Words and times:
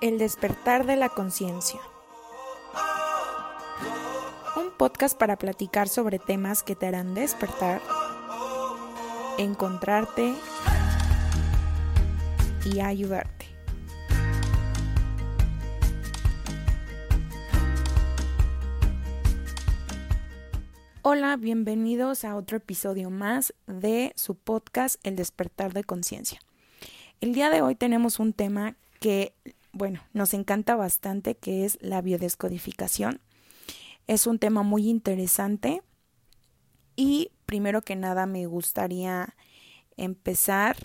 El 0.00 0.18
despertar 0.18 0.86
de 0.86 0.96
la 0.96 1.08
conciencia. 1.08 1.80
Un 4.56 4.70
podcast 4.76 5.18
para 5.18 5.36
platicar 5.36 5.88
sobre 5.88 6.18
temas 6.18 6.62
que 6.62 6.76
te 6.76 6.86
harán 6.86 7.14
despertar, 7.14 7.80
encontrarte 9.38 10.34
y 12.64 12.80
ayudarte. 12.80 13.46
Hola, 21.02 21.36
bienvenidos 21.36 22.24
a 22.24 22.36
otro 22.36 22.56
episodio 22.56 23.10
más 23.10 23.54
de 23.66 24.12
su 24.16 24.34
podcast 24.34 24.96
El 25.04 25.16
despertar 25.16 25.72
de 25.72 25.84
conciencia. 25.84 26.40
El 27.20 27.32
día 27.32 27.48
de 27.48 27.62
hoy 27.62 27.74
tenemos 27.74 28.18
un 28.18 28.32
tema 28.32 28.76
que, 29.00 29.34
bueno, 29.72 30.02
nos 30.12 30.34
encanta 30.34 30.76
bastante, 30.76 31.34
que 31.34 31.64
es 31.64 31.78
la 31.80 32.02
biodescodificación. 32.02 33.20
Es 34.06 34.26
un 34.26 34.38
tema 34.38 34.62
muy 34.62 34.88
interesante 34.88 35.82
y 36.94 37.30
primero 37.46 37.82
que 37.82 37.96
nada 37.96 38.26
me 38.26 38.46
gustaría 38.46 39.34
empezar, 39.96 40.76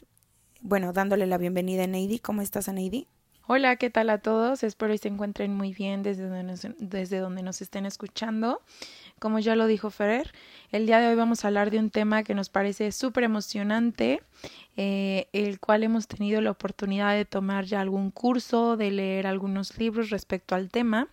bueno, 0.61 0.93
dándole 0.93 1.27
la 1.27 1.37
bienvenida 1.37 1.83
a 1.83 1.87
Neidi. 1.87 2.19
¿Cómo 2.19 2.41
estás, 2.41 2.67
Neidi? 2.69 3.07
Hola, 3.47 3.75
¿qué 3.75 3.89
tal 3.89 4.09
a 4.09 4.19
todos? 4.19 4.63
Espero 4.63 4.93
que 4.93 4.99
se 4.99 5.09
encuentren 5.09 5.53
muy 5.53 5.73
bien 5.73 6.03
desde 6.03 6.23
donde 6.23 6.43
nos, 6.43 6.65
desde 6.77 7.17
donde 7.17 7.43
nos 7.43 7.61
estén 7.61 7.85
escuchando. 7.85 8.61
Como 9.21 9.37
ya 9.37 9.55
lo 9.55 9.67
dijo 9.67 9.91
Ferrer, 9.91 10.33
el 10.71 10.87
día 10.87 10.99
de 10.99 11.07
hoy 11.07 11.13
vamos 11.13 11.45
a 11.45 11.49
hablar 11.49 11.69
de 11.69 11.77
un 11.77 11.91
tema 11.91 12.23
que 12.23 12.33
nos 12.33 12.49
parece 12.49 12.91
súper 12.91 13.23
emocionante, 13.23 14.23
eh, 14.77 15.27
el 15.31 15.59
cual 15.59 15.83
hemos 15.83 16.07
tenido 16.07 16.41
la 16.41 16.49
oportunidad 16.49 17.13
de 17.13 17.25
tomar 17.25 17.65
ya 17.65 17.81
algún 17.81 18.09
curso, 18.09 18.77
de 18.77 18.89
leer 18.89 19.27
algunos 19.27 19.77
libros 19.77 20.09
respecto 20.09 20.55
al 20.55 20.71
tema. 20.71 21.07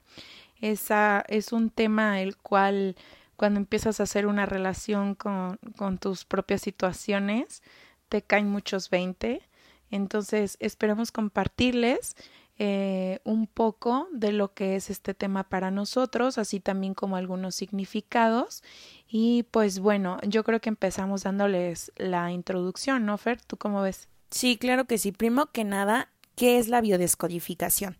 Esa 0.62 1.22
es 1.28 1.52
un 1.52 1.68
tema 1.68 2.22
el 2.22 2.38
cual 2.38 2.96
cuando 3.36 3.60
empiezas 3.60 4.00
a 4.00 4.04
hacer 4.04 4.26
una 4.26 4.46
relación 4.46 5.14
con, 5.14 5.58
con 5.76 5.98
tus 5.98 6.24
propias 6.24 6.62
situaciones, 6.62 7.62
te 8.08 8.22
caen 8.22 8.48
muchos 8.48 8.88
20 8.88 9.42
entonces, 9.90 10.56
esperamos 10.60 11.12
compartirles 11.12 12.16
eh, 12.58 13.20
un 13.24 13.46
poco 13.46 14.08
de 14.12 14.32
lo 14.32 14.52
que 14.52 14.74
es 14.74 14.90
este 14.90 15.14
tema 15.14 15.48
para 15.48 15.70
nosotros, 15.70 16.38
así 16.38 16.58
también 16.58 16.94
como 16.94 17.16
algunos 17.16 17.54
significados. 17.54 18.62
Y 19.08 19.44
pues 19.44 19.78
bueno, 19.78 20.18
yo 20.26 20.42
creo 20.44 20.60
que 20.60 20.68
empezamos 20.68 21.22
dándoles 21.22 21.92
la 21.96 22.32
introducción, 22.32 23.06
¿no, 23.06 23.16
Fer? 23.16 23.40
¿Tú 23.40 23.56
cómo 23.56 23.82
ves? 23.82 24.08
Sí, 24.30 24.56
claro 24.56 24.86
que 24.86 24.98
sí. 24.98 25.12
Primero 25.12 25.50
que 25.52 25.64
nada, 25.64 26.08
¿qué 26.34 26.58
es 26.58 26.68
la 26.68 26.80
biodescodificación? 26.80 27.96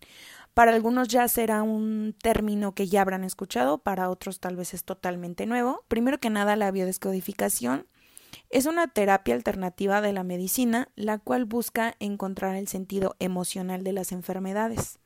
Para 0.53 0.73
algunos 0.73 1.07
ya 1.07 1.27
será 1.29 1.63
un 1.63 2.13
término 2.21 2.73
que 2.73 2.87
ya 2.87 3.01
habrán 3.01 3.23
escuchado, 3.23 3.77
para 3.77 4.09
otros 4.09 4.41
tal 4.41 4.57
vez 4.57 4.73
es 4.73 4.83
totalmente 4.83 5.45
nuevo. 5.45 5.85
Primero 5.87 6.19
que 6.19 6.29
nada, 6.29 6.57
la 6.57 6.71
biodescodificación 6.71 7.87
es 8.49 8.65
una 8.65 8.87
terapia 8.87 9.35
alternativa 9.35 10.01
de 10.01 10.13
la 10.13 10.23
medicina, 10.23 10.89
la 10.95 11.19
cual 11.19 11.45
busca 11.45 11.95
encontrar 11.99 12.55
el 12.55 12.67
sentido 12.67 13.15
emocional 13.19 13.83
de 13.83 13.93
las 13.93 14.11
enfermedades. 14.11 14.99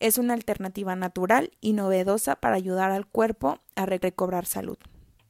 Es 0.00 0.18
una 0.18 0.34
alternativa 0.34 0.96
natural 0.96 1.52
y 1.60 1.72
novedosa 1.72 2.36
para 2.36 2.56
ayudar 2.56 2.90
al 2.90 3.06
cuerpo 3.06 3.60
a 3.74 3.86
recobrar 3.86 4.46
salud. 4.46 4.78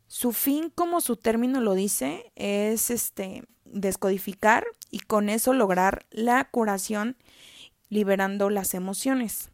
Su 0.06 0.32
fin, 0.32 0.70
como 0.74 1.00
su 1.00 1.16
término 1.16 1.60
lo 1.60 1.74
dice, 1.74 2.32
es 2.36 2.90
este 2.90 3.44
descodificar 3.64 4.64
y 4.90 5.00
con 5.00 5.28
eso 5.28 5.52
lograr 5.52 6.06
la 6.10 6.44
curación 6.50 7.16
liberando 7.88 8.50
las 8.50 8.74
emociones. 8.74 9.50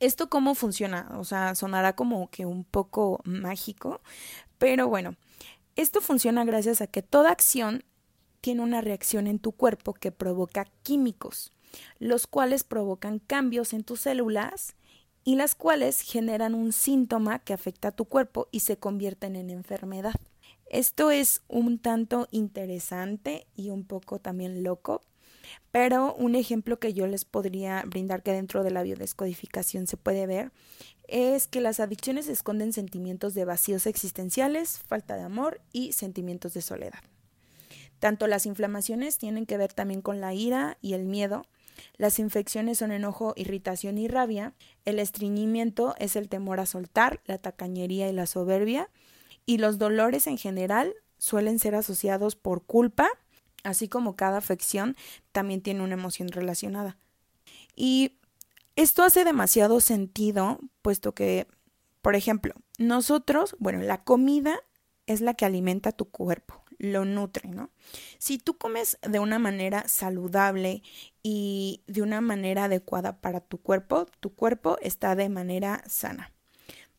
¿Esto 0.00 0.28
cómo 0.28 0.54
funciona? 0.54 1.10
O 1.18 1.24
sea, 1.24 1.54
sonará 1.54 1.94
como 1.94 2.28
que 2.30 2.44
un 2.44 2.64
poco 2.64 3.20
mágico, 3.24 4.02
pero 4.58 4.88
bueno, 4.88 5.16
esto 5.76 6.00
funciona 6.00 6.44
gracias 6.44 6.80
a 6.80 6.86
que 6.86 7.02
toda 7.02 7.30
acción 7.30 7.84
tiene 8.40 8.62
una 8.62 8.80
reacción 8.80 9.26
en 9.26 9.38
tu 9.38 9.52
cuerpo 9.52 9.92
que 9.94 10.12
provoca 10.12 10.66
químicos, 10.82 11.52
los 11.98 12.26
cuales 12.26 12.64
provocan 12.64 13.18
cambios 13.18 13.72
en 13.72 13.84
tus 13.84 14.00
células 14.00 14.74
y 15.24 15.34
las 15.36 15.54
cuales 15.54 16.00
generan 16.00 16.54
un 16.54 16.72
síntoma 16.72 17.40
que 17.40 17.52
afecta 17.52 17.88
a 17.88 17.92
tu 17.92 18.04
cuerpo 18.04 18.48
y 18.52 18.60
se 18.60 18.78
convierten 18.78 19.36
en 19.36 19.50
enfermedad. 19.50 20.14
Esto 20.70 21.10
es 21.10 21.42
un 21.48 21.78
tanto 21.78 22.28
interesante 22.30 23.46
y 23.54 23.70
un 23.70 23.84
poco 23.84 24.18
también 24.18 24.62
loco, 24.62 25.02
pero 25.70 26.14
un 26.14 26.34
ejemplo 26.34 26.78
que 26.78 26.94
yo 26.94 27.06
les 27.06 27.24
podría 27.24 27.82
brindar 27.86 28.22
que 28.22 28.32
dentro 28.32 28.62
de 28.62 28.70
la 28.70 28.82
biodescodificación 28.82 29.86
se 29.86 29.96
puede 29.96 30.26
ver 30.26 30.52
es 31.08 31.46
que 31.46 31.60
las 31.60 31.80
adicciones 31.80 32.28
esconden 32.28 32.72
sentimientos 32.72 33.34
de 33.34 33.44
vacíos 33.44 33.86
existenciales, 33.86 34.78
falta 34.78 35.16
de 35.16 35.22
amor 35.22 35.60
y 35.72 35.92
sentimientos 35.92 36.54
de 36.54 36.62
soledad. 36.62 37.00
Tanto 37.98 38.26
las 38.26 38.46
inflamaciones 38.46 39.18
tienen 39.18 39.46
que 39.46 39.56
ver 39.56 39.72
también 39.72 40.02
con 40.02 40.20
la 40.20 40.34
ira 40.34 40.78
y 40.82 40.92
el 40.94 41.04
miedo, 41.04 41.46
las 41.96 42.18
infecciones 42.18 42.78
son 42.78 42.92
enojo, 42.92 43.32
irritación 43.36 43.98
y 43.98 44.08
rabia, 44.08 44.54
el 44.84 44.98
estreñimiento 44.98 45.94
es 45.98 46.16
el 46.16 46.28
temor 46.28 46.60
a 46.60 46.66
soltar, 46.66 47.20
la 47.26 47.38
tacañería 47.38 48.08
y 48.08 48.12
la 48.12 48.26
soberbia, 48.26 48.90
y 49.44 49.58
los 49.58 49.78
dolores 49.78 50.26
en 50.26 50.38
general 50.38 50.94
suelen 51.18 51.58
ser 51.58 51.74
asociados 51.74 52.36
por 52.36 52.64
culpa, 52.64 53.08
así 53.66 53.88
como 53.88 54.16
cada 54.16 54.38
afección 54.38 54.96
también 55.32 55.60
tiene 55.60 55.82
una 55.82 55.94
emoción 55.94 56.28
relacionada. 56.28 56.96
Y 57.74 58.12
esto 58.76 59.02
hace 59.02 59.24
demasiado 59.24 59.80
sentido, 59.80 60.60
puesto 60.82 61.14
que, 61.14 61.46
por 62.02 62.14
ejemplo, 62.14 62.54
nosotros, 62.78 63.56
bueno, 63.58 63.80
la 63.80 64.04
comida 64.04 64.60
es 65.06 65.20
la 65.20 65.34
que 65.34 65.44
alimenta 65.44 65.92
tu 65.92 66.06
cuerpo, 66.06 66.62
lo 66.78 67.04
nutre, 67.04 67.48
¿no? 67.48 67.70
Si 68.18 68.38
tú 68.38 68.58
comes 68.58 68.98
de 69.02 69.18
una 69.18 69.38
manera 69.38 69.88
saludable 69.88 70.82
y 71.22 71.82
de 71.86 72.02
una 72.02 72.20
manera 72.20 72.64
adecuada 72.64 73.20
para 73.20 73.40
tu 73.40 73.58
cuerpo, 73.58 74.06
tu 74.20 74.34
cuerpo 74.34 74.78
está 74.80 75.14
de 75.14 75.28
manera 75.28 75.82
sana. 75.86 76.32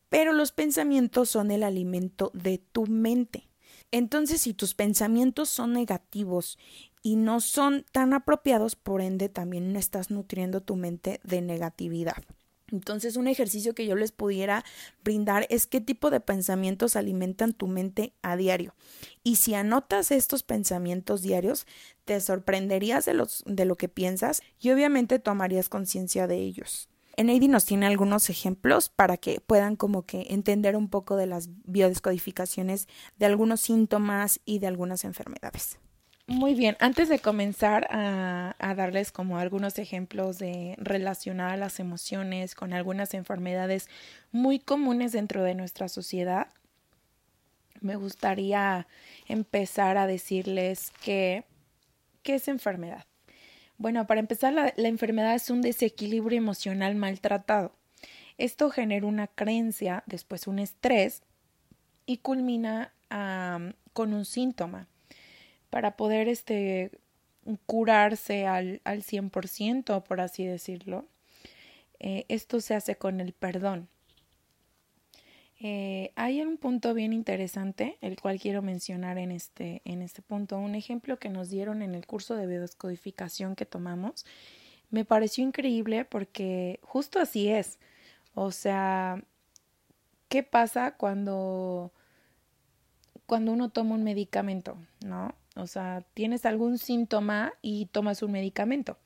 Pero 0.09 0.33
los 0.33 0.51
pensamientos 0.51 1.29
son 1.29 1.51
el 1.51 1.63
alimento 1.63 2.31
de 2.33 2.57
tu 2.57 2.87
mente. 2.87 3.49
Entonces, 3.91 4.41
si 4.41 4.53
tus 4.53 4.73
pensamientos 4.73 5.49
son 5.49 5.73
negativos 5.73 6.57
y 7.01 7.15
no 7.15 7.39
son 7.39 7.85
tan 7.91 8.13
apropiados, 8.13 8.75
por 8.75 9.01
ende 9.01 9.29
también 9.29 9.75
estás 9.75 10.11
nutriendo 10.11 10.61
tu 10.61 10.75
mente 10.75 11.19
de 11.23 11.41
negatividad. 11.41 12.23
Entonces, 12.69 13.15
un 13.15 13.27
ejercicio 13.27 13.73
que 13.73 13.85
yo 13.85 13.95
les 13.95 14.11
pudiera 14.11 14.65
brindar 15.03 15.47
es 15.49 15.67
qué 15.67 15.79
tipo 15.79 16.09
de 16.09 16.19
pensamientos 16.19 16.97
alimentan 16.97 17.53
tu 17.53 17.67
mente 17.67 18.13
a 18.21 18.35
diario. 18.35 18.75
Y 19.23 19.37
si 19.37 19.53
anotas 19.53 20.11
estos 20.11 20.43
pensamientos 20.43 21.21
diarios, 21.21 21.65
te 22.03 22.19
sorprenderías 22.19 23.05
de, 23.05 23.25
de 23.45 23.65
lo 23.65 23.75
que 23.77 23.87
piensas 23.87 24.41
y 24.59 24.71
obviamente 24.71 25.19
tomarías 25.19 25.69
conciencia 25.69 26.27
de 26.27 26.39
ellos. 26.39 26.89
Eneidi 27.17 27.47
nos 27.47 27.65
tiene 27.65 27.87
algunos 27.87 28.29
ejemplos 28.29 28.89
para 28.89 29.17
que 29.17 29.41
puedan 29.41 29.75
como 29.75 30.05
que 30.05 30.27
entender 30.29 30.75
un 30.75 30.87
poco 30.87 31.15
de 31.15 31.25
las 31.25 31.49
biodescodificaciones 31.65 32.87
de 33.17 33.25
algunos 33.25 33.59
síntomas 33.59 34.39
y 34.45 34.59
de 34.59 34.67
algunas 34.67 35.03
enfermedades. 35.03 35.79
Muy 36.27 36.53
bien, 36.53 36.77
antes 36.79 37.09
de 37.09 37.19
comenzar 37.19 37.87
a, 37.89 38.53
darles 38.75 39.11
como 39.11 39.39
algunos 39.39 39.79
ejemplos 39.79 40.37
de 40.37 40.75
relacionar 40.77 41.57
las 41.57 41.79
emociones 41.79 42.53
con 42.53 42.73
algunas 42.73 43.13
enfermedades 43.13 43.89
muy 44.31 44.59
comunes 44.59 45.11
dentro 45.13 45.41
de 45.41 45.55
nuestra 45.55 45.87
sociedad, 45.87 46.47
me 47.81 47.95
gustaría 47.95 48.87
empezar 49.27 49.97
a 49.97 50.05
decirles 50.05 50.91
que, 51.01 51.45
¿qué 52.21 52.35
es 52.35 52.47
enfermedad? 52.47 53.05
Bueno, 53.77 54.07
para 54.07 54.19
empezar, 54.19 54.53
la, 54.53 54.73
enfermedad 54.75 55.35
es 55.35 55.49
un 55.49 55.61
desequilibrio 55.61 56.37
emocional 56.37 56.95
maltratado. 56.95 57.73
Esto 58.37 58.69
genera 58.69 59.05
una 59.05 59.27
creencia, 59.27 60.03
después 60.07 60.47
un 60.47 60.59
estrés 60.59 61.21
y 62.05 62.17
culmina 62.17 62.93
con 63.93 64.13
un 64.13 64.25
síntoma 64.25 64.87
para 65.69 65.95
poder 65.95 66.27
este, 66.27 66.91
curarse 67.65 68.47
al, 68.47 68.81
al 68.83 69.03
100%, 69.03 70.03
por 70.03 70.21
así 70.21 70.45
decirlo. 70.45 71.05
Eh, 71.99 72.25
esto 72.29 72.59
se 72.61 72.75
hace 72.75 72.95
con 72.95 73.21
el 73.21 73.33
perdón. 73.33 73.89
Eh, 75.59 76.11
hay 76.15 76.41
un 76.41 76.57
punto 76.57 76.93
bien 76.93 77.13
interesante, 77.13 77.97
el 78.01 78.19
cual 78.19 78.39
quiero 78.39 78.61
mencionar 78.61 79.17
en 79.17 79.31
este, 79.31 79.81
en 79.85 80.01
este 80.01 80.21
punto. 80.21 80.57
Un 80.57 80.75
ejemplo 80.75 81.17
que 81.17 81.29
nos 81.29 81.49
dieron 81.49 81.81
en 81.81 81.95
el 81.95 82.05
curso 82.05 82.35
de 82.35 82.45
biodescodificación 82.45 83.55
que 83.55 83.65
tomamos. 83.65 84.25
Me 84.89 85.03
pareció 85.03 85.43
increíble 85.43 86.05
porque 86.05 86.79
justo 86.83 87.19
así 87.19 87.49
es. 87.49 87.79
O 88.35 88.51
sea, 88.51 89.23
¿qué 90.29 90.43
pasa 90.43 90.95
cuando, 90.95 91.91
cuando 93.25 93.51
uno 93.51 93.69
toma 93.69 93.95
un 93.95 94.03
medicamento? 94.03 94.77
¿No? 95.03 95.33
O 95.55 95.65
sea, 95.65 96.05
tienes 96.13 96.45
algún 96.45 96.77
síntoma 96.77 97.53
y 97.63 97.87
tomas 97.87 98.21
un 98.21 98.31
medicamento. 98.31 98.99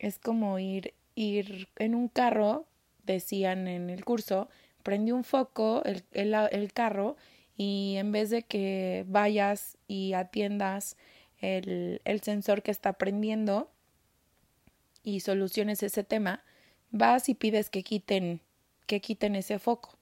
Es 0.00 0.18
como 0.18 0.58
ir, 0.58 0.94
ir 1.14 1.68
en 1.76 1.94
un 1.94 2.08
carro, 2.08 2.66
decían 3.04 3.68
en 3.68 3.90
el 3.90 4.04
curso, 4.04 4.48
prende 4.82 5.12
un 5.12 5.24
foco 5.24 5.82
el, 5.84 6.04
el, 6.12 6.34
el 6.34 6.72
carro 6.72 7.16
y 7.56 7.96
en 7.96 8.12
vez 8.12 8.30
de 8.30 8.42
que 8.42 9.04
vayas 9.08 9.76
y 9.86 10.14
atiendas 10.14 10.96
el, 11.40 12.00
el 12.04 12.20
sensor 12.20 12.62
que 12.62 12.70
está 12.70 12.94
prendiendo 12.94 13.70
y 15.02 15.20
soluciones 15.20 15.82
ese 15.82 16.04
tema, 16.04 16.42
vas 16.90 17.28
y 17.28 17.34
pides 17.34 17.70
que 17.70 17.82
quiten, 17.82 18.40
que 18.86 19.00
quiten 19.00 19.34
ese 19.34 19.58
foco. 19.58 19.98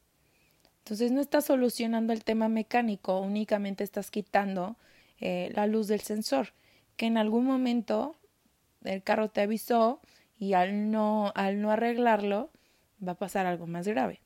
Entonces 0.79 1.13
no 1.13 1.21
estás 1.21 1.45
solucionando 1.45 2.13
el 2.13 2.25
tema 2.25 2.49
mecánico, 2.49 3.21
únicamente 3.21 3.85
estás 3.85 4.11
quitando 4.11 4.77
eh, 5.21 5.53
la 5.55 5.67
luz 5.67 5.89
del 5.89 6.01
sensor, 6.01 6.55
que 6.97 7.07
en 7.07 7.19
algún 7.19 7.45
momento 7.45 8.17
el 8.85 9.03
carro 9.03 9.29
te 9.29 9.43
avisó 9.43 10.01
y 10.39 10.55
al 10.55 10.91
no, 10.91 11.33
al 11.35 11.61
no 11.61 11.71
arreglarlo 11.71 12.51
va 13.07 13.13
a 13.13 13.19
pasar 13.19 13.47
algo 13.47 13.67
más 13.67 13.87
grave. 13.87 14.21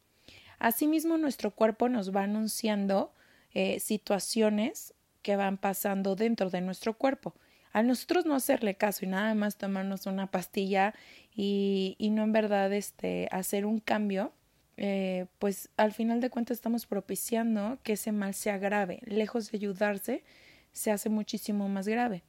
Asimismo, 0.62 1.18
nuestro 1.18 1.50
cuerpo 1.50 1.88
nos 1.88 2.14
va 2.14 2.22
anunciando 2.22 3.12
eh, 3.52 3.80
situaciones 3.80 4.94
que 5.20 5.34
van 5.34 5.58
pasando 5.58 6.14
dentro 6.14 6.50
de 6.50 6.60
nuestro 6.60 6.96
cuerpo. 6.96 7.34
A 7.72 7.82
nosotros 7.82 8.26
no 8.26 8.36
hacerle 8.36 8.76
caso 8.76 9.04
y 9.04 9.08
nada 9.08 9.34
más 9.34 9.56
tomarnos 9.56 10.06
una 10.06 10.28
pastilla 10.30 10.94
y, 11.34 11.96
y 11.98 12.10
no 12.10 12.22
en 12.22 12.30
verdad 12.30 12.72
este, 12.72 13.28
hacer 13.32 13.66
un 13.66 13.80
cambio, 13.80 14.32
eh, 14.76 15.26
pues 15.40 15.68
al 15.76 15.90
final 15.90 16.20
de 16.20 16.30
cuentas 16.30 16.58
estamos 16.58 16.86
propiciando 16.86 17.78
que 17.82 17.94
ese 17.94 18.12
mal 18.12 18.32
se 18.32 18.52
agrave. 18.52 19.00
Lejos 19.04 19.50
de 19.50 19.58
ayudarse, 19.58 20.22
se 20.70 20.92
hace 20.92 21.08
muchísimo 21.08 21.68
más 21.68 21.88
grave. 21.88 22.22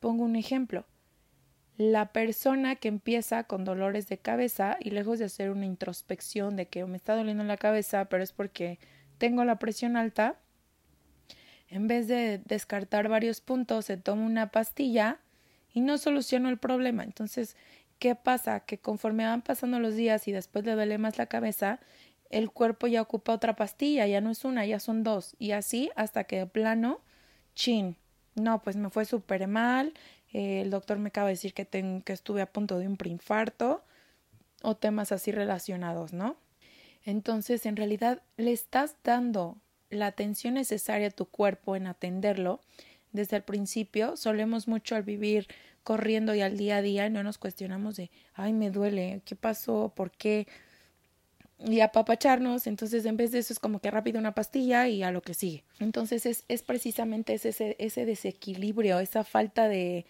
Pongo 0.00 0.24
un 0.24 0.36
ejemplo. 0.36 0.86
La 1.76 2.12
persona 2.12 2.76
que 2.76 2.88
empieza 2.88 3.44
con 3.44 3.64
dolores 3.64 4.08
de 4.08 4.18
cabeza 4.18 4.78
y 4.80 4.90
lejos 4.90 5.18
de 5.18 5.26
hacer 5.26 5.50
una 5.50 5.66
introspección 5.66 6.56
de 6.56 6.66
que 6.66 6.84
me 6.86 6.96
está 6.96 7.14
doliendo 7.14 7.44
la 7.44 7.58
cabeza, 7.58 8.06
pero 8.06 8.22
es 8.22 8.32
porque 8.32 8.78
tengo 9.18 9.44
la 9.44 9.58
presión 9.58 9.96
alta, 9.96 10.36
en 11.68 11.88
vez 11.88 12.08
de 12.08 12.40
descartar 12.44 13.08
varios 13.08 13.40
puntos, 13.40 13.86
se 13.86 13.96
toma 13.96 14.24
una 14.24 14.50
pastilla 14.50 15.18
y 15.72 15.80
no 15.80 15.98
soluciona 15.98 16.48
el 16.48 16.58
problema. 16.58 17.02
Entonces, 17.02 17.56
¿qué 17.98 18.14
pasa? 18.14 18.60
Que 18.60 18.78
conforme 18.78 19.26
van 19.26 19.42
pasando 19.42 19.78
los 19.80 19.96
días 19.96 20.28
y 20.28 20.32
después 20.32 20.64
le 20.64 20.74
duele 20.74 20.98
más 20.98 21.18
la 21.18 21.26
cabeza, 21.26 21.80
el 22.30 22.50
cuerpo 22.50 22.86
ya 22.86 23.02
ocupa 23.02 23.32
otra 23.32 23.56
pastilla, 23.56 24.06
ya 24.06 24.20
no 24.20 24.30
es 24.30 24.44
una, 24.44 24.64
ya 24.64 24.80
son 24.80 25.02
dos. 25.02 25.34
Y 25.38 25.52
así 25.52 25.90
hasta 25.96 26.24
que 26.24 26.38
de 26.38 26.46
plano, 26.46 27.00
chin, 27.54 27.96
no, 28.34 28.62
pues 28.62 28.76
me 28.76 28.90
fue 28.90 29.04
súper 29.04 29.46
mal, 29.48 29.92
eh, 30.36 30.60
el 30.60 30.68
doctor 30.68 30.98
me 30.98 31.08
acaba 31.08 31.28
de 31.28 31.32
decir 31.32 31.54
que, 31.54 31.66
que 31.66 32.12
estuve 32.12 32.42
a 32.42 32.52
punto 32.52 32.78
de 32.78 32.86
un 32.86 32.98
preinfarto 32.98 33.82
o 34.60 34.76
temas 34.76 35.10
así 35.10 35.32
relacionados, 35.32 36.12
¿no? 36.12 36.36
Entonces, 37.06 37.64
en 37.64 37.74
realidad, 37.74 38.20
le 38.36 38.52
estás 38.52 38.96
dando 39.02 39.56
la 39.88 40.08
atención 40.08 40.52
necesaria 40.52 41.08
a 41.08 41.10
tu 41.10 41.24
cuerpo 41.24 41.74
en 41.74 41.86
atenderlo 41.86 42.60
desde 43.12 43.36
el 43.38 43.44
principio. 43.44 44.18
Solemos 44.18 44.68
mucho 44.68 44.94
al 44.94 45.04
vivir 45.04 45.48
corriendo 45.84 46.34
y 46.34 46.42
al 46.42 46.58
día 46.58 46.76
a 46.76 46.82
día 46.82 47.08
no 47.08 47.22
nos 47.22 47.38
cuestionamos 47.38 47.96
de, 47.96 48.10
ay, 48.34 48.52
me 48.52 48.70
duele, 48.70 49.22
¿qué 49.24 49.36
pasó? 49.36 49.94
¿Por 49.96 50.10
qué? 50.10 50.46
Y 51.60 51.80
apapacharnos, 51.80 52.66
entonces 52.66 53.06
en 53.06 53.16
vez 53.16 53.30
de 53.30 53.38
eso 53.38 53.54
es 53.54 53.58
como 53.58 53.78
que 53.78 53.90
rápido 53.90 54.18
una 54.18 54.34
pastilla 54.34 54.86
y 54.86 55.02
a 55.02 55.10
lo 55.10 55.22
que 55.22 55.32
sigue. 55.32 55.64
Entonces 55.78 56.26
es, 56.26 56.44
es 56.48 56.62
precisamente 56.62 57.32
ese, 57.32 57.74
ese 57.78 58.04
desequilibrio, 58.04 59.00
esa 59.00 59.24
falta 59.24 59.66
de, 59.66 60.04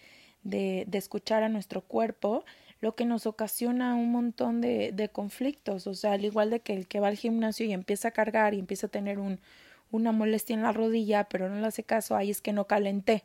de, 0.47 0.87
escuchar 0.93 1.43
a 1.43 1.49
nuestro 1.49 1.81
cuerpo 1.81 2.45
lo 2.79 2.95
que 2.95 3.05
nos 3.05 3.25
ocasiona 3.25 3.95
un 3.95 4.11
montón 4.11 4.61
de, 4.61 5.09
conflictos. 5.11 5.87
O 5.87 5.93
sea, 5.93 6.13
al 6.13 6.25
igual 6.25 6.49
de 6.49 6.59
que 6.59 6.73
el 6.73 6.87
que 6.87 6.99
va 6.99 7.07
al 7.07 7.17
gimnasio 7.17 7.65
y 7.65 7.73
empieza 7.73 8.09
a 8.09 8.11
cargar 8.11 8.53
y 8.53 8.59
empieza 8.59 8.87
a 8.87 8.91
tener 8.91 9.19
un, 9.19 9.39
una 9.91 10.11
molestia 10.11 10.53
en 10.53 10.63
la 10.63 10.71
rodilla, 10.71 11.25
pero 11.25 11.49
no 11.49 11.59
le 11.59 11.67
hace 11.67 11.83
caso, 11.83 12.15
ahí 12.15 12.29
es 12.29 12.41
que 12.41 12.53
no 12.53 12.65
calenté. 12.67 13.23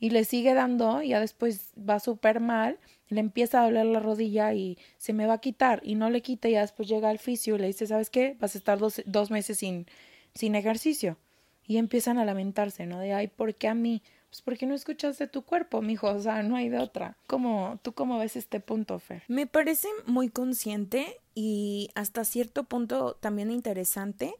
Y 0.00 0.10
le 0.10 0.24
sigue 0.24 0.54
dando, 0.54 1.02
ya 1.02 1.20
después 1.20 1.72
va 1.76 1.98
súper 1.98 2.40
mal, 2.40 2.78
le 3.08 3.20
empieza 3.20 3.60
a 3.60 3.64
doler 3.64 3.86
la 3.86 4.00
rodilla 4.00 4.54
y 4.54 4.78
se 4.96 5.12
me 5.12 5.26
va 5.26 5.34
a 5.34 5.40
quitar, 5.40 5.80
y 5.82 5.96
no 5.96 6.08
le 6.08 6.22
quita, 6.22 6.48
y 6.48 6.52
ya 6.52 6.60
después 6.60 6.88
llega 6.88 7.10
al 7.10 7.18
fisio 7.18 7.56
y 7.56 7.58
le 7.58 7.66
dice, 7.66 7.86
¿sabes 7.86 8.08
qué? 8.08 8.36
Vas 8.38 8.54
a 8.54 8.58
estar 8.58 8.78
dos, 8.78 9.02
dos 9.06 9.30
meses 9.30 9.58
sin, 9.58 9.86
sin 10.34 10.54
ejercicio. 10.54 11.18
Y 11.66 11.78
empiezan 11.78 12.18
a 12.18 12.24
lamentarse, 12.24 12.86
¿no? 12.86 13.00
De, 13.00 13.12
ay, 13.12 13.26
¿por 13.28 13.54
qué 13.54 13.68
a 13.68 13.74
mí? 13.74 14.02
Pues 14.30 14.42
porque 14.42 14.66
no 14.66 14.74
escuchas 14.74 15.18
de 15.18 15.26
tu 15.26 15.42
cuerpo, 15.42 15.80
mijo, 15.80 16.08
o 16.08 16.20
sea, 16.20 16.42
no 16.42 16.56
hay 16.56 16.68
de 16.68 16.78
otra. 16.78 17.16
¿Cómo, 17.26 17.78
¿Tú 17.82 17.92
cómo 17.92 18.18
ves 18.18 18.36
este 18.36 18.60
punto, 18.60 18.98
Fer? 18.98 19.22
Me 19.28 19.46
parece 19.46 19.88
muy 20.06 20.28
consciente 20.28 21.20
y 21.34 21.90
hasta 21.94 22.24
cierto 22.24 22.64
punto 22.64 23.14
también 23.14 23.50
interesante 23.50 24.34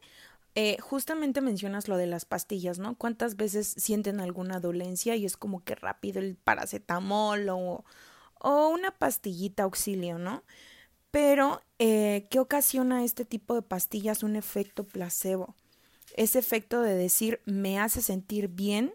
eh, 0.55 0.77
justamente 0.81 1.41
mencionas 1.41 1.87
lo 1.87 1.97
de 1.97 2.07
las 2.07 2.25
pastillas, 2.25 2.79
¿no? 2.79 2.95
¿Cuántas 2.95 3.37
veces 3.37 3.67
sienten 3.67 4.19
alguna 4.19 4.59
dolencia 4.59 5.15
y 5.15 5.25
es 5.25 5.37
como 5.37 5.63
que 5.63 5.75
rápido 5.75 6.19
el 6.19 6.35
paracetamol 6.35 7.47
o, 7.49 7.85
o 8.39 8.67
una 8.67 8.91
pastillita 8.91 9.63
auxilio, 9.63 10.17
¿no? 10.17 10.43
Pero, 11.11 11.61
eh, 11.77 12.27
¿qué 12.29 12.39
ocasiona 12.39 13.03
este 13.03 13.25
tipo 13.25 13.55
de 13.55 13.61
pastillas? 13.61 14.23
Un 14.23 14.35
efecto 14.35 14.83
placebo. 14.83 15.55
Ese 16.15 16.39
efecto 16.39 16.81
de 16.81 16.95
decir 16.95 17.41
me 17.45 17.79
hace 17.79 18.01
sentir 18.01 18.47
bien 18.49 18.93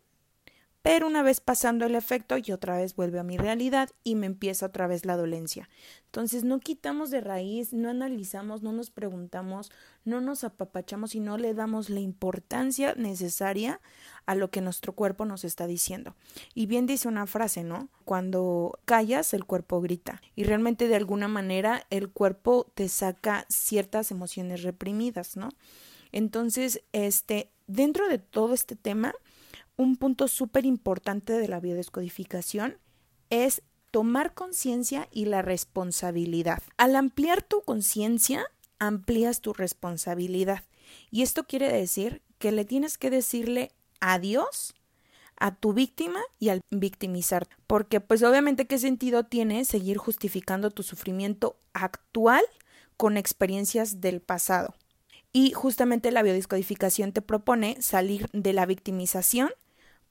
pero 0.84 1.06
una 1.06 1.22
vez 1.22 1.40
pasando 1.40 1.86
el 1.86 1.94
efecto 1.94 2.36
y 2.36 2.52
otra 2.52 2.76
vez 2.76 2.94
vuelve 2.94 3.18
a 3.18 3.22
mi 3.22 3.38
realidad 3.38 3.88
y 4.02 4.16
me 4.16 4.26
empieza 4.26 4.66
otra 4.66 4.86
vez 4.86 5.06
la 5.06 5.16
dolencia. 5.16 5.70
Entonces 6.04 6.44
no 6.44 6.60
quitamos 6.60 7.10
de 7.10 7.22
raíz, 7.22 7.72
no 7.72 7.88
analizamos, 7.88 8.62
no 8.62 8.70
nos 8.70 8.90
preguntamos, 8.90 9.72
no 10.04 10.20
nos 10.20 10.44
apapachamos 10.44 11.14
y 11.14 11.20
no 11.20 11.38
le 11.38 11.54
damos 11.54 11.88
la 11.88 12.00
importancia 12.00 12.94
necesaria 12.98 13.80
a 14.26 14.34
lo 14.34 14.50
que 14.50 14.60
nuestro 14.60 14.92
cuerpo 14.92 15.24
nos 15.24 15.44
está 15.44 15.66
diciendo. 15.66 16.16
Y 16.52 16.66
bien 16.66 16.84
dice 16.84 17.08
una 17.08 17.26
frase, 17.26 17.64
¿no? 17.64 17.88
Cuando 18.04 18.78
callas, 18.84 19.32
el 19.32 19.46
cuerpo 19.46 19.80
grita. 19.80 20.20
Y 20.36 20.44
realmente 20.44 20.86
de 20.86 20.96
alguna 20.96 21.28
manera 21.28 21.86
el 21.88 22.10
cuerpo 22.10 22.70
te 22.74 22.90
saca 22.90 23.46
ciertas 23.48 24.10
emociones 24.10 24.62
reprimidas, 24.62 25.38
¿no? 25.38 25.48
Entonces, 26.12 26.82
este, 26.92 27.50
dentro 27.66 28.06
de 28.06 28.18
todo 28.18 28.52
este 28.52 28.76
tema, 28.76 29.14
un 29.76 29.96
punto 29.96 30.28
súper 30.28 30.66
importante 30.66 31.32
de 31.32 31.48
la 31.48 31.60
biodescodificación 31.60 32.78
es 33.30 33.62
tomar 33.90 34.34
conciencia 34.34 35.08
y 35.10 35.26
la 35.26 35.42
responsabilidad. 35.42 36.62
Al 36.76 36.96
ampliar 36.96 37.42
tu 37.42 37.62
conciencia, 37.62 38.44
amplías 38.78 39.40
tu 39.40 39.52
responsabilidad. 39.52 40.64
Y 41.10 41.22
esto 41.22 41.44
quiere 41.44 41.72
decir 41.72 42.22
que 42.38 42.52
le 42.52 42.64
tienes 42.64 42.98
que 42.98 43.10
decirle 43.10 43.72
adiós 44.00 44.74
a 45.36 45.54
tu 45.54 45.72
víctima 45.72 46.20
y 46.38 46.50
al 46.50 46.60
victimizar. 46.70 47.48
Porque 47.66 48.00
pues 48.00 48.22
obviamente 48.22 48.66
qué 48.66 48.78
sentido 48.78 49.24
tiene 49.24 49.64
seguir 49.64 49.96
justificando 49.96 50.70
tu 50.70 50.82
sufrimiento 50.82 51.56
actual 51.72 52.44
con 52.96 53.16
experiencias 53.16 54.00
del 54.00 54.20
pasado. 54.20 54.74
Y 55.32 55.52
justamente 55.52 56.12
la 56.12 56.22
biodescodificación 56.22 57.12
te 57.12 57.22
propone 57.22 57.80
salir 57.80 58.28
de 58.32 58.52
la 58.52 58.66
victimización 58.66 59.50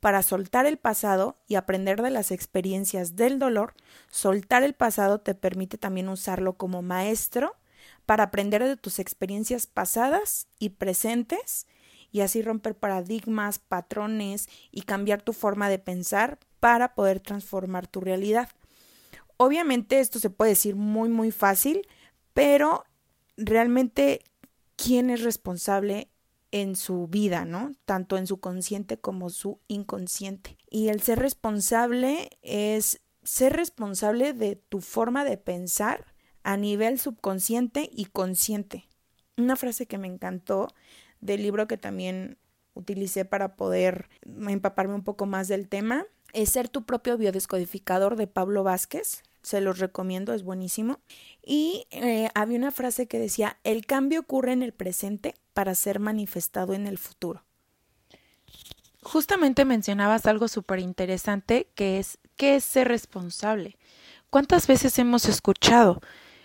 para 0.04 0.22
soltar 0.22 0.66
el 0.66 0.76
pasado 0.76 1.38
y 1.48 1.56
aprender 1.56 2.02
de 2.02 2.10
las 2.10 2.32
experiencias 2.32 3.16
del 3.16 3.40
dolor, 3.40 3.74
soltar 4.12 4.62
el 4.62 4.74
pasado 4.74 5.22
te 5.22 5.34
permite 5.34 5.78
también 5.78 6.10
usarlo 6.10 6.58
como 6.58 6.82
maestro 6.82 7.56
para 8.06 8.26
aprender 8.26 8.62
de 8.66 8.76
tus 8.76 9.00
experiencias 9.00 9.66
pasadas 9.66 10.50
y 10.60 10.72
presentes 10.72 11.68
y 12.12 12.20
así 12.20 12.42
romper 12.42 12.76
paradigmas, 12.76 13.60
patrones 13.60 14.50
y 14.72 14.82
cambiar 14.82 15.22
tu 15.22 15.32
forma 15.32 15.70
de 15.70 15.80
pensar 15.80 16.38
para 16.60 16.96
poder 16.96 17.22
transformar 17.22 17.88
tu 17.88 18.02
realidad. 18.02 18.50
Obviamente 19.38 20.02
esto 20.02 20.20
se 20.20 20.30
puede 20.30 20.50
decir 20.50 20.76
muy 20.76 21.08
muy 21.08 21.32
fácil, 21.32 21.88
pero 22.34 22.84
realmente 23.38 24.20
quién 24.76 25.10
es 25.10 25.24
responsable 25.24 26.10
en 26.54 26.76
su 26.76 27.08
vida, 27.08 27.46
¿no? 27.46 27.72
Tanto 27.84 28.16
en 28.16 28.28
su 28.28 28.40
consciente 28.40 29.00
como 29.00 29.32
su 29.32 29.60
inconsciente. 29.68 30.56
Y 30.70 30.90
el 30.90 31.02
ser 31.02 31.18
responsable 31.18 32.30
es 32.44 33.02
ser 33.24 33.54
responsable 33.54 34.34
de 34.34 34.56
tu 34.56 34.80
forma 34.80 35.26
de 35.26 35.38
pensar 35.38 36.14
a 36.44 36.56
nivel 36.56 37.00
subconsciente 37.00 37.90
y 37.92 38.06
consciente. 38.06 38.88
Una 39.36 39.56
frase 39.56 39.88
que 39.88 39.98
me 39.98 40.08
encantó 40.08 40.68
del 41.22 41.42
libro 41.42 41.68
que 41.68 41.78
también 41.78 42.38
utilicé 42.76 43.26
para 43.26 43.56
poder 43.56 44.08
empaparme 44.22 44.94
un 44.94 45.04
poco 45.04 45.26
más 45.26 45.48
del 45.48 45.68
tema 45.68 46.06
es 46.34 46.52
Ser 46.52 46.70
tu 46.70 46.86
propio 46.86 47.18
biodescodificador 47.18 48.16
de 48.16 48.28
Pablo 48.28 48.64
Vázquez. 48.64 49.24
Se 49.44 49.62
los 49.62 49.80
recomiendo, 49.80 50.34
es 50.34 50.44
buenísimo. 50.44 51.00
Y 51.46 51.86
eh, 51.92 52.30
había 52.34 52.58
una 52.58 52.72
frase 52.72 53.08
que 53.08 53.20
decía, 53.20 53.58
el 53.64 53.86
cambio 53.86 54.22
ocurre 54.22 54.54
en 54.54 54.64
el 54.64 54.74
presente 54.74 55.36
para 55.54 55.76
ser 55.76 56.00
manifestado 56.00 56.74
en 56.74 56.88
el 56.88 56.98
futuro. 56.98 57.44
justamente 59.04 59.66
mencionabas 59.66 60.26
algo 60.26 60.48
súper 60.48 60.80
interesante 60.80 61.68
que 61.76 62.00
es 62.00 62.20
¿qué 62.38 62.56
es 62.56 62.64
ser 62.64 62.88
responsable? 62.88 63.78
¿Cuántas 64.30 64.68
veces 64.68 64.98
hemos 65.00 65.26
escuchado? 65.26 66.02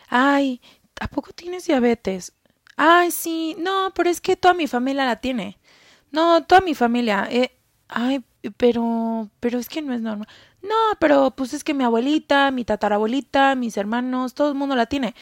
Ay, 0.09 0.61
¿a 1.00 1.09
tienes 1.35 1.67
diabetes? 1.67 2.33
Ay, 2.76 3.11
sí, 3.11 3.57
no, 3.59 3.93
pero 3.95 4.11
es 4.11 4.21
que 4.21 4.37
toda 4.37 4.55
mi 4.55 4.67
familia 4.67 5.05
la 5.07 5.21
tiene. 5.21 5.59
No, 6.12 6.45
toda 6.45 6.61
mi 6.61 6.75
familia. 6.75 7.28
Eh, 7.31 7.52
ay, 7.88 8.25
pero, 8.57 9.31
pero 9.40 9.59
es 9.59 9.69
que 9.69 9.83
no 9.83 9.95
es 9.95 10.00
normal. 10.02 10.28
No, 10.62 10.75
pero 10.99 11.31
pues 11.33 11.55
es 11.55 11.62
que 11.62 11.75
mi 11.75 11.85
abuelita, 11.85 12.50
mi 12.50 12.65
tatarabuelita, 12.65 13.55
mis 13.55 13.77
hermanos, 13.77 14.35
todo 14.35 14.49
el 14.49 14.55
mundo 14.55 14.75
la 14.75 14.87
tiene. 14.87 15.15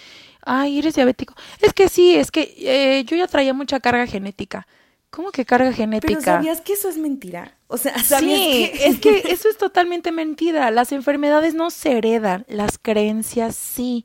Ay, 0.43 0.79
eres 0.79 0.95
diabético. 0.95 1.35
Es 1.61 1.73
que 1.73 1.89
sí, 1.89 2.15
es 2.15 2.31
que 2.31 2.55
eh, 2.59 3.05
yo 3.05 3.17
ya 3.17 3.27
traía 3.27 3.53
mucha 3.53 3.81
carga 3.81 4.07
genética. 4.07 4.67
¿Cómo 5.11 5.31
que 5.31 5.45
carga 5.45 5.73
genética? 5.73 6.13
Pero 6.13 6.21
¿sabías 6.21 6.61
que 6.61 6.75
eso 6.75 6.89
es 6.89 6.99
mentira? 6.99 7.57
O 7.69 7.79
sea, 7.79 7.99
¿sabías 8.05 8.39
sí, 8.39 8.71
es 8.81 9.01
que 9.01 9.25
eso 9.29 9.49
es 9.49 9.57
totalmente 9.57 10.13
mentira. 10.13 10.71
Las 10.71 10.93
enfermedades 10.93 11.55
no 11.55 11.71
se 11.71 11.99
heredan, 11.99 12.45
las 12.49 12.79
creencias 12.79 13.57
sí. 13.57 14.05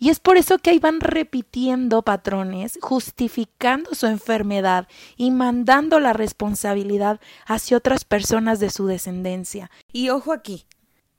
Y 0.00 0.08
es 0.08 0.18
por 0.18 0.38
eso 0.38 0.58
que 0.58 0.70
ahí 0.70 0.78
van 0.78 1.00
repitiendo 1.00 2.02
patrones, 2.02 2.78
justificando 2.80 3.94
su 3.94 4.06
enfermedad 4.06 4.88
y 5.16 5.30
mandando 5.30 6.00
la 6.00 6.14
responsabilidad 6.14 7.20
hacia 7.46 7.76
otras 7.76 8.04
personas 8.04 8.60
de 8.60 8.70
su 8.70 8.86
descendencia. 8.86 9.70
Y 9.92 10.08
ojo 10.08 10.32
aquí, 10.32 10.64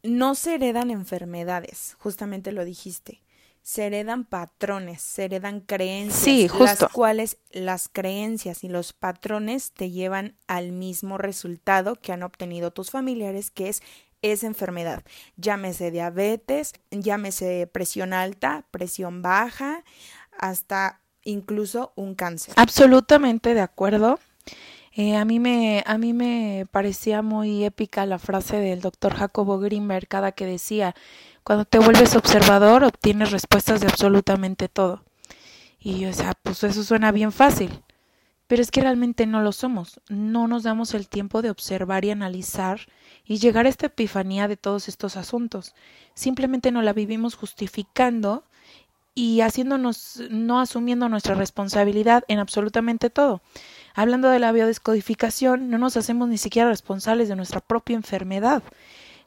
no 0.02 0.34
se 0.34 0.56
heredan 0.56 0.90
enfermedades, 0.90 1.96
justamente 2.00 2.52
lo 2.52 2.66
dijiste 2.66 3.22
se 3.64 3.86
heredan 3.86 4.26
patrones, 4.26 5.02
se 5.02 5.26
heredan 5.26 5.60
creencias, 5.62 6.60
las 6.60 6.84
cuales 6.92 7.38
las 7.52 7.90
creencias 7.90 8.64
y 8.64 8.70
los 8.70 8.92
patrones 8.94 9.72
te 9.72 9.92
llevan 9.92 10.36
al 10.48 10.72
mismo 10.72 11.18
resultado 11.18 11.96
que 11.96 12.12
han 12.12 12.24
obtenido 12.24 12.72
tus 12.72 12.90
familiares, 12.90 13.52
que 13.52 13.70
es 13.70 13.84
esa 14.22 14.48
enfermedad. 14.48 15.04
Llámese 15.38 15.92
diabetes, 15.92 16.74
llámese 16.92 17.68
presión 17.72 18.14
alta, 18.14 18.66
presión 18.72 19.22
baja, 19.22 19.84
hasta 20.38 21.02
incluso 21.24 21.94
un 21.96 22.16
cáncer. 22.16 22.54
Absolutamente 22.58 23.54
de 23.54 23.62
acuerdo. 23.62 24.20
Eh, 24.94 25.16
a, 25.16 25.24
mí 25.24 25.40
me, 25.40 25.84
a 25.86 25.98
mí 25.98 26.12
me 26.12 26.68
parecía 26.70 27.22
muy 27.22 27.64
épica 27.64 28.06
la 28.06 28.20
frase 28.20 28.58
del 28.58 28.82
doctor 28.82 29.14
Jacobo 29.14 29.58
Grimberg 29.58 30.08
cada 30.08 30.34
que 30.34 30.46
decía 30.46 30.96
cuando 31.44 31.66
te 31.66 31.80
vuelves 31.80 32.16
observador, 32.16 32.84
obtienes 32.84 33.32
respuestas 33.32 33.82
de 33.82 33.88
absolutamente 33.88 34.70
todo. 34.70 35.04
Y 35.80 36.00
yo 36.00 36.08
decía, 36.08 36.34
pues 36.44 36.64
eso 36.64 36.84
suena 36.84 37.12
bien 37.12 37.32
fácil. 37.32 37.84
Pero 38.52 38.64
es 38.64 38.70
que 38.70 38.82
realmente 38.82 39.28
no 39.28 39.40
lo 39.40 39.54
somos. 39.54 40.02
No 40.10 40.46
nos 40.46 40.64
damos 40.64 40.94
el 40.94 41.08
tiempo 41.08 41.42
de 41.42 41.50
observar 41.50 42.04
y 42.04 42.12
analizar 42.12 42.82
y 43.24 43.38
llegar 43.38 43.66
a 43.66 43.70
esta 43.70 43.86
epifanía 43.86 44.50
de 44.50 44.58
todos 44.58 44.90
estos 44.90 45.16
asuntos. 45.16 45.74
Simplemente 46.16 46.70
no 46.70 46.82
la 46.82 46.92
vivimos 46.92 47.36
justificando 47.36 48.44
y 49.16 49.40
haciéndonos, 49.40 50.24
no 50.30 50.60
asumiendo 50.60 51.08
nuestra 51.08 51.34
responsabilidad 51.34 52.26
en 52.28 52.40
absolutamente 52.40 53.10
todo. 53.10 53.42
Hablando 53.96 54.28
de 54.28 54.40
la 54.40 54.52
biodescodificación, 54.52 55.70
no 55.70 55.78
nos 55.78 55.96
hacemos 55.96 56.28
ni 56.28 56.38
siquiera 56.38 56.68
responsables 56.68 57.30
de 57.30 57.38
nuestra 57.38 57.62
propia 57.62 57.96
enfermedad 57.96 58.64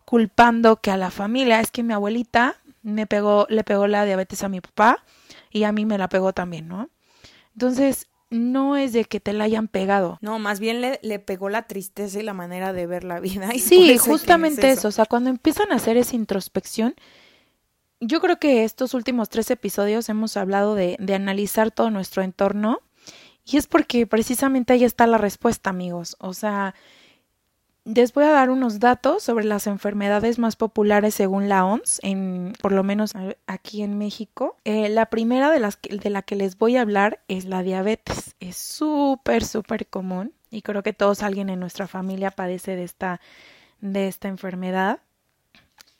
culpando 0.04 0.82
que 0.82 0.90
a 0.90 0.98
la 0.98 1.10
familia 1.10 1.60
es 1.60 1.70
que 1.70 1.82
mi 1.82 1.94
abuelita 1.94 2.56
me 2.82 3.06
pegó, 3.06 3.46
le 3.48 3.64
pegó 3.64 3.86
la 3.86 4.04
diabetes 4.04 4.44
a 4.44 4.50
mi 4.50 4.60
papá 4.60 5.02
y 5.50 5.64
a 5.64 5.72
mí 5.72 5.86
me 5.86 5.96
la 5.96 6.10
pegó 6.10 6.34
también, 6.34 6.68
¿no? 6.68 6.90
Entonces, 7.54 8.08
no 8.34 8.76
es 8.76 8.92
de 8.92 9.04
que 9.04 9.20
te 9.20 9.32
la 9.32 9.44
hayan 9.44 9.68
pegado. 9.68 10.18
No, 10.20 10.38
más 10.38 10.58
bien 10.58 10.80
le, 10.80 10.98
le 11.02 11.18
pegó 11.20 11.48
la 11.48 11.68
tristeza 11.68 12.18
y 12.18 12.22
la 12.22 12.34
manera 12.34 12.72
de 12.72 12.86
ver 12.86 13.04
la 13.04 13.20
vida. 13.20 13.54
Y 13.54 13.60
sí, 13.60 13.96
justamente 13.98 14.70
eso. 14.70 14.88
O 14.88 14.92
sea, 14.92 15.06
cuando 15.06 15.30
empiezan 15.30 15.70
a 15.70 15.76
hacer 15.76 15.96
esa 15.96 16.16
introspección, 16.16 16.94
yo 18.00 18.20
creo 18.20 18.38
que 18.38 18.64
estos 18.64 18.92
últimos 18.92 19.28
tres 19.28 19.50
episodios 19.50 20.08
hemos 20.08 20.36
hablado 20.36 20.74
de, 20.74 20.96
de 20.98 21.14
analizar 21.14 21.70
todo 21.70 21.90
nuestro 21.90 22.22
entorno 22.22 22.80
y 23.44 23.56
es 23.56 23.66
porque 23.66 24.06
precisamente 24.06 24.72
ahí 24.72 24.84
está 24.84 25.06
la 25.06 25.18
respuesta, 25.18 25.70
amigos. 25.70 26.16
O 26.18 26.34
sea, 26.34 26.74
les 27.84 28.14
voy 28.14 28.24
a 28.24 28.30
dar 28.30 28.50
unos 28.50 28.80
datos 28.80 29.22
sobre 29.22 29.44
las 29.44 29.66
enfermedades 29.66 30.38
más 30.38 30.56
populares 30.56 31.14
según 31.14 31.48
la 31.48 31.66
OMS, 31.66 32.00
en, 32.02 32.54
por 32.60 32.72
lo 32.72 32.82
menos 32.82 33.12
aquí 33.46 33.82
en 33.82 33.98
México. 33.98 34.56
Eh, 34.64 34.88
la 34.88 35.06
primera 35.06 35.50
de, 35.50 35.60
las 35.60 35.78
de 35.82 36.10
la 36.10 36.22
que 36.22 36.36
les 36.36 36.56
voy 36.56 36.76
a 36.76 36.80
hablar 36.82 37.20
es 37.28 37.44
la 37.44 37.62
diabetes. 37.62 38.36
Es 38.40 38.56
súper, 38.56 39.44
súper 39.44 39.86
común 39.86 40.32
y 40.50 40.62
creo 40.62 40.82
que 40.82 40.94
todos 40.94 41.22
alguien 41.22 41.50
en 41.50 41.60
nuestra 41.60 41.86
familia 41.86 42.30
padece 42.30 42.74
de 42.74 42.84
esta, 42.84 43.20
de 43.80 44.08
esta 44.08 44.28
enfermedad. 44.28 45.00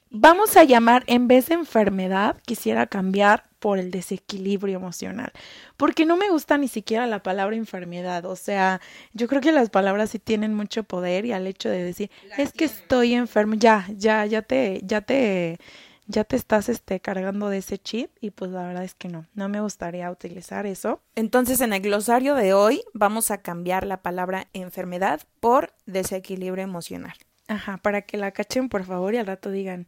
Vamos 0.09 0.57
a 0.57 0.65
llamar, 0.65 1.03
en 1.07 1.29
vez 1.29 1.49
de 1.49 1.55
enfermedad, 1.55 2.37
quisiera 2.47 2.87
cambiar 2.87 3.45
por 3.65 3.79
el 3.79 3.91
desequilibrio 3.91 4.77
emocional, 4.77 5.33
porque 5.79 6.05
no 6.05 6.19
me 6.19 6.29
gusta 6.29 6.59
ni 6.59 6.69
siquiera 6.69 7.07
la 7.07 7.23
palabra 7.23 7.57
enfermedad, 7.57 8.27
o 8.27 8.37
sea, 8.37 8.83
yo 9.15 9.27
creo 9.27 9.41
que 9.41 9.53
las 9.53 9.71
palabras 9.71 10.11
sí 10.11 10.19
tienen 10.19 10.53
mucho 10.53 10.83
poder 10.83 11.25
y 11.25 11.33
al 11.33 11.47
hecho 11.47 11.71
de 11.71 11.83
decir, 11.83 12.11
es 12.37 12.53
que 12.53 12.67
estoy 12.67 13.15
enfermo, 13.15 13.55
ya, 13.55 13.87
ya, 13.97 14.27
ya 14.27 14.43
te, 14.43 14.83
ya 14.85 15.01
te, 15.01 15.59
ya 16.07 16.25
te 16.25 16.37
estás 16.37 16.69
este, 16.69 17.01
cargando 17.01 17.49
de 17.49 17.57
ese 17.57 17.79
chip 17.79 18.11
y 18.21 18.33
pues 18.33 18.51
la 18.51 18.65
verdad 18.67 18.85
es 18.85 18.95
que 18.95 19.09
no, 19.09 19.25
no 19.33 19.49
me 19.49 19.63
gustaría 19.63 20.11
utilizar 20.11 20.67
eso. 20.67 21.01
Entonces 21.15 21.63
en 21.63 21.73
el 21.73 21.81
glosario 21.81 22.35
de 22.35 22.53
hoy 22.53 22.83
vamos 22.93 23.31
a 23.31 23.39
cambiar 23.39 23.87
la 23.87 24.03
palabra 24.03 24.47
enfermedad 24.53 25.23
por 25.41 25.73
desequilibrio 25.87 26.65
emocional. 26.65 27.15
Ajá, 27.49 27.79
para 27.79 28.03
que 28.03 28.19
la 28.19 28.33
cachen 28.33 28.69
por 28.69 28.85
favor 28.85 29.15
y 29.15 29.17
al 29.17 29.27
rato 29.27 29.51
digan, 29.51 29.87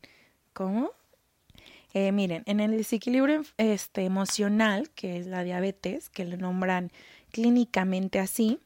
¿cómo? 0.54 0.92
Eh, 1.98 2.12
miren, 2.12 2.42
en 2.44 2.60
el 2.60 2.72
desequilibrio 2.72 3.42
este, 3.56 4.04
emocional, 4.04 4.90
que 4.90 5.16
es 5.16 5.26
la 5.26 5.42
diabetes, 5.44 6.10
que 6.10 6.26
le 6.26 6.36
nombran 6.36 6.92
clínicamente 7.30 8.18
así, 8.18 8.60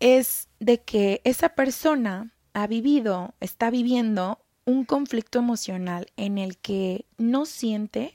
es 0.00 0.50
de 0.60 0.82
que 0.82 1.22
esa 1.24 1.54
persona 1.54 2.34
ha 2.52 2.66
vivido, 2.66 3.32
está 3.40 3.70
viviendo 3.70 4.38
un 4.66 4.84
conflicto 4.84 5.38
emocional 5.38 6.08
en 6.18 6.36
el 6.36 6.58
que 6.58 7.06
no 7.16 7.46
siente 7.46 8.12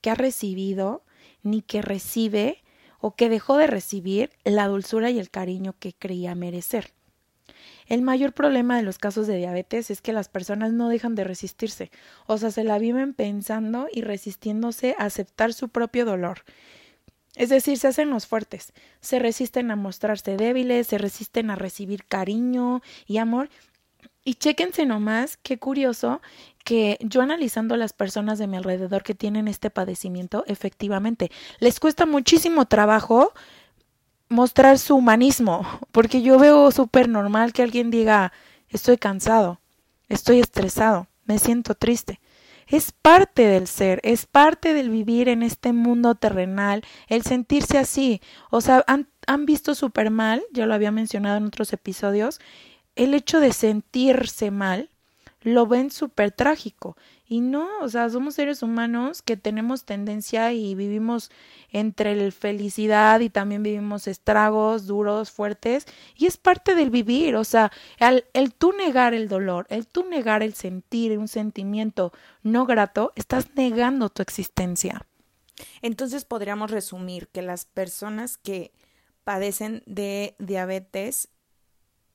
que 0.00 0.10
ha 0.10 0.16
recibido 0.16 1.04
ni 1.44 1.62
que 1.62 1.80
recibe 1.80 2.64
o 2.98 3.14
que 3.14 3.28
dejó 3.28 3.56
de 3.56 3.68
recibir 3.68 4.32
la 4.42 4.66
dulzura 4.66 5.12
y 5.12 5.20
el 5.20 5.30
cariño 5.30 5.76
que 5.78 5.92
creía 5.92 6.34
merecer. 6.34 6.92
El 7.88 8.02
mayor 8.02 8.34
problema 8.34 8.76
de 8.76 8.82
los 8.82 8.98
casos 8.98 9.26
de 9.26 9.38
diabetes 9.38 9.90
es 9.90 10.02
que 10.02 10.12
las 10.12 10.28
personas 10.28 10.72
no 10.72 10.90
dejan 10.90 11.14
de 11.14 11.24
resistirse, 11.24 11.90
o 12.26 12.36
sea, 12.36 12.50
se 12.50 12.62
la 12.62 12.78
viven 12.78 13.14
pensando 13.14 13.88
y 13.90 14.02
resistiéndose 14.02 14.94
a 14.98 15.06
aceptar 15.06 15.54
su 15.54 15.70
propio 15.70 16.04
dolor. 16.04 16.44
Es 17.34 17.48
decir, 17.48 17.78
se 17.78 17.88
hacen 17.88 18.10
los 18.10 18.26
fuertes, 18.26 18.74
se 19.00 19.18
resisten 19.18 19.70
a 19.70 19.76
mostrarse 19.76 20.36
débiles, 20.36 20.86
se 20.86 20.98
resisten 20.98 21.50
a 21.50 21.56
recibir 21.56 22.04
cariño 22.04 22.82
y 23.06 23.18
amor. 23.18 23.48
Y 24.22 24.34
chéquense 24.34 24.84
nomás, 24.84 25.38
qué 25.38 25.58
curioso 25.58 26.20
que 26.64 26.98
yo 27.00 27.22
analizando 27.22 27.76
las 27.78 27.94
personas 27.94 28.38
de 28.38 28.46
mi 28.46 28.58
alrededor 28.58 29.02
que 29.02 29.14
tienen 29.14 29.48
este 29.48 29.70
padecimiento, 29.70 30.44
efectivamente, 30.46 31.30
les 31.60 31.80
cuesta 31.80 32.04
muchísimo 32.04 32.66
trabajo 32.66 33.32
mostrar 34.28 34.78
su 34.78 34.96
humanismo, 34.96 35.66
porque 35.92 36.22
yo 36.22 36.38
veo 36.38 36.70
súper 36.70 37.08
normal 37.08 37.52
que 37.52 37.62
alguien 37.62 37.90
diga, 37.90 38.32
estoy 38.68 38.96
cansado, 38.98 39.60
estoy 40.08 40.40
estresado, 40.40 41.08
me 41.24 41.38
siento 41.38 41.74
triste. 41.74 42.20
Es 42.66 42.92
parte 42.92 43.46
del 43.46 43.66
ser, 43.66 44.00
es 44.04 44.26
parte 44.26 44.74
del 44.74 44.90
vivir 44.90 45.30
en 45.30 45.42
este 45.42 45.72
mundo 45.72 46.14
terrenal, 46.14 46.82
el 47.06 47.22
sentirse 47.22 47.78
así. 47.78 48.20
O 48.50 48.60
sea, 48.60 48.84
han, 48.86 49.08
han 49.26 49.46
visto 49.46 49.74
súper 49.74 50.10
mal, 50.10 50.42
ya 50.52 50.66
lo 50.66 50.74
había 50.74 50.90
mencionado 50.90 51.38
en 51.38 51.46
otros 51.46 51.72
episodios, 51.72 52.40
el 52.94 53.14
hecho 53.14 53.40
de 53.40 53.52
sentirse 53.52 54.50
mal 54.50 54.90
lo 55.40 55.66
ven 55.66 55.90
súper 55.90 56.30
trágico. 56.30 56.96
Y 57.30 57.42
no, 57.42 57.68
o 57.82 57.88
sea, 57.90 58.08
somos 58.08 58.36
seres 58.36 58.62
humanos 58.62 59.20
que 59.20 59.36
tenemos 59.36 59.84
tendencia 59.84 60.52
y 60.54 60.74
vivimos 60.74 61.30
entre 61.70 62.30
felicidad 62.30 63.20
y 63.20 63.28
también 63.28 63.62
vivimos 63.62 64.08
estragos 64.08 64.86
duros, 64.86 65.30
fuertes, 65.30 65.84
y 66.16 66.24
es 66.24 66.38
parte 66.38 66.74
del 66.74 66.88
vivir, 66.88 67.36
o 67.36 67.44
sea, 67.44 67.70
el, 67.98 68.24
el 68.32 68.54
tú 68.54 68.72
negar 68.72 69.12
el 69.12 69.28
dolor, 69.28 69.66
el 69.68 69.86
tú 69.86 70.06
negar 70.06 70.42
el 70.42 70.54
sentir 70.54 71.18
un 71.18 71.28
sentimiento 71.28 72.12
no 72.42 72.64
grato, 72.64 73.12
estás 73.14 73.54
negando 73.54 74.08
tu 74.08 74.22
existencia. 74.22 75.06
Entonces 75.82 76.24
podríamos 76.24 76.70
resumir 76.70 77.28
que 77.28 77.42
las 77.42 77.66
personas 77.66 78.38
que 78.38 78.72
padecen 79.24 79.82
de 79.84 80.34
diabetes 80.38 81.28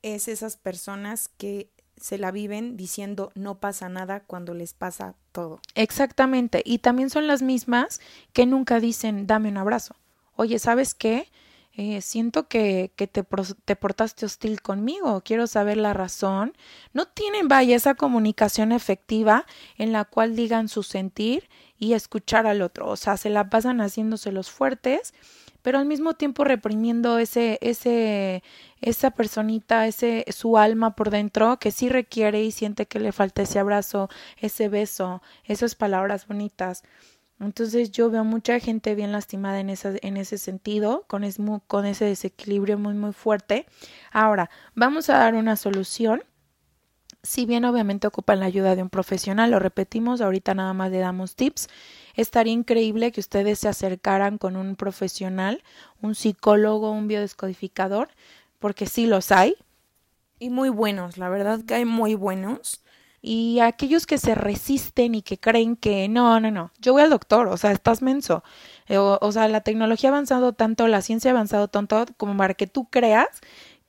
es 0.01 0.27
esas 0.27 0.57
personas 0.57 1.29
que 1.29 1.69
se 2.03 2.17
la 2.17 2.31
viven 2.31 2.75
diciendo 2.75 3.31
no 3.33 3.59
pasa 3.59 3.87
nada 3.87 4.19
cuando 4.19 4.53
les 4.53 4.73
pasa 4.73 5.15
todo. 5.31 5.61
Exactamente. 5.73 6.61
Y 6.65 6.79
también 6.79 7.09
son 7.09 7.27
las 7.27 7.41
mismas 7.41 8.01
que 8.33 8.45
nunca 8.45 8.81
dicen 8.81 9.25
dame 9.25 9.47
un 9.47 9.55
abrazo. 9.55 9.95
Oye, 10.35 10.59
¿sabes 10.59 10.95
qué? 10.95 11.29
eh, 11.75 12.01
siento 12.01 12.47
que, 12.47 12.91
que 12.95 13.07
te, 13.07 13.25
te, 13.65 13.75
portaste 13.75 14.25
hostil 14.25 14.61
conmigo, 14.61 15.21
quiero 15.25 15.47
saber 15.47 15.77
la 15.77 15.93
razón. 15.93 16.55
No 16.93 17.07
tienen, 17.07 17.47
vaya, 17.47 17.75
esa 17.75 17.95
comunicación 17.95 18.71
efectiva 18.71 19.45
en 19.77 19.91
la 19.91 20.05
cual 20.05 20.35
digan 20.35 20.67
su 20.67 20.83
sentir 20.83 21.49
y 21.79 21.93
escuchar 21.93 22.45
al 22.45 22.61
otro. 22.61 22.87
O 22.87 22.95
sea, 22.95 23.17
se 23.17 23.31
la 23.31 23.49
pasan 23.49 23.81
haciéndose 23.81 24.31
los 24.31 24.51
fuertes, 24.51 25.15
pero 25.63 25.79
al 25.79 25.85
mismo 25.85 26.13
tiempo 26.13 26.43
reprimiendo 26.43 27.17
ese, 27.17 27.57
ese, 27.61 28.43
esa 28.83 29.11
personita, 29.11 29.87
ese, 29.87 30.25
su 30.29 30.57
alma 30.57 30.95
por 30.95 31.09
dentro 31.09 31.57
que 31.57 31.71
sí 31.71 31.87
requiere 31.87 32.43
y 32.43 32.51
siente 32.51 32.85
que 32.85 32.99
le 32.99 33.13
falta 33.13 33.41
ese 33.41 33.59
abrazo, 33.59 34.09
ese 34.37 34.67
beso, 34.67 35.21
esas 35.45 35.75
palabras 35.75 36.27
bonitas. 36.27 36.83
Entonces 37.39 37.91
yo 37.91 38.09
veo 38.09 38.23
mucha 38.23 38.59
gente 38.59 38.93
bien 38.93 39.11
lastimada 39.11 39.59
en, 39.59 39.69
en 39.69 40.17
ese 40.17 40.37
sentido, 40.37 41.05
con, 41.07 41.23
con 41.67 41.85
ese 41.85 42.05
desequilibrio 42.05 42.77
muy 42.77 42.93
muy 42.93 43.13
fuerte. 43.13 43.65
Ahora, 44.11 44.49
vamos 44.75 45.09
a 45.09 45.17
dar 45.17 45.33
una 45.35 45.55
solución. 45.55 46.23
Si 47.25 47.45
bien 47.45 47.63
obviamente 47.63 48.07
ocupan 48.07 48.41
la 48.41 48.47
ayuda 48.47 48.75
de 48.75 48.81
un 48.81 48.89
profesional, 48.89 49.51
lo 49.51 49.59
repetimos, 49.59 50.19
ahorita 50.19 50.53
nada 50.55 50.73
más 50.73 50.91
le 50.91 50.99
damos 50.99 51.35
tips. 51.37 51.69
Estaría 52.15 52.51
increíble 52.51 53.13
que 53.13 53.21
ustedes 53.21 53.59
se 53.59 53.69
acercaran 53.69 54.37
con 54.37 54.57
un 54.57 54.75
profesional, 54.75 55.63
un 56.01 56.15
psicólogo, 56.15 56.91
un 56.91 57.07
biodescodificador, 57.07 58.09
porque 58.63 58.85
sí 58.85 59.07
los 59.07 59.33
hay. 59.33 59.57
Y 60.39 60.49
muy 60.49 60.69
buenos, 60.69 61.17
la 61.17 61.27
verdad 61.27 61.59
que 61.65 61.73
hay 61.73 61.83
muy 61.83 62.15
buenos 62.15 62.81
y 63.21 63.59
aquellos 63.59 64.05
que 64.05 64.17
se 64.17 64.35
resisten 64.35 65.15
y 65.15 65.21
que 65.21 65.37
creen 65.37 65.75
que 65.75 66.07
no, 66.07 66.39
no, 66.39 66.49
no, 66.49 66.71
yo 66.79 66.93
voy 66.93 67.01
al 67.01 67.09
doctor, 67.09 67.49
o 67.49 67.57
sea, 67.57 67.73
estás 67.73 68.01
menso. 68.01 68.41
Eh, 68.87 68.97
o, 68.97 69.31
sea, 69.33 69.49
la 69.49 69.59
tecnología 69.59 70.11
ha 70.11 70.13
avanzado 70.13 70.53
tanto, 70.53 70.87
la 70.87 71.01
ciencia 71.01 71.31
ha 71.31 71.33
avanzado 71.33 71.67
tanto 71.67 72.05
como 72.15 72.37
para 72.37 72.53
que 72.53 72.65
tú 72.65 72.85
creas 72.89 73.27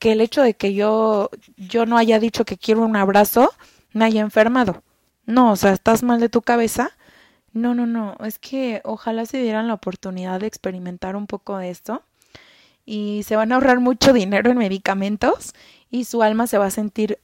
que 0.00 0.10
el 0.10 0.20
hecho 0.20 0.42
de 0.42 0.54
que 0.54 0.74
yo, 0.74 1.30
yo 1.56 1.86
no 1.86 1.96
haya 1.96 2.18
dicho 2.18 2.44
que 2.44 2.58
quiero 2.58 2.82
un 2.82 2.96
abrazo 2.96 3.52
me 3.92 4.06
haya 4.06 4.22
enfermado. 4.22 4.82
No, 5.24 5.52
o 5.52 5.56
sea, 5.56 5.72
estás 5.72 6.02
mal 6.02 6.18
de 6.18 6.28
tu 6.28 6.42
cabeza. 6.42 6.90
No, 7.52 7.76
no, 7.76 7.86
no, 7.86 8.16
es 8.24 8.40
que 8.40 8.80
ojalá 8.84 9.24
se 9.24 9.40
dieran 9.40 9.68
la 9.68 9.74
oportunidad 9.74 10.40
de 10.40 10.48
experimentar 10.48 11.14
un 11.14 11.28
poco 11.28 11.58
de 11.58 11.70
esto 11.70 12.02
y 12.84 13.22
se 13.24 13.36
van 13.36 13.52
a 13.52 13.56
ahorrar 13.56 13.80
mucho 13.80 14.12
dinero 14.12 14.50
en 14.50 14.58
medicamentos 14.58 15.54
y 15.90 16.04
su 16.04 16.22
alma 16.22 16.46
se 16.46 16.58
va 16.58 16.66
a 16.66 16.70
sentir 16.70 17.18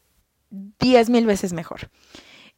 diez 0.51 1.11
mil 1.11 1.27
veces 1.27 1.53
mejor. 1.53 1.91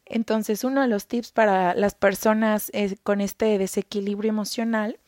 Entonces, 0.05 0.63
uno 0.63 0.81
de 0.81 0.87
los 0.87 1.07
tips 1.07 1.31
para 1.31 1.73
las 1.75 1.95
personas 1.95 2.69
eh, 2.73 2.97
con 3.03 3.21
este 3.21 3.57
desequilibrio 3.57 4.29
emocional 4.29 4.99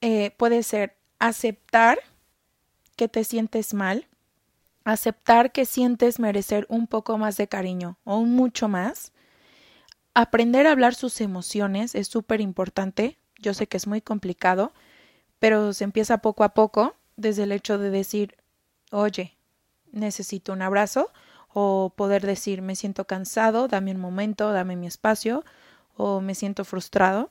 eh, 0.00 0.32
puede 0.36 0.62
ser 0.62 0.96
aceptar 1.18 1.98
que 2.96 3.08
te 3.08 3.24
sientes 3.24 3.74
mal, 3.74 4.06
aceptar 4.84 5.52
que 5.52 5.64
sientes 5.64 6.18
merecer 6.18 6.66
un 6.68 6.86
poco 6.86 7.16
más 7.18 7.36
de 7.36 7.48
cariño 7.48 7.98
o 8.04 8.18
un 8.18 8.34
mucho 8.34 8.68
más. 8.68 9.12
Aprender 10.14 10.66
a 10.66 10.72
hablar 10.72 10.94
sus 10.94 11.20
emociones 11.20 11.94
es 11.94 12.08
súper 12.08 12.40
importante. 12.40 13.18
Yo 13.38 13.54
sé 13.54 13.66
que 13.66 13.76
es 13.76 13.86
muy 13.86 14.02
complicado, 14.02 14.72
pero 15.38 15.72
se 15.72 15.84
empieza 15.84 16.18
poco 16.18 16.44
a 16.44 16.50
poco 16.50 16.94
desde 17.16 17.44
el 17.44 17.52
hecho 17.52 17.78
de 17.78 17.90
decir, 17.90 18.36
oye, 18.90 19.36
necesito 19.90 20.52
un 20.52 20.62
abrazo 20.62 21.10
o 21.52 21.92
poder 21.96 22.24
decir 22.24 22.62
me 22.62 22.76
siento 22.76 23.06
cansado, 23.06 23.68
dame 23.68 23.92
un 23.92 24.00
momento, 24.00 24.52
dame 24.52 24.76
mi 24.76 24.86
espacio 24.86 25.44
o 25.96 26.20
me 26.20 26.34
siento 26.34 26.64
frustrado. 26.64 27.30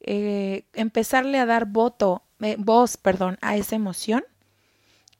Eh, 0.00 0.64
empezarle 0.72 1.38
a 1.38 1.46
dar 1.46 1.66
voto, 1.66 2.22
eh, 2.40 2.56
voz, 2.58 2.96
perdón, 2.96 3.38
a 3.42 3.56
esa 3.56 3.76
emoción 3.76 4.24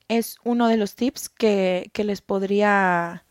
es 0.07 0.37
uno 0.43 0.67
de 0.67 0.77
los 0.77 0.95
tips 0.95 1.29
que, 1.29 1.89
que 1.93 2.03
les 2.03 2.21
podría 2.21 3.23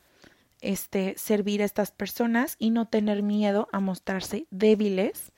este, 0.61 1.15
servir 1.19 1.63
a 1.63 1.65
estas 1.65 1.91
personas 1.91 2.57
y 2.59 2.71
no 2.71 2.87
tener 2.87 3.23
miedo 3.23 3.69
a 3.73 3.81
mostrarse 3.81 4.47
débiles. 4.51 5.33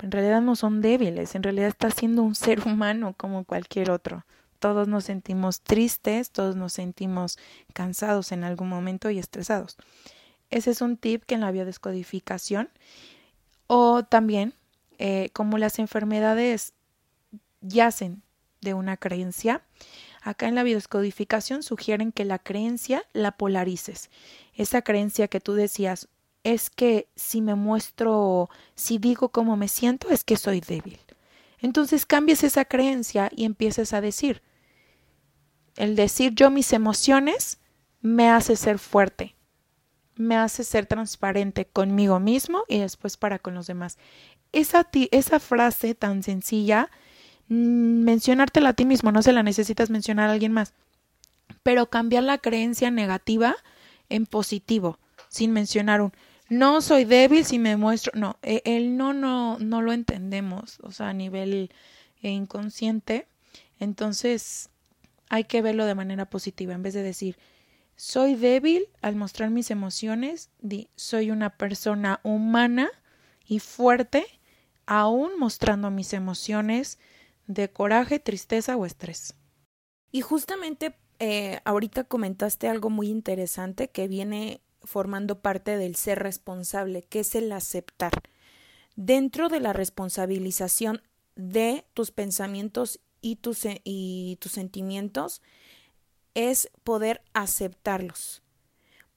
en 0.00 0.10
realidad 0.10 0.40
no 0.40 0.56
son 0.56 0.80
débiles, 0.80 1.34
en 1.34 1.42
realidad 1.42 1.68
está 1.68 1.90
siendo 1.90 2.22
un 2.22 2.34
ser 2.34 2.60
humano 2.66 3.14
como 3.16 3.44
cualquier 3.44 3.90
otro. 3.90 4.24
Todos 4.60 4.86
nos 4.86 5.04
sentimos 5.04 5.62
tristes, 5.62 6.30
todos 6.30 6.54
nos 6.54 6.72
sentimos 6.72 7.38
cansados 7.72 8.30
en 8.30 8.44
algún 8.44 8.68
momento 8.68 9.10
y 9.10 9.18
estresados. 9.18 9.76
Ese 10.50 10.70
es 10.70 10.80
un 10.80 10.96
tip 10.96 11.24
que 11.24 11.34
en 11.34 11.40
la 11.40 11.50
biodescodificación 11.50 12.70
o 13.66 14.04
también 14.04 14.54
eh, 14.98 15.30
como 15.32 15.58
las 15.58 15.78
enfermedades 15.78 16.74
yacen 17.62 18.22
de 18.60 18.74
una 18.74 18.96
creencia, 18.96 19.62
acá 20.22 20.46
en 20.46 20.54
la 20.54 20.62
biodescodificación 20.62 21.62
sugieren 21.62 22.12
que 22.12 22.24
la 22.24 22.38
creencia 22.38 23.04
la 23.12 23.32
polarices. 23.32 24.10
Esa 24.54 24.82
creencia 24.82 25.28
que 25.28 25.40
tú 25.40 25.54
decías 25.54 26.08
es 26.44 26.68
que 26.68 27.08
si 27.16 27.40
me 27.40 27.54
muestro, 27.54 28.50
si 28.74 28.98
digo 28.98 29.30
cómo 29.30 29.56
me 29.56 29.68
siento, 29.68 30.10
es 30.10 30.24
que 30.24 30.36
soy 30.36 30.60
débil. 30.60 30.98
Entonces 31.60 32.06
cambies 32.06 32.44
esa 32.44 32.64
creencia 32.64 33.30
y 33.34 33.44
empieces 33.44 33.92
a 33.92 34.00
decir, 34.00 34.42
el 35.76 35.96
decir 35.96 36.34
yo 36.34 36.50
mis 36.50 36.72
emociones 36.72 37.58
me 38.00 38.30
hace 38.30 38.56
ser 38.56 38.78
fuerte, 38.78 39.36
me 40.16 40.36
hace 40.36 40.64
ser 40.64 40.86
transparente 40.86 41.66
conmigo 41.66 42.20
mismo 42.20 42.64
y 42.68 42.78
después 42.78 43.16
para 43.16 43.38
con 43.38 43.54
los 43.54 43.66
demás. 43.66 43.98
Esa, 44.52 44.88
esa 45.10 45.40
frase 45.40 45.94
tan 45.94 46.22
sencilla, 46.22 46.90
mm, 47.48 48.02
mencionártela 48.02 48.70
a 48.70 48.74
ti 48.74 48.84
mismo, 48.84 49.12
no 49.12 49.22
se 49.22 49.32
la 49.32 49.42
necesitas 49.42 49.90
mencionar 49.90 50.28
a 50.28 50.32
alguien 50.32 50.52
más, 50.52 50.74
pero 51.62 51.90
cambiar 51.90 52.24
la 52.24 52.38
creencia 52.38 52.90
negativa 52.90 53.56
en 54.08 54.26
positivo, 54.26 54.98
sin 55.28 55.52
mencionar 55.52 56.00
un 56.00 56.12
no 56.50 56.80
soy 56.82 57.04
débil 57.04 57.44
si 57.44 57.60
me 57.60 57.76
muestro, 57.76 58.12
no, 58.16 58.36
e, 58.42 58.60
el 58.64 58.96
no 58.96 59.14
no 59.14 59.56
no 59.60 59.82
lo 59.82 59.92
entendemos, 59.92 60.80
o 60.82 60.90
sea, 60.90 61.10
a 61.10 61.12
nivel 61.12 61.70
inconsciente. 62.22 63.28
Entonces, 63.78 64.68
hay 65.30 65.44
que 65.44 65.62
verlo 65.62 65.86
de 65.86 65.94
manera 65.94 66.28
positiva, 66.28 66.74
en 66.74 66.82
vez 66.82 66.92
de 66.92 67.02
decir, 67.02 67.38
soy 67.96 68.34
débil 68.34 68.88
al 69.00 69.16
mostrar 69.16 69.50
mis 69.50 69.70
emociones, 69.70 70.50
di, 70.58 70.90
soy 70.96 71.30
una 71.30 71.56
persona 71.56 72.20
humana 72.24 72.90
y 73.46 73.60
fuerte, 73.60 74.26
aún 74.86 75.38
mostrando 75.38 75.90
mis 75.90 76.12
emociones 76.12 76.98
de 77.46 77.70
coraje, 77.70 78.18
tristeza 78.18 78.76
o 78.76 78.84
estrés. 78.84 79.34
Y 80.10 80.20
justamente 80.22 80.96
eh, 81.20 81.60
ahorita 81.64 82.04
comentaste 82.04 82.68
algo 82.68 82.90
muy 82.90 83.08
interesante 83.08 83.88
que 83.88 84.08
viene 84.08 84.60
formando 84.82 85.40
parte 85.40 85.76
del 85.76 85.94
ser 85.94 86.18
responsable, 86.18 87.02
que 87.02 87.20
es 87.20 87.34
el 87.36 87.52
aceptar. 87.52 88.12
Dentro 88.96 89.48
de 89.48 89.60
la 89.60 89.72
responsabilización 89.72 91.02
de 91.36 91.84
tus 91.94 92.10
pensamientos 92.10 93.00
y 93.20 93.36
tus, 93.36 93.66
y 93.84 94.38
tus 94.40 94.52
sentimientos 94.52 95.42
es 96.34 96.70
poder 96.84 97.22
aceptarlos. 97.32 98.42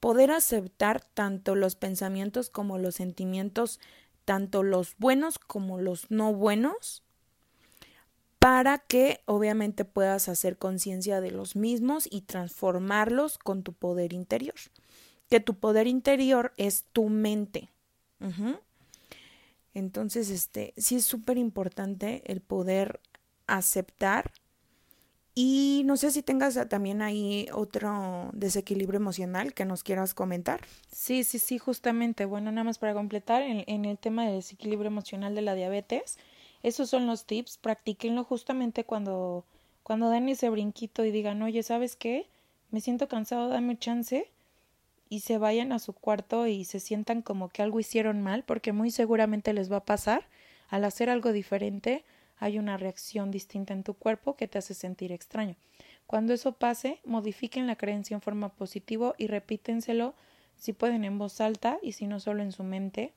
Poder 0.00 0.30
aceptar 0.30 1.02
tanto 1.14 1.54
los 1.54 1.76
pensamientos 1.76 2.50
como 2.50 2.78
los 2.78 2.96
sentimientos, 2.96 3.80
tanto 4.24 4.62
los 4.62 4.96
buenos 4.98 5.38
como 5.38 5.78
los 5.78 6.10
no 6.10 6.34
buenos, 6.34 7.02
para 8.38 8.78
que 8.78 9.20
obviamente 9.24 9.86
puedas 9.86 10.28
hacer 10.28 10.58
conciencia 10.58 11.22
de 11.22 11.30
los 11.30 11.56
mismos 11.56 12.06
y 12.10 12.20
transformarlos 12.22 13.38
con 13.38 13.62
tu 13.62 13.72
poder 13.72 14.12
interior. 14.12 14.56
Que 15.30 15.40
tu 15.40 15.54
poder 15.54 15.86
interior 15.86 16.52
es 16.58 16.84
tu 16.92 17.08
mente. 17.08 17.70
Entonces, 19.72 20.28
este, 20.28 20.74
sí 20.76 20.96
es 20.96 21.06
súper 21.06 21.38
importante 21.38 22.22
el 22.30 22.42
poder 22.42 23.00
aceptar. 23.46 24.32
Y 25.36 25.82
no 25.84 25.96
sé 25.96 26.12
si 26.12 26.22
tengas 26.22 26.58
también 26.68 27.02
ahí 27.02 27.48
otro 27.52 28.30
desequilibrio 28.32 28.98
emocional 28.98 29.52
que 29.52 29.64
nos 29.64 29.82
quieras 29.82 30.14
comentar. 30.14 30.60
Sí, 30.92 31.24
sí, 31.24 31.40
sí, 31.40 31.58
justamente. 31.58 32.24
Bueno, 32.24 32.52
nada 32.52 32.64
más 32.64 32.78
para 32.78 32.94
completar, 32.94 33.42
en, 33.42 33.84
el 33.84 33.98
tema 33.98 34.26
de 34.26 34.34
desequilibrio 34.34 34.86
emocional 34.86 35.34
de 35.34 35.42
la 35.42 35.56
diabetes, 35.56 36.18
esos 36.62 36.88
son 36.88 37.06
los 37.06 37.24
tips. 37.24 37.58
Practíquenlo 37.58 38.22
justamente 38.22 38.84
cuando, 38.84 39.44
cuando 39.82 40.08
den 40.08 40.28
ese 40.28 40.50
brinquito 40.50 41.04
y 41.04 41.10
digan, 41.10 41.42
oye, 41.42 41.64
¿sabes 41.64 41.96
qué? 41.96 42.28
Me 42.70 42.80
siento 42.80 43.08
cansado, 43.08 43.48
dame 43.48 43.76
chance. 43.76 44.30
Y 45.08 45.20
se 45.20 45.38
vayan 45.38 45.72
a 45.72 45.80
su 45.80 45.94
cuarto 45.94 46.46
y 46.46 46.64
se 46.64 46.78
sientan 46.78 47.22
como 47.22 47.48
que 47.48 47.62
algo 47.62 47.80
hicieron 47.80 48.22
mal, 48.22 48.44
porque 48.44 48.72
muy 48.72 48.92
seguramente 48.92 49.52
les 49.52 49.70
va 49.70 49.78
a 49.78 49.84
pasar 49.84 50.28
al 50.68 50.84
hacer 50.84 51.10
algo 51.10 51.32
diferente 51.32 52.04
hay 52.38 52.58
una 52.58 52.76
reacción 52.76 53.30
distinta 53.30 53.72
en 53.72 53.82
tu 53.82 53.94
cuerpo 53.94 54.36
que 54.36 54.48
te 54.48 54.58
hace 54.58 54.74
sentir 54.74 55.12
extraño. 55.12 55.56
Cuando 56.06 56.32
eso 56.32 56.52
pase, 56.52 57.00
modifiquen 57.04 57.66
la 57.66 57.76
creencia 57.76 58.14
en 58.14 58.20
forma 58.20 58.50
positiva 58.50 59.14
y 59.18 59.26
repítenselo 59.26 60.14
si 60.56 60.72
pueden 60.72 61.04
en 61.04 61.18
voz 61.18 61.40
alta 61.40 61.78
y 61.82 61.92
si 61.92 62.06
no 62.06 62.20
solo 62.20 62.42
en 62.42 62.52
su 62.52 62.62
mente. 62.62 63.12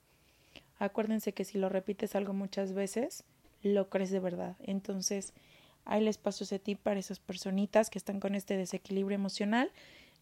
Acuérdense 0.80 1.34
que 1.34 1.45
si 1.45 1.58
lo 1.58 1.69
repites 1.69 2.15
algo 2.15 2.34
muchas 2.34 2.73
veces, 2.73 3.23
lo 3.63 3.89
crees 3.89 4.12
de 4.12 4.19
verdad. 4.19 4.56
Entonces, 4.60 5.34
Ahí 5.88 6.03
les 6.03 6.17
paso 6.17 6.43
ese 6.43 6.60
tip 6.60 6.80
para 6.80 6.99
esas 6.99 7.19
personitas 7.19 7.89
que 7.89 7.97
están 7.97 8.19
con 8.19 8.36
este 8.36 8.58
desequilibrio 8.58 9.15
emocional. 9.15 9.71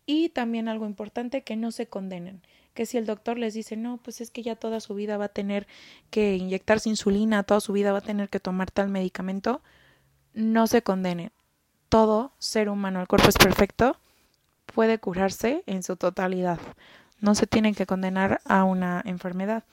Y 0.05 0.29
también 0.29 0.67
algo 0.67 0.85
importante, 0.85 1.41
que 1.41 1.55
no 1.55 1.71
se 1.71 1.87
condenen. 1.87 2.41
Que 2.75 2.85
si 2.85 2.97
el 2.97 3.07
doctor 3.07 3.39
les 3.39 3.55
dice, 3.55 3.75
no, 3.75 3.97
pues 3.97 4.21
es 4.21 4.29
que 4.29 4.43
ya 4.43 4.55
toda 4.55 4.79
su 4.79 4.93
vida 4.93 5.17
va 5.17 5.25
a 5.25 5.29
tener 5.29 5.65
que 6.11 6.35
inyectarse 6.35 6.89
insulina, 6.89 7.41
toda 7.41 7.59
su 7.59 7.73
vida 7.73 7.91
va 7.91 7.97
a 7.97 8.01
tener 8.01 8.29
que 8.29 8.39
tomar 8.39 8.69
tal 8.69 8.89
medicamento, 8.89 9.63
no 10.35 10.67
se 10.67 10.83
condenen. 10.83 11.31
Todo 11.89 12.33
ser 12.37 12.69
humano, 12.69 13.01
el 13.01 13.07
cuerpo 13.07 13.29
es 13.29 13.37
perfecto, 13.37 13.97
puede 14.67 14.99
curarse 14.99 15.63
en 15.65 15.81
su 15.81 15.95
totalidad. 15.95 16.59
No 17.19 17.33
se 17.33 17.47
tienen 17.47 17.73
que 17.73 17.87
condenar 17.87 18.41
a 18.45 18.63
una 18.65 19.01
enfermedad. 19.05 19.63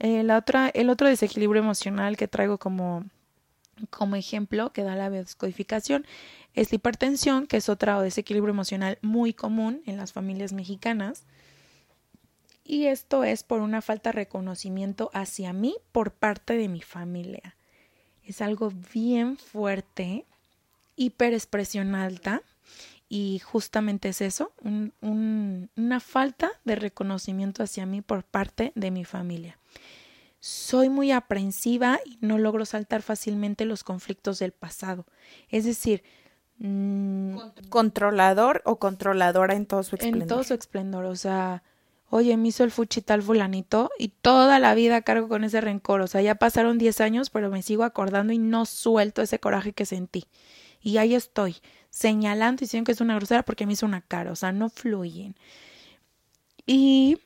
Eh, 0.00 0.24
la 0.24 0.38
otra, 0.38 0.68
el 0.68 0.90
otro 0.90 1.06
desequilibrio 1.06 1.62
emocional 1.62 2.16
que 2.16 2.26
traigo 2.26 2.58
como 2.58 3.04
como 3.90 4.16
ejemplo 4.16 4.72
que 4.72 4.82
da 4.82 4.96
la 4.96 5.10
descodificación 5.10 6.04
es 6.54 6.72
la 6.72 6.76
hipertensión, 6.76 7.46
que 7.46 7.58
es 7.58 7.68
otro 7.68 8.00
desequilibrio 8.00 8.52
emocional 8.52 8.98
muy 9.02 9.32
común 9.32 9.82
en 9.86 9.96
las 9.96 10.12
familias 10.12 10.52
mexicanas. 10.52 11.24
Y 12.70 12.88
esto 12.88 13.24
es 13.24 13.44
por 13.44 13.62
una 13.62 13.80
falta 13.80 14.10
de 14.10 14.16
reconocimiento 14.16 15.10
hacia 15.14 15.54
mí 15.54 15.76
por 15.90 16.12
parte 16.12 16.52
de 16.52 16.68
mi 16.68 16.82
familia. 16.82 17.56
Es 18.22 18.42
algo 18.42 18.70
bien 18.92 19.38
fuerte, 19.38 20.26
hiperexpresión 20.94 21.94
alta, 21.94 22.42
y 23.08 23.38
justamente 23.38 24.10
es 24.10 24.20
eso, 24.20 24.52
una 25.00 26.00
falta 26.00 26.50
de 26.66 26.76
reconocimiento 26.76 27.62
hacia 27.62 27.86
mí 27.86 28.02
por 28.02 28.22
parte 28.22 28.72
de 28.74 28.90
mi 28.90 29.06
familia. 29.06 29.58
Soy 30.38 30.90
muy 30.90 31.10
aprensiva 31.10 32.00
y 32.04 32.18
no 32.20 32.36
logro 32.36 32.66
saltar 32.66 33.00
fácilmente 33.00 33.64
los 33.64 33.82
conflictos 33.82 34.40
del 34.40 34.52
pasado. 34.52 35.06
Es 35.48 35.64
decir, 35.64 36.02
mm, 36.58 37.38
controlador 37.70 38.60
o 38.66 38.78
controladora 38.78 39.54
en 39.54 39.64
todo 39.64 39.82
su 39.84 39.96
esplendor. 39.96 40.22
En 40.22 40.28
todo 40.28 40.44
su 40.44 40.52
esplendor, 40.52 41.06
o 41.06 41.16
sea, 41.16 41.62
oye, 42.10 42.36
me 42.36 42.48
hizo 42.48 42.64
el 42.64 42.70
fuchital 42.70 43.22
fulanito 43.22 43.90
y 43.98 44.08
toda 44.08 44.58
la 44.58 44.74
vida 44.74 45.02
cargo 45.02 45.28
con 45.28 45.44
ese 45.44 45.60
rencor. 45.60 46.00
O 46.00 46.06
sea, 46.06 46.22
ya 46.22 46.34
pasaron 46.36 46.78
10 46.78 47.00
años, 47.00 47.30
pero 47.30 47.50
me 47.50 47.62
sigo 47.62 47.84
acordando 47.84 48.32
y 48.32 48.38
no 48.38 48.66
suelto 48.66 49.22
ese 49.22 49.38
coraje 49.38 49.72
que 49.72 49.86
sentí. 49.86 50.24
Y 50.82 50.98
ahí 50.98 51.14
estoy, 51.14 51.56
señalando 51.90 52.60
y 52.60 52.64
diciendo 52.64 52.86
que 52.86 52.92
es 52.92 53.00
una 53.00 53.16
grosera 53.16 53.42
porque 53.44 53.66
me 53.66 53.72
hizo 53.74 53.86
una 53.86 54.00
cara, 54.00 54.32
o 54.32 54.36
sea, 54.36 54.52
no 54.52 54.70
fluyen. 54.70 55.34
Y 56.66 57.18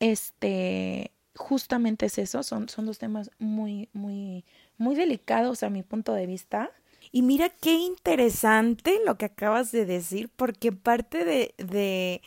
este 0.00 1.10
justamente 1.36 2.06
es 2.06 2.18
eso, 2.18 2.42
son, 2.42 2.68
son 2.68 2.86
dos 2.86 2.98
temas 2.98 3.30
muy, 3.38 3.88
muy, 3.92 4.44
muy 4.78 4.94
delicados 4.94 5.62
a 5.62 5.70
mi 5.70 5.82
punto 5.82 6.12
de 6.12 6.26
vista. 6.26 6.70
Y 7.12 7.22
mira 7.22 7.48
qué 7.48 7.74
interesante 7.74 9.00
lo 9.04 9.16
que 9.16 9.26
acabas 9.26 9.72
de 9.72 9.84
decir, 9.84 10.30
porque 10.36 10.72
parte 10.72 11.24
de, 11.24 11.54
de, 11.58 12.22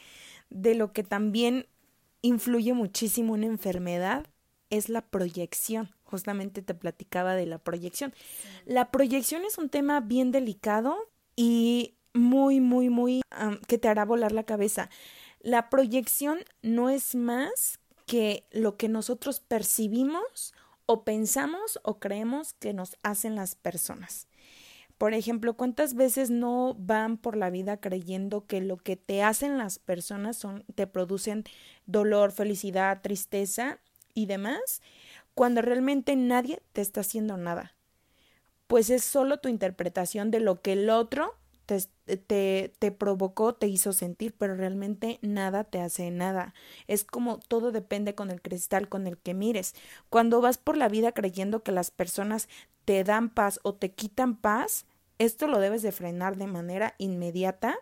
de 0.49 0.75
lo 0.75 0.93
que 0.93 1.03
también 1.03 1.67
influye 2.21 2.73
muchísimo 2.73 3.33
una 3.33 3.45
enfermedad 3.45 4.27
es 4.69 4.89
la 4.89 5.01
proyección. 5.01 5.91
Justamente 6.03 6.62
te 6.62 6.73
platicaba 6.73 7.36
de 7.36 7.45
la 7.45 7.57
proyección. 7.57 8.13
La 8.65 8.91
proyección 8.91 9.43
es 9.45 9.57
un 9.57 9.69
tema 9.69 9.99
bien 9.99 10.31
delicado 10.31 10.97
y 11.36 11.95
muy, 12.13 12.60
muy, 12.60 12.89
muy 12.89 13.21
que 13.67 13.77
te 13.77 13.88
hará 13.88 14.05
volar 14.05 14.31
la 14.31 14.43
cabeza. 14.43 14.89
La 15.39 15.69
proyección 15.69 16.39
no 16.62 16.89
es 16.89 17.15
más 17.15 17.79
que 18.05 18.45
lo 18.51 18.77
que 18.77 18.89
nosotros 18.89 19.39
percibimos 19.39 20.53
o 20.86 21.03
pensamos 21.03 21.79
o 21.83 21.99
creemos 21.99 22.53
que 22.53 22.73
nos 22.73 22.97
hacen 23.03 23.36
las 23.36 23.55
personas. 23.55 24.27
Por 24.97 25.13
ejemplo, 25.13 25.55
¿cuántas 25.55 25.93
veces 25.93 26.29
no 26.29 26.75
van 26.79 27.17
por 27.17 27.38
la 27.38 27.49
vida 27.49 27.77
creyendo 27.77 28.45
que 28.45 28.62
lo 28.62 28.77
que 28.77 28.95
te 28.95 29.21
hacen 29.21 29.57
las 29.57 29.77
personas 29.77 30.38
son 30.38 30.63
te 30.73 30.88
producen 30.88 31.43
dolor, 31.86 32.31
felicidad, 32.31 33.01
tristeza 33.01 33.79
y 34.13 34.25
demás, 34.25 34.81
cuando 35.36 35.62
realmente 35.62 36.15
nadie 36.15 36.62
te 36.73 36.81
está 36.81 37.01
haciendo 37.01 37.38
nada? 37.38 37.75
Pues 38.65 38.89
es 38.89 39.03
solo 39.03 39.38
tu 39.38 39.49
interpretación 39.49 40.31
de 40.31 40.39
lo 40.39 40.62
que 40.62 40.73
el 40.73 40.89
otro 40.89 41.36
te, 41.67 42.69
te, 42.79 42.91
provocó, 42.91 43.53
te 43.53 43.67
hizo 43.67 43.91
sentir, 43.93 44.33
pero 44.38 44.55
realmente 44.55 45.19
nada 45.21 45.65
te 45.65 45.81
hace 45.81 46.10
nada. 46.12 46.53
Es 46.88 47.03
como 47.03 47.39
todo 47.39 47.71
depende 47.71 48.15
con 48.15 48.31
el 48.31 48.41
cristal 48.41 48.88
con 48.88 49.05
el 49.05 49.17
que 49.17 49.33
mires. 49.33 49.75
Cuando 50.10 50.41
vas 50.41 50.57
por 50.57 50.77
la 50.77 50.88
vida 50.88 51.12
creyendo 51.12 51.63
que 51.63 51.73
las 51.73 51.91
personas 51.91 52.47
te 52.88 53.04
dan 53.04 53.30
paz 53.30 53.60
o 53.63 53.76
te 53.76 53.91
quitan 53.91 54.38
paz, 54.38 54.86
esto 55.17 55.47
lo 55.47 55.60
debes 55.60 55.82
de 55.82 55.91
frenar 55.91 56.38
de 56.38 56.47
manera 56.47 56.95
inmediata 56.97 57.78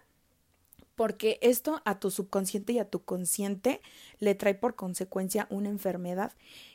porque 0.96 1.38
esto 1.44 1.80
a 1.86 2.00
tu 2.00 2.10
subconsciente 2.10 2.74
y 2.74 2.80
a 2.80 2.90
tu 2.90 3.04
consciente 3.04 3.82
le 4.18 4.34
trae 4.34 4.56
por 4.56 4.74
consecuencia 4.74 5.46
una 5.52 5.70
enfermedad. 5.70 6.32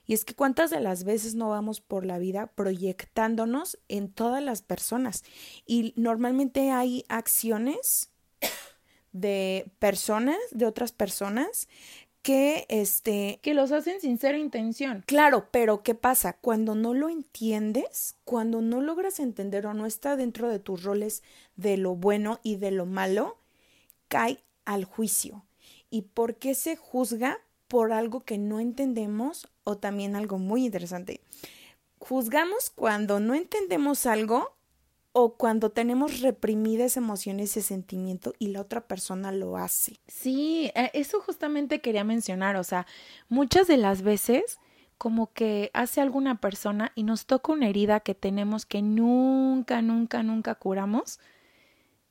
Y 0.06 0.14
es 0.14 0.24
que 0.24 0.36
cuántas 0.36 0.70
de 0.70 0.78
las 0.78 1.02
veces 1.02 1.34
no 1.34 1.48
vamos 1.48 1.80
por 1.80 2.06
la 2.06 2.18
vida 2.18 2.46
proyectándonos 2.54 3.80
en 3.88 4.12
todas 4.12 4.44
las 4.44 4.62
personas. 4.62 5.24
Y 5.66 5.92
normalmente 5.96 6.70
hay 6.70 7.04
acciones 7.08 8.12
de 9.12 9.72
personas, 9.80 10.38
de 10.52 10.66
otras 10.66 10.92
personas, 10.92 11.66
que 12.22 12.66
este 12.68 13.40
que 13.42 13.54
los 13.54 13.72
hacen 13.72 14.00
sin 14.00 14.18
ser 14.18 14.36
intención. 14.36 15.02
Claro, 15.06 15.48
pero 15.50 15.82
¿qué 15.82 15.94
pasa? 15.94 16.34
Cuando 16.34 16.74
no 16.74 16.94
lo 16.94 17.08
entiendes, 17.08 18.16
cuando 18.24 18.60
no 18.60 18.80
logras 18.80 19.20
entender 19.20 19.66
o 19.66 19.74
no 19.74 19.86
está 19.86 20.16
dentro 20.16 20.48
de 20.48 20.58
tus 20.58 20.82
roles 20.82 21.22
de 21.56 21.76
lo 21.76 21.94
bueno 21.94 22.40
y 22.42 22.56
de 22.56 22.70
lo 22.70 22.86
malo, 22.86 23.38
cae 24.08 24.38
al 24.64 24.84
juicio. 24.84 25.44
¿Y 25.90 26.02
por 26.02 26.36
qué 26.36 26.54
se 26.54 26.76
juzga 26.76 27.38
por 27.68 27.92
algo 27.92 28.20
que 28.20 28.38
no 28.38 28.60
entendemos 28.60 29.48
o 29.64 29.76
también 29.78 30.14
algo 30.14 30.38
muy 30.38 30.66
interesante? 30.66 31.20
Juzgamos 31.98 32.70
cuando 32.70 33.20
no 33.20 33.34
entendemos 33.34 34.06
algo 34.06 34.54
o 35.12 35.34
cuando 35.34 35.70
tenemos 35.70 36.20
reprimidas 36.20 36.96
emociones, 36.96 37.50
ese 37.50 37.62
sentimiento 37.62 38.32
y 38.38 38.48
la 38.48 38.60
otra 38.60 38.86
persona 38.86 39.32
lo 39.32 39.56
hace. 39.56 39.98
Sí, 40.06 40.70
eh, 40.74 40.90
eso 40.94 41.20
justamente 41.20 41.80
quería 41.80 42.04
mencionar, 42.04 42.56
o 42.56 42.64
sea, 42.64 42.86
muchas 43.28 43.66
de 43.66 43.76
las 43.76 44.02
veces 44.02 44.58
como 44.98 45.32
que 45.32 45.70
hace 45.72 46.00
alguna 46.00 46.40
persona 46.40 46.92
y 46.94 47.04
nos 47.04 47.26
toca 47.26 47.52
una 47.52 47.68
herida 47.68 48.00
que 48.00 48.14
tenemos 48.14 48.66
que 48.66 48.82
nunca, 48.82 49.80
nunca, 49.80 50.22
nunca 50.22 50.54
curamos. 50.54 51.18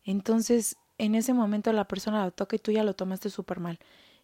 Entonces 0.03 0.75
en 0.97 1.15
ese 1.15 1.33
momento 1.33 1.71
la 1.73 1.87
persona 1.87 2.25
lo 2.25 2.31
toca 2.31 2.55
y 2.55 2.59
tú 2.59 2.71
ya 2.71 2.83
lo 2.83 2.95
tomaste 2.95 3.29
súper 3.29 3.59
mal. 3.59 3.79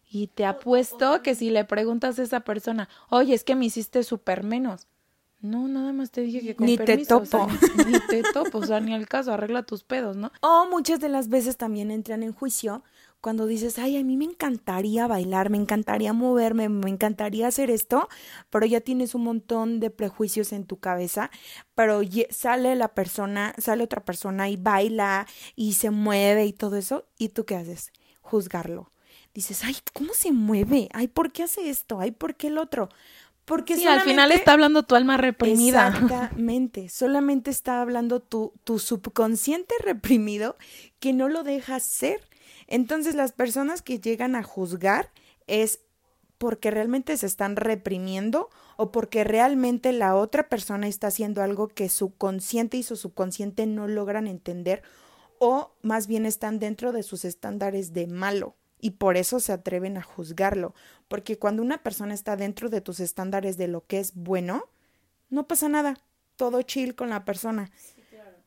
Y 0.08 0.28
te 0.28 0.44
apuesto 0.44 1.22
que 1.22 1.34
si 1.34 1.50
le 1.50 1.64
preguntas 1.64 2.18
a 2.18 2.22
esa 2.22 2.40
persona, 2.40 2.88
oye, 3.08 3.34
es 3.34 3.42
que 3.42 3.56
me 3.56 3.64
hiciste 3.64 4.04
súper 4.04 4.44
menos. 4.44 4.86
No, 5.46 5.68
nada 5.68 5.92
más 5.92 6.10
te 6.10 6.22
dije 6.22 6.40
que 6.40 6.56
con 6.56 6.66
ni 6.66 6.76
te 6.76 7.04
topo. 7.04 7.46
ni 7.86 7.98
te 8.08 8.22
topo, 8.32 8.58
o 8.58 8.66
sea, 8.66 8.80
ni 8.80 8.94
al 8.94 9.08
caso, 9.08 9.32
arregla 9.32 9.62
tus 9.62 9.84
pedos, 9.84 10.16
¿no? 10.16 10.32
O 10.40 10.66
muchas 10.70 11.00
de 11.00 11.08
las 11.08 11.28
veces 11.28 11.56
también 11.56 11.90
entran 11.90 12.22
en 12.22 12.32
juicio 12.32 12.82
cuando 13.20 13.46
dices, 13.46 13.78
ay, 13.78 13.96
a 13.96 14.04
mí 14.04 14.16
me 14.16 14.24
encantaría 14.24 15.06
bailar, 15.06 15.50
me 15.50 15.56
encantaría 15.56 16.12
moverme, 16.12 16.68
me 16.68 16.90
encantaría 16.90 17.48
hacer 17.48 17.70
esto, 17.70 18.08
pero 18.50 18.66
ya 18.66 18.80
tienes 18.80 19.14
un 19.14 19.24
montón 19.24 19.80
de 19.80 19.90
prejuicios 19.90 20.52
en 20.52 20.64
tu 20.64 20.78
cabeza, 20.78 21.30
pero 21.74 22.02
sale 22.30 22.76
la 22.76 22.94
persona, 22.94 23.52
sale 23.58 23.82
otra 23.82 24.04
persona 24.04 24.48
y 24.48 24.56
baila 24.56 25.26
y 25.56 25.72
se 25.72 25.90
mueve 25.90 26.46
y 26.46 26.52
todo 26.52 26.76
eso, 26.76 27.06
¿y 27.18 27.30
tú 27.30 27.44
qué 27.44 27.56
haces? 27.56 27.90
Juzgarlo. 28.20 28.92
Dices, 29.34 29.64
ay, 29.64 29.76
¿cómo 29.92 30.14
se 30.14 30.32
mueve? 30.32 30.88
Ay, 30.92 31.08
¿por 31.08 31.32
qué 31.32 31.42
hace 31.42 31.68
esto? 31.68 32.00
Ay, 32.00 32.12
¿por 32.12 32.36
qué 32.36 32.46
el 32.46 32.58
otro? 32.58 32.88
Porque 33.46 33.76
sí, 33.76 33.86
al 33.86 34.02
final 34.02 34.30
está 34.32 34.52
hablando 34.52 34.82
tu 34.82 34.94
alma 34.94 35.16
reprimida. 35.16 35.88
Exactamente, 35.88 36.90
solamente 36.90 37.50
está 37.50 37.80
hablando 37.80 38.20
tu, 38.20 38.52
tu 38.64 38.78
subconsciente 38.78 39.74
reprimido 39.82 40.56
que 41.00 41.14
no 41.14 41.28
lo 41.28 41.42
dejas 41.42 41.82
ser 41.82 42.20
entonces 42.66 43.14
las 43.14 43.32
personas 43.32 43.82
que 43.82 44.00
llegan 44.00 44.34
a 44.34 44.42
juzgar 44.42 45.10
es 45.46 45.80
porque 46.38 46.70
realmente 46.70 47.16
se 47.16 47.26
están 47.26 47.56
reprimiendo 47.56 48.50
o 48.76 48.92
porque 48.92 49.24
realmente 49.24 49.92
la 49.92 50.16
otra 50.16 50.48
persona 50.48 50.86
está 50.86 51.06
haciendo 51.06 51.42
algo 51.42 51.68
que 51.68 51.88
su 51.88 52.14
consciente 52.14 52.76
y 52.76 52.82
su 52.82 52.96
subconsciente 52.96 53.66
no 53.66 53.88
logran 53.88 54.26
entender 54.26 54.82
o 55.38 55.72
más 55.82 56.06
bien 56.06 56.26
están 56.26 56.58
dentro 56.58 56.92
de 56.92 57.02
sus 57.02 57.24
estándares 57.24 57.92
de 57.92 58.06
malo 58.06 58.54
y 58.86 58.92
por 58.92 59.16
eso 59.16 59.40
se 59.40 59.52
atreven 59.52 59.96
a 59.96 60.02
juzgarlo, 60.02 60.72
porque 61.08 61.40
cuando 61.40 61.60
una 61.60 61.78
persona 61.78 62.14
está 62.14 62.36
dentro 62.36 62.68
de 62.68 62.80
tus 62.80 63.00
estándares 63.00 63.56
de 63.56 63.66
lo 63.66 63.84
que 63.84 63.98
es 63.98 64.14
bueno, 64.14 64.68
no 65.28 65.48
pasa 65.48 65.68
nada, 65.68 65.98
todo 66.36 66.62
chill 66.62 66.94
con 66.94 67.10
la 67.10 67.24
persona. 67.24 67.72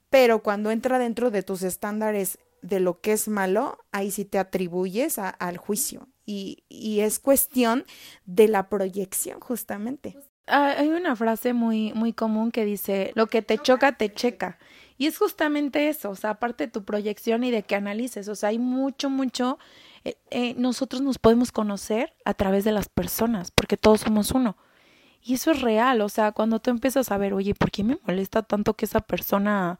Pero 0.10 0.41
cuando 0.41 0.71
entra 0.71 0.97
dentro 0.97 1.30
de 1.30 1.43
tus 1.43 1.62
estándares 1.62 2.39
de 2.62 2.80
lo 2.80 3.02
que 3.02 3.12
es 3.12 3.28
malo, 3.28 3.80
ahí 3.91 4.12
sí 4.12 4.23
te 4.23 4.39
atribuyes 4.39 5.19
al 5.19 5.58
juicio. 5.58 6.08
Y, 6.25 6.63
y, 6.69 7.02
es 7.02 7.19
cuestión 7.19 7.84
de 8.25 8.47
la 8.47 8.69
proyección, 8.69 9.41
justamente. 9.41 10.15
Ah, 10.47 10.75
hay 10.78 10.88
una 10.88 11.17
frase 11.17 11.52
muy, 11.52 11.91
muy 11.91 12.13
común 12.13 12.52
que 12.52 12.63
dice, 12.63 13.12
lo 13.15 13.28
que 13.28 13.41
te 13.41 13.58
choca, 13.58 13.97
te 13.97 14.13
checa. 14.13 14.58
Y 14.97 15.08
es 15.08 15.17
justamente 15.17 15.89
eso, 15.89 16.12
o 16.12 16.15
sea, 16.15 16.30
aparte 16.32 16.67
de 16.67 16.71
tu 16.71 16.86
proyección 16.86 17.43
y 17.43 17.52
de 17.52 17.63
que 17.63 17.75
analices, 17.75 18.28
o 18.30 18.36
sea, 18.36 18.49
hay 18.49 18.60
mucho, 18.60 19.10
mucho, 19.10 19.58
eh, 20.04 20.18
eh, 20.32 20.54
nosotros 20.58 21.02
nos 21.02 21.18
podemos 21.18 21.52
conocer 21.52 22.14
a 22.26 22.34
través 22.34 22.64
de 22.64 22.72
las 22.72 22.90
personas, 22.90 23.52
porque 23.52 23.78
todos 23.78 24.02
somos 24.02 24.32
uno. 24.32 24.58
Y 25.22 25.34
eso 25.34 25.52
es 25.52 25.62
real, 25.62 26.02
o 26.02 26.10
sea, 26.10 26.32
cuando 26.32 26.60
tú 26.60 26.70
empiezas 26.70 27.12
a 27.12 27.18
ver, 27.18 27.34
oye, 27.34 27.54
¿por 27.54 27.72
qué 27.72 27.84
me 27.84 28.00
molesta 28.08 28.42
tanto 28.44 28.76
que 28.76 28.86
esa 28.86 29.02
persona 29.02 29.80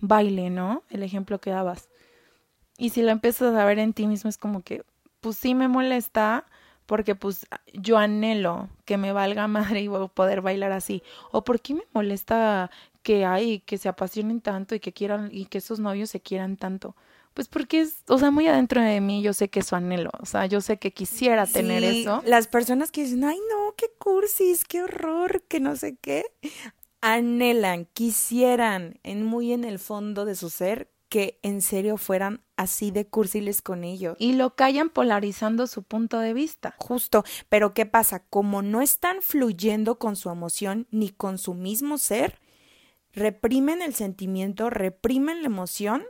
baile, 0.00 0.50
no? 0.50 0.82
El 0.90 1.02
ejemplo 1.02 1.40
que 1.40 1.50
dabas. 1.50 1.88
Y 2.76 2.90
si 2.90 3.02
lo 3.02 3.10
empiezas 3.10 3.54
a 3.54 3.64
ver 3.64 3.78
en 3.78 3.92
ti 3.92 4.06
mismo, 4.06 4.28
es 4.28 4.38
como 4.38 4.62
que, 4.62 4.84
pues 5.20 5.36
sí 5.38 5.54
me 5.54 5.68
molesta, 5.68 6.44
porque 6.86 7.14
pues 7.14 7.46
yo 7.72 7.98
anhelo 7.98 8.68
que 8.84 8.96
me 8.98 9.12
valga 9.12 9.48
madre 9.48 9.82
y 9.82 9.88
poder 9.88 10.40
bailar 10.42 10.72
así. 10.72 11.02
O 11.32 11.44
por 11.44 11.60
qué 11.60 11.74
me 11.74 11.84
molesta 11.92 12.70
que 13.02 13.24
hay, 13.24 13.60
que 13.60 13.78
se 13.78 13.88
apasionen 13.88 14.40
tanto 14.40 14.74
y 14.74 14.80
que 14.80 14.92
quieran, 14.92 15.30
y 15.32 15.46
que 15.46 15.58
esos 15.58 15.78
novios 15.80 16.10
se 16.10 16.20
quieran 16.20 16.56
tanto. 16.56 16.96
Pues 17.34 17.48
porque 17.48 17.80
es, 17.80 18.04
o 18.06 18.16
sea, 18.18 18.30
muy 18.30 18.46
adentro 18.46 18.80
de 18.80 19.00
mí 19.00 19.20
yo 19.20 19.32
sé 19.32 19.50
que 19.50 19.60
eso 19.60 19.74
anhelo, 19.74 20.10
o 20.20 20.26
sea, 20.26 20.46
yo 20.46 20.60
sé 20.60 20.78
que 20.78 20.92
quisiera 20.92 21.46
tener 21.46 21.82
eso. 21.82 22.22
Las 22.24 22.46
personas 22.46 22.92
que 22.92 23.02
dicen, 23.02 23.24
ay 23.24 23.38
no, 23.50 23.74
qué 23.76 23.86
cursis, 23.98 24.64
qué 24.64 24.84
horror, 24.84 25.42
que 25.48 25.58
no 25.58 25.74
sé 25.74 25.96
qué, 25.96 26.24
anhelan, 27.00 27.86
quisieran, 27.92 29.00
en 29.02 29.26
muy 29.26 29.52
en 29.52 29.64
el 29.64 29.80
fondo 29.80 30.24
de 30.24 30.36
su 30.36 30.48
ser, 30.48 30.90
que 31.08 31.38
en 31.42 31.60
serio 31.60 31.96
fueran 31.96 32.42
así 32.56 32.90
de 32.90 33.06
cursiles 33.06 33.62
con 33.62 33.84
ellos. 33.84 34.16
Y 34.18 34.32
lo 34.34 34.54
callan 34.54 34.88
polarizando 34.88 35.66
su 35.66 35.82
punto 35.82 36.18
de 36.18 36.34
vista. 36.34 36.74
Justo, 36.78 37.24
pero 37.48 37.74
¿qué 37.74 37.84
pasa? 37.84 38.24
Como 38.30 38.62
no 38.62 38.80
están 38.80 39.22
fluyendo 39.22 39.98
con 39.98 40.16
su 40.16 40.30
emoción 40.30 40.86
ni 40.90 41.10
con 41.10 41.38
su 41.38 41.54
mismo 41.54 41.98
ser, 41.98 42.40
reprimen 43.12 43.82
el 43.82 43.94
sentimiento, 43.94 44.70
reprimen 44.70 45.42
la 45.42 45.46
emoción 45.46 46.04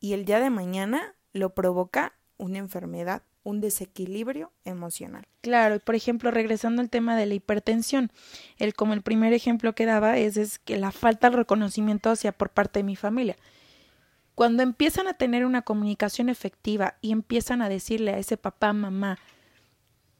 y 0.00 0.14
el 0.14 0.24
día 0.24 0.40
de 0.40 0.50
mañana 0.50 1.14
lo 1.32 1.54
provoca 1.54 2.14
una 2.38 2.58
enfermedad, 2.58 3.22
un 3.42 3.60
desequilibrio 3.60 4.52
emocional. 4.64 5.26
Claro, 5.42 5.76
y 5.76 5.78
por 5.78 5.94
ejemplo, 5.94 6.30
regresando 6.30 6.82
al 6.82 6.90
tema 6.90 7.16
de 7.16 7.26
la 7.26 7.34
hipertensión, 7.34 8.10
el 8.56 8.74
como 8.74 8.94
el 8.94 9.02
primer 9.02 9.32
ejemplo 9.32 9.74
que 9.74 9.86
daba 9.86 10.16
es, 10.18 10.36
es 10.36 10.58
que 10.58 10.78
la 10.78 10.90
falta 10.90 11.30
de 11.30 11.36
reconocimiento 11.36 12.10
hacia 12.10 12.32
por 12.32 12.50
parte 12.50 12.80
de 12.80 12.84
mi 12.84 12.96
familia. 12.96 13.36
Cuando 14.34 14.62
empiezan 14.62 15.06
a 15.06 15.14
tener 15.14 15.44
una 15.44 15.62
comunicación 15.62 16.30
efectiva 16.30 16.96
y 17.02 17.12
empiezan 17.12 17.60
a 17.60 17.68
decirle 17.68 18.12
a 18.12 18.18
ese 18.18 18.38
papá, 18.38 18.72
mamá, 18.72 19.18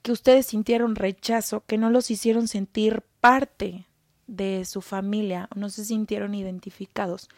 que 0.03 0.13
ustedes 0.13 0.47
sintieron 0.47 0.95
rechazo, 0.95 1.65
que 1.67 1.79
no 1.79 1.91
los 1.91 2.11
hicieron 2.11 2.49
sentir 2.49 3.03
parte 3.21 3.87
de 4.27 4.65
su 4.65 4.83
familia, 4.83 5.49
no 5.55 5.71
se 5.71 5.85
sintieron 5.85 6.35
identificados, 6.35 7.29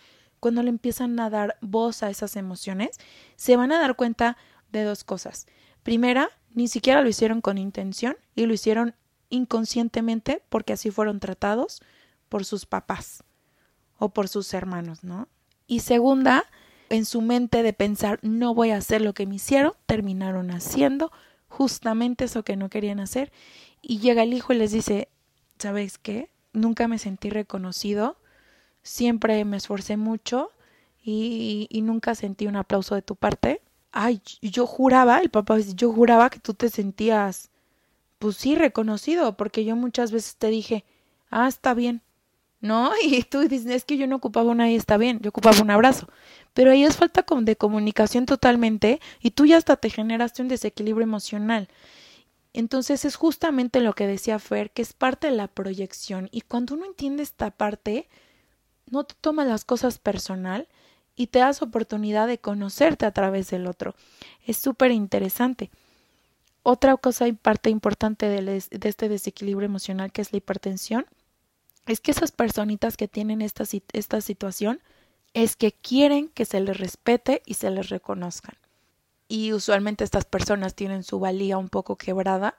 cuando 0.42 0.64
le 0.64 0.70
empiezan 0.70 1.20
a 1.20 1.31
dar 1.31 1.57
voz 1.61 2.02
a 2.02 2.11
esas 2.11 2.35
emociones, 2.35 2.98
se 3.37 3.55
van 3.55 3.70
a 3.70 3.78
dar 3.78 3.94
cuenta 3.94 4.37
de 4.72 4.83
dos 4.83 5.05
cosas. 5.05 5.46
Primera, 5.85 6.31
ni 6.52 6.66
siquiera 6.66 7.00
lo 7.00 7.09
hicieron 7.09 7.40
con 7.40 7.59
intención 7.59 8.16
y 8.35 8.46
lo 8.46 8.52
hicieron 8.52 8.96
inconscientemente 9.31 10.42
porque 10.48 10.72
así 10.72 10.90
fueron 10.90 11.20
tratados 11.20 11.81
por 12.28 12.44
sus 12.44 12.66
papás 12.66 13.22
o 14.00 14.09
por 14.09 14.28
sus 14.28 14.52
hermanos, 14.52 15.05
¿no? 15.05 15.28
Y 15.68 15.78
segunda, 15.78 16.46
en 16.88 17.05
su 17.05 17.20
mente 17.20 17.62
de 17.62 17.72
pensar 17.72 18.18
no 18.22 18.52
voy 18.52 18.70
a 18.70 18.78
hacer 18.78 19.00
lo 19.00 19.14
que 19.14 19.28
me 19.28 19.37
hicieron, 19.37 19.74
terminaron 19.87 20.50
haciendo 20.50 21.12
justamente 21.46 22.24
eso 22.24 22.42
que 22.42 22.57
no 22.57 22.68
querían 22.68 22.98
hacer. 22.98 23.31
Y 23.81 24.00
llega 24.00 24.24
el 24.24 24.35
hijo 24.35 24.52
y 24.52 24.57
les 24.57 24.72
dice, 24.72 25.09
¿sabes 25.57 25.98
qué? 25.98 26.31
Nunca 26.52 26.88
me 26.88 26.98
sentí 26.98 27.31
reconocido, 27.31 28.16
siempre 28.83 29.45
me 29.45 29.57
esforcé 29.57 29.97
mucho 29.97 30.51
y, 31.03 31.66
y 31.71 31.83
nunca 31.83 32.14
sentí 32.14 32.47
un 32.47 32.57
aplauso 32.57 32.95
de 32.95 33.03
tu 33.03 33.16
parte. 33.16 33.62
Ay, 33.92 34.23
yo 34.40 34.66
juraba, 34.66 35.18
el 35.18 35.31
papá 35.31 35.59
yo 35.59 35.92
juraba 35.92 36.31
que 36.31 36.40
tú 36.40 36.55
te 36.55 36.68
sentías, 36.71 37.51
pues 38.18 38.37
sí, 38.37 38.55
reconocido, 38.57 39.37
porque 39.37 39.64
yo 39.64 39.77
muchas 39.77 40.12
veces 40.12 40.37
te 40.37 40.49
dije, 40.49 40.85
ah, 41.31 41.49
está 41.49 41.75
bien, 41.75 42.03
¿no? 42.61 42.92
Y 43.03 43.23
tú 43.25 43.40
dices, 43.40 43.66
es 43.66 43.85
que 43.85 43.99
yo 43.99 44.07
no 44.07 44.16
ocupaba 44.16 44.51
una 44.51 44.71
y 44.71 44.77
está 44.77 44.97
bien, 44.97 45.21
yo 45.21 45.31
ocupaba 45.31 45.61
un 45.61 45.71
abrazo. 45.71 46.09
Pero 46.55 46.71
ahí 46.71 46.85
es 46.85 46.97
falta 46.97 47.25
de 47.42 47.57
comunicación 47.57 48.27
totalmente 48.27 49.01
y 49.21 49.33
tú 49.33 49.47
ya 49.47 49.59
hasta 49.59 49.77
te 49.77 49.90
generaste 49.90 50.42
un 50.42 50.49
desequilibrio 50.49 51.05
emocional. 51.05 51.68
Entonces 52.55 53.05
es 53.05 53.16
justamente 53.16 53.81
lo 53.81 53.95
que 53.95 54.07
decía 54.07 54.38
Fer, 54.38 54.71
que 54.71 54.83
es 54.83 54.92
parte 54.92 55.29
de 55.29 55.37
la 55.37 55.49
proyección. 55.49 56.29
Y 56.33 56.42
cuando 56.42 56.75
uno 56.75 56.85
entiende 56.85 57.23
esta 57.23 57.51
parte, 57.51 58.09
no 58.92 59.05
te 59.05 59.14
tomas 59.20 59.48
las 59.48 59.64
cosas 59.64 59.98
personal 59.98 60.68
y 61.16 61.28
te 61.28 61.38
das 61.38 61.62
oportunidad 61.62 62.28
de 62.28 62.38
conocerte 62.38 63.07
a 63.07 63.11
través 63.11 63.50
del 63.50 63.66
otro. 63.66 63.94
Es 64.46 64.59
súper 64.59 64.90
interesante. 64.90 65.70
Otra 66.62 66.96
cosa 66.98 67.26
y 67.26 67.33
parte 67.33 67.70
importante 67.70 68.28
de, 68.28 68.57
este 68.57 69.09
desequilibrio 69.09 69.66
emocional, 69.66 70.12
que 70.12 70.20
es 70.20 70.33
la 70.33 70.38
hipertensión, 70.38 71.07
es 71.87 72.00
que 72.00 72.11
esas 72.11 72.33
personitas 72.33 72.96
que 72.98 73.09
tienen 73.09 73.40
esta, 73.40 73.64
esta 73.92 74.20
situación 74.20 74.81
es 75.33 75.57
que 75.57 75.72
quieren 75.72 76.28
que 76.28 76.44
se 76.44 76.61
les 76.61 76.76
respete 76.76 77.42
y 77.46 77.55
se 77.55 77.70
les 77.70 77.88
reconozcan. 77.88 78.57
Y 79.26 79.55
usualmente 79.55 80.05
estas 80.05 80.26
personas 80.26 80.74
tienen 80.74 81.02
su 81.02 81.18
valía 81.18 81.57
un 81.57 81.70
poco 81.70 81.96
quebrada 81.96 82.57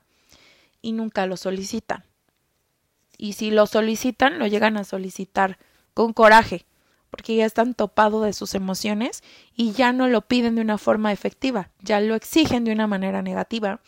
y 0.81 0.93
nunca 0.93 1.27
lo 1.27 1.37
solicitan. 1.37 2.03
Y 3.19 3.33
si 3.33 3.51
lo 3.51 3.67
solicitan, 3.67 4.39
lo 4.39 4.47
llegan 4.47 4.77
a 4.77 4.83
solicitar 4.83 5.59
con 5.93 6.13
coraje, 6.13 6.65
porque 7.09 7.35
ya 7.35 7.45
están 7.45 7.73
topados 7.73 8.25
de 8.25 8.33
sus 8.33 8.55
emociones 8.55 9.23
y 9.55 9.71
ya 9.73 9.93
no 9.93 10.07
lo 10.07 10.21
piden 10.21 10.55
de 10.55 10.61
una 10.61 10.77
forma 10.77 11.11
efectiva, 11.11 11.69
ya 11.79 11.99
lo 11.99 12.15
exigen 12.15 12.63
de 12.63 12.71
una 12.71 12.87
manera 12.87 13.21
negativa 13.21 13.81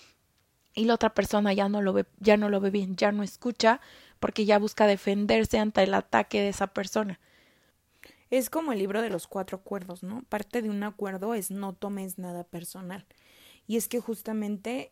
y 0.74 0.86
la 0.86 0.94
otra 0.94 1.14
persona 1.14 1.54
ya 1.54 1.70
no 1.70 1.82
lo 1.82 1.94
ve, 1.94 2.06
ya 2.20 2.38
no 2.38 2.50
lo 2.50 2.60
ve 2.60 2.70
bien, 2.70 2.96
ya 2.96 3.12
no 3.12 3.24
escucha 3.24 3.80
porque 4.20 4.46
ya 4.46 4.60
busca 4.60 4.88
defenderse 4.88 5.58
ante 5.58 5.84
el 5.84 5.94
ataque 5.94 6.42
de 6.42 6.50
esa 6.50 6.68
persona. 6.68 7.20
Es 8.30 8.50
como 8.50 8.72
el 8.72 8.80
libro 8.80 9.02
de 9.02 9.10
los 9.10 9.28
cuatro 9.28 9.58
acuerdos, 9.58 10.04
¿no? 10.04 10.24
Parte 10.30 10.62
de 10.62 10.70
un 10.70 10.84
acuerdo 10.84 11.34
es 11.36 11.52
no 11.52 11.74
tomes 11.74 12.18
nada 12.18 12.44
personal. 12.44 13.06
Y 13.68 13.78
es 13.78 13.88
que 13.88 14.00
justamente 14.00 14.92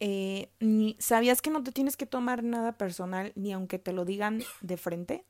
eh, 0.00 0.50
¿sabías 0.98 1.42
que 1.42 1.50
no 1.50 1.62
te 1.62 1.72
tienes 1.72 1.96
que 1.96 2.06
tomar 2.06 2.42
nada 2.42 2.72
personal 2.72 3.32
ni 3.34 3.52
aunque 3.52 3.78
te 3.78 3.92
lo 3.92 4.04
digan 4.04 4.42
de 4.60 4.76
frente? 4.76 5.24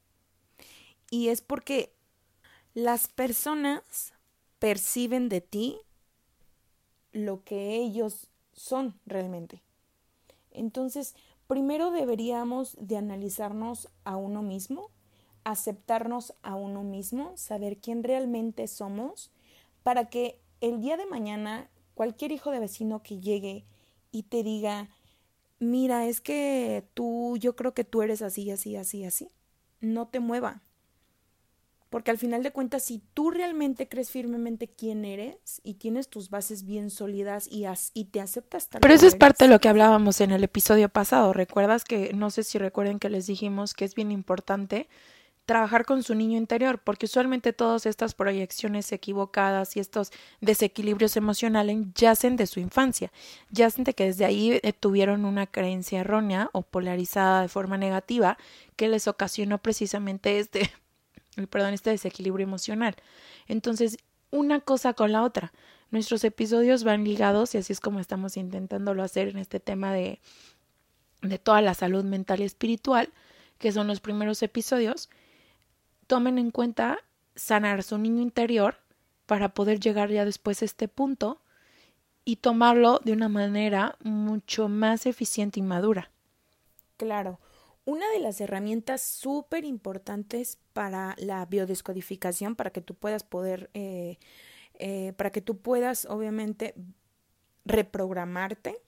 Y 1.10 1.28
es 1.28 1.40
porque 1.40 1.92
las 2.72 3.08
personas 3.08 4.14
perciben 4.58 5.28
de 5.28 5.40
ti 5.40 5.78
lo 7.12 7.44
que 7.44 7.76
ellos 7.76 8.28
son 8.52 8.98
realmente. 9.04 9.62
Entonces, 10.52 11.14
primero 11.46 11.90
deberíamos 11.90 12.76
de 12.80 12.96
analizarnos 12.96 13.88
a 14.04 14.16
uno 14.16 14.42
mismo 14.42 14.90
aceptarnos 15.44 16.34
a 16.42 16.54
uno 16.54 16.82
mismo, 16.82 17.36
saber 17.36 17.78
quién 17.78 18.02
realmente 18.02 18.66
somos, 18.66 19.30
para 19.82 20.08
que 20.08 20.40
el 20.60 20.80
día 20.80 20.96
de 20.96 21.06
mañana 21.06 21.68
cualquier 21.94 22.32
hijo 22.32 22.50
de 22.50 22.60
vecino 22.60 23.02
que 23.02 23.20
llegue 23.20 23.64
y 24.12 24.24
te 24.24 24.42
diga, 24.42 24.88
mira, 25.58 26.06
es 26.06 26.20
que 26.20 26.84
tú, 26.94 27.36
yo 27.38 27.56
creo 27.56 27.74
que 27.74 27.84
tú 27.84 28.02
eres 28.02 28.22
así, 28.22 28.50
así, 28.50 28.76
así, 28.76 29.04
así, 29.04 29.28
no 29.80 30.08
te 30.08 30.20
mueva. 30.20 30.62
Porque 31.90 32.12
al 32.12 32.18
final 32.18 32.44
de 32.44 32.52
cuentas, 32.52 32.84
si 32.84 33.02
tú 33.14 33.30
realmente 33.30 33.88
crees 33.88 34.10
firmemente 34.10 34.68
quién 34.68 35.04
eres 35.04 35.60
y 35.64 35.74
tienes 35.74 36.08
tus 36.08 36.30
bases 36.30 36.64
bien 36.64 36.88
sólidas 36.88 37.48
y, 37.50 37.66
y 37.94 38.04
te 38.06 38.20
aceptas 38.20 38.68
tal 38.68 38.80
Pero 38.80 38.94
eso 38.94 39.08
es 39.08 39.16
parte 39.16 39.44
de 39.44 39.50
lo 39.50 39.58
que 39.58 39.68
hablábamos 39.68 40.20
en 40.20 40.30
el 40.30 40.44
episodio 40.44 40.88
pasado. 40.88 41.32
¿Recuerdas 41.32 41.84
que, 41.84 42.12
no 42.14 42.30
sé 42.30 42.44
si 42.44 42.58
recuerden 42.58 43.00
que 43.00 43.10
les 43.10 43.26
dijimos 43.26 43.74
que 43.74 43.84
es 43.84 43.96
bien 43.96 44.12
importante 44.12 44.88
trabajar 45.50 45.84
con 45.84 46.04
su 46.04 46.14
niño 46.14 46.38
interior, 46.38 46.78
porque 46.78 47.06
usualmente 47.06 47.52
todas 47.52 47.84
estas 47.84 48.14
proyecciones 48.14 48.92
equivocadas 48.92 49.76
y 49.76 49.80
estos 49.80 50.12
desequilibrios 50.40 51.16
emocionales 51.16 51.76
yacen 51.96 52.36
de 52.36 52.46
su 52.46 52.60
infancia, 52.60 53.10
yacen 53.50 53.82
de 53.82 53.94
que 53.94 54.04
desde 54.04 54.24
ahí 54.24 54.60
eh, 54.62 54.72
tuvieron 54.72 55.24
una 55.24 55.48
creencia 55.48 56.02
errónea 56.02 56.50
o 56.52 56.62
polarizada 56.62 57.42
de 57.42 57.48
forma 57.48 57.78
negativa 57.78 58.38
que 58.76 58.86
les 58.86 59.08
ocasionó 59.08 59.58
precisamente 59.58 60.38
este, 60.38 60.70
perdón, 61.46 61.74
este 61.74 61.90
desequilibrio 61.90 62.44
emocional. 62.44 62.96
Entonces, 63.48 63.98
una 64.30 64.60
cosa 64.60 64.94
con 64.94 65.12
la 65.12 65.22
otra. 65.22 65.52
Nuestros 65.90 66.22
episodios 66.24 66.84
van 66.84 67.04
ligados 67.04 67.54
y 67.54 67.58
así 67.58 67.72
es 67.72 67.80
como 67.80 68.00
estamos 68.00 68.36
intentándolo 68.36 69.02
hacer 69.02 69.28
en 69.28 69.38
este 69.38 69.58
tema 69.58 69.92
de, 69.92 70.20
de 71.22 71.38
toda 71.38 71.60
la 71.62 71.74
salud 71.74 72.04
mental 72.04 72.40
y 72.40 72.44
espiritual, 72.44 73.10
que 73.58 73.72
son 73.72 73.88
los 73.88 74.00
primeros 74.00 74.42
episodios 74.42 75.10
tomen 76.10 76.38
en 76.38 76.50
cuenta 76.50 76.98
sanar 77.36 77.84
su 77.84 77.96
niño 77.96 78.20
interior 78.20 78.78
para 79.26 79.50
poder 79.50 79.78
llegar 79.78 80.10
ya 80.10 80.24
después 80.24 80.60
a 80.60 80.64
este 80.64 80.88
punto 80.88 81.40
y 82.24 82.36
tomarlo 82.36 83.00
de 83.04 83.12
una 83.12 83.28
manera 83.28 83.94
mucho 84.02 84.68
más 84.68 85.06
eficiente 85.06 85.60
y 85.60 85.62
madura. 85.62 86.10
Claro, 86.96 87.38
Una 87.90 88.08
de 88.12 88.20
las 88.20 88.40
herramientas 88.40 89.02
súper 89.02 89.64
importantes 89.64 90.60
para 90.72 91.16
la 91.18 91.44
biodescodificación, 91.44 92.54
para 92.54 92.70
que 92.70 92.80
tú 92.80 92.94
puedas 92.94 93.24
poder, 93.24 93.68
eh, 93.74 94.20
eh, 94.78 95.12
para 95.16 95.30
que 95.30 95.40
tú 95.40 95.58
puedas 95.58 96.04
obviamente 96.04 96.76
reprogramarte 97.64 98.80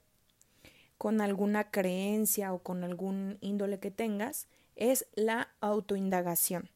con 0.98 1.20
alguna 1.20 1.72
creencia 1.72 2.52
o 2.52 2.60
con 2.60 2.84
algún 2.84 3.38
índole 3.40 3.80
que 3.80 3.90
tengas, 3.90 4.46
es 4.76 5.08
la 5.16 5.48
autoindagación. 5.60 6.70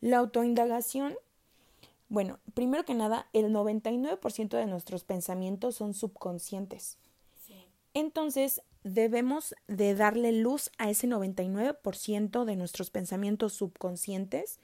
La 0.00 0.18
autoindagación, 0.18 1.16
bueno, 2.08 2.38
primero 2.54 2.84
que 2.84 2.94
nada, 2.94 3.26
el 3.32 3.46
99% 3.52 4.56
de 4.56 4.66
nuestros 4.66 5.02
pensamientos 5.02 5.74
son 5.74 5.92
subconscientes. 5.92 6.98
Entonces, 7.94 8.62
debemos 8.94 9.54
de 9.66 9.94
darle 9.94 10.32
luz 10.32 10.70
a 10.78 10.90
ese 10.90 11.06
99% 11.06 12.44
de 12.44 12.56
nuestros 12.56 12.90
pensamientos 12.90 13.52
subconscientes 13.52 14.58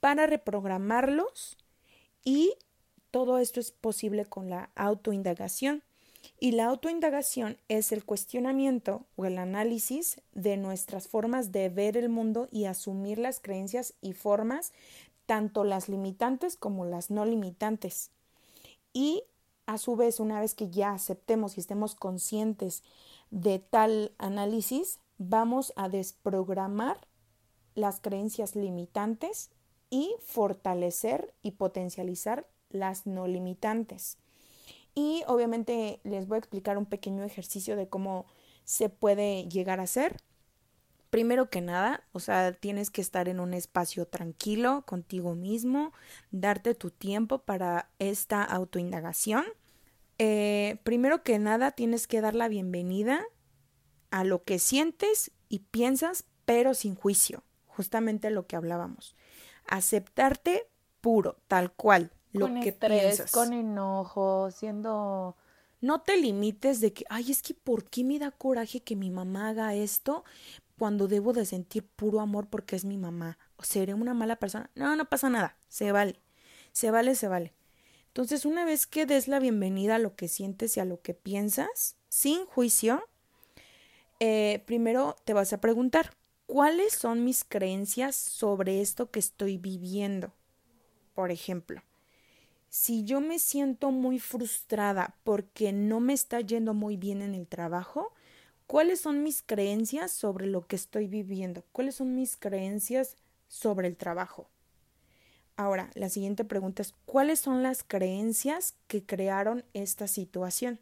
para 0.00 0.26
reprogramarlos 0.26 1.56
y 2.24 2.54
todo 3.10 3.38
esto 3.38 3.60
es 3.60 3.70
posible 3.70 4.24
con 4.24 4.50
la 4.50 4.70
autoindagación. 4.74 5.82
Y 6.38 6.52
la 6.52 6.66
autoindagación 6.66 7.58
es 7.68 7.92
el 7.92 8.04
cuestionamiento 8.04 9.04
o 9.16 9.26
el 9.26 9.38
análisis 9.38 10.20
de 10.34 10.56
nuestras 10.56 11.08
formas 11.08 11.52
de 11.52 11.68
ver 11.68 11.96
el 11.96 12.08
mundo 12.08 12.48
y 12.50 12.64
asumir 12.64 13.18
las 13.18 13.40
creencias 13.40 13.94
y 14.00 14.12
formas, 14.12 14.72
tanto 15.26 15.64
las 15.64 15.88
limitantes 15.88 16.56
como 16.56 16.84
las 16.84 17.10
no 17.10 17.24
limitantes. 17.24 18.10
Y 18.92 19.24
a 19.66 19.78
su 19.78 19.96
vez, 19.96 20.20
una 20.20 20.40
vez 20.40 20.54
que 20.54 20.70
ya 20.70 20.92
aceptemos 20.92 21.56
y 21.56 21.60
estemos 21.60 21.94
conscientes 21.94 22.82
de 23.32 23.58
tal 23.58 24.12
análisis, 24.18 25.00
vamos 25.16 25.72
a 25.74 25.88
desprogramar 25.88 27.08
las 27.74 27.98
creencias 27.98 28.54
limitantes 28.54 29.50
y 29.90 30.14
fortalecer 30.20 31.34
y 31.42 31.52
potencializar 31.52 32.46
las 32.68 33.06
no 33.06 33.26
limitantes. 33.26 34.18
Y 34.94 35.22
obviamente 35.26 36.00
les 36.04 36.28
voy 36.28 36.36
a 36.36 36.38
explicar 36.38 36.76
un 36.76 36.84
pequeño 36.84 37.24
ejercicio 37.24 37.74
de 37.74 37.88
cómo 37.88 38.26
se 38.64 38.90
puede 38.90 39.48
llegar 39.48 39.80
a 39.80 39.84
hacer. 39.84 40.18
Primero 41.08 41.48
que 41.48 41.62
nada, 41.62 42.04
o 42.12 42.20
sea, 42.20 42.52
tienes 42.52 42.90
que 42.90 43.00
estar 43.00 43.28
en 43.28 43.40
un 43.40 43.54
espacio 43.54 44.06
tranquilo 44.06 44.84
contigo 44.86 45.34
mismo, 45.34 45.92
darte 46.30 46.74
tu 46.74 46.90
tiempo 46.90 47.38
para 47.38 47.90
esta 47.98 48.44
autoindagación. 48.44 49.44
Eh, 50.24 50.78
primero 50.84 51.24
que 51.24 51.40
nada, 51.40 51.72
tienes 51.72 52.06
que 52.06 52.20
dar 52.20 52.36
la 52.36 52.46
bienvenida 52.46 53.24
a 54.12 54.22
lo 54.22 54.44
que 54.44 54.60
sientes 54.60 55.32
y 55.48 55.58
piensas, 55.60 56.26
pero 56.44 56.74
sin 56.74 56.94
juicio, 56.94 57.42
justamente 57.66 58.30
lo 58.30 58.46
que 58.46 58.54
hablábamos. 58.54 59.16
Aceptarte 59.66 60.68
puro, 61.00 61.38
tal 61.48 61.72
cual, 61.72 62.12
lo 62.32 62.46
con 62.46 62.60
que 62.60 62.68
estrés, 62.68 63.02
piensas. 63.02 63.32
con 63.32 63.52
enojo, 63.52 64.52
siendo 64.52 65.36
No 65.80 66.02
te 66.02 66.16
limites 66.16 66.80
de 66.80 66.92
que, 66.92 67.04
ay, 67.10 67.32
es 67.32 67.42
que 67.42 67.54
¿por 67.54 67.90
qué 67.90 68.04
me 68.04 68.18
da 68.20 68.30
coraje 68.30 68.80
que 68.82 68.94
mi 68.94 69.10
mamá 69.10 69.48
haga 69.48 69.74
esto 69.74 70.24
cuando 70.78 71.08
debo 71.08 71.32
de 71.32 71.44
sentir 71.44 71.84
puro 71.88 72.20
amor 72.20 72.48
porque 72.48 72.76
es 72.76 72.84
mi 72.84 72.96
mamá? 72.96 73.38
¿O 73.56 73.64
seré 73.64 73.92
una 73.94 74.14
mala 74.14 74.36
persona? 74.36 74.70
No, 74.76 74.94
no 74.94 75.04
pasa 75.08 75.28
nada, 75.30 75.56
se 75.68 75.90
vale, 75.90 76.20
se 76.72 76.90
vale, 76.92 77.16
se 77.16 77.26
vale. 77.28 77.54
Entonces, 78.12 78.44
una 78.44 78.66
vez 78.66 78.86
que 78.86 79.06
des 79.06 79.26
la 79.26 79.38
bienvenida 79.38 79.94
a 79.94 79.98
lo 79.98 80.16
que 80.16 80.28
sientes 80.28 80.76
y 80.76 80.80
a 80.80 80.84
lo 80.84 81.00
que 81.00 81.14
piensas, 81.14 81.96
sin 82.10 82.44
juicio, 82.44 83.02
eh, 84.20 84.62
primero 84.66 85.16
te 85.24 85.32
vas 85.32 85.54
a 85.54 85.62
preguntar, 85.62 86.14
¿cuáles 86.44 86.92
son 86.92 87.24
mis 87.24 87.42
creencias 87.42 88.14
sobre 88.14 88.82
esto 88.82 89.10
que 89.10 89.18
estoy 89.18 89.56
viviendo? 89.56 90.30
Por 91.14 91.30
ejemplo, 91.30 91.80
si 92.68 93.02
yo 93.04 93.22
me 93.22 93.38
siento 93.38 93.90
muy 93.90 94.18
frustrada 94.18 95.16
porque 95.24 95.72
no 95.72 95.98
me 95.98 96.12
está 96.12 96.42
yendo 96.42 96.74
muy 96.74 96.98
bien 96.98 97.22
en 97.22 97.34
el 97.34 97.46
trabajo, 97.46 98.12
¿cuáles 98.66 99.00
son 99.00 99.22
mis 99.22 99.40
creencias 99.40 100.10
sobre 100.10 100.46
lo 100.46 100.66
que 100.66 100.76
estoy 100.76 101.06
viviendo? 101.06 101.64
¿Cuáles 101.72 101.94
son 101.94 102.14
mis 102.14 102.36
creencias 102.36 103.16
sobre 103.48 103.88
el 103.88 103.96
trabajo? 103.96 104.50
Ahora, 105.62 105.90
la 105.94 106.08
siguiente 106.08 106.44
pregunta 106.44 106.82
es, 106.82 106.92
¿cuáles 107.06 107.38
son 107.38 107.62
las 107.62 107.84
creencias 107.84 108.74
que 108.88 109.06
crearon 109.06 109.64
esta 109.74 110.08
situación? 110.08 110.80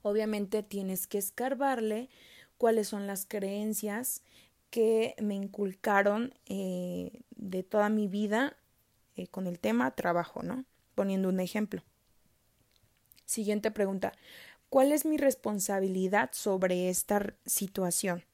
Obviamente 0.00 0.62
tienes 0.62 1.06
que 1.06 1.18
escarbarle 1.18 2.08
cuáles 2.56 2.88
son 2.88 3.06
las 3.06 3.26
creencias 3.26 4.22
que 4.70 5.14
me 5.20 5.34
inculcaron 5.34 6.32
eh, 6.46 7.20
de 7.36 7.62
toda 7.62 7.90
mi 7.90 8.08
vida 8.08 8.56
eh, 9.16 9.26
con 9.26 9.46
el 9.46 9.58
tema 9.58 9.90
trabajo, 9.90 10.42
¿no? 10.42 10.64
Poniendo 10.94 11.28
un 11.28 11.38
ejemplo. 11.38 11.82
Siguiente 13.26 13.70
pregunta. 13.70 14.14
¿Cuál 14.70 14.92
es 14.92 15.04
mi 15.04 15.18
responsabilidad 15.18 16.30
sobre 16.32 16.88
esta 16.88 17.34
situación? 17.44 18.24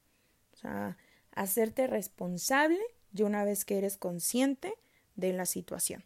O 0.53 0.57
sea, 0.59 0.97
hacerte 1.33 1.87
responsable 1.87 2.79
de 3.11 3.25
una 3.25 3.43
vez 3.43 3.65
que 3.65 3.77
eres 3.77 3.97
consciente 3.97 4.75
de 5.15 5.33
la 5.33 5.45
situación. 5.45 6.03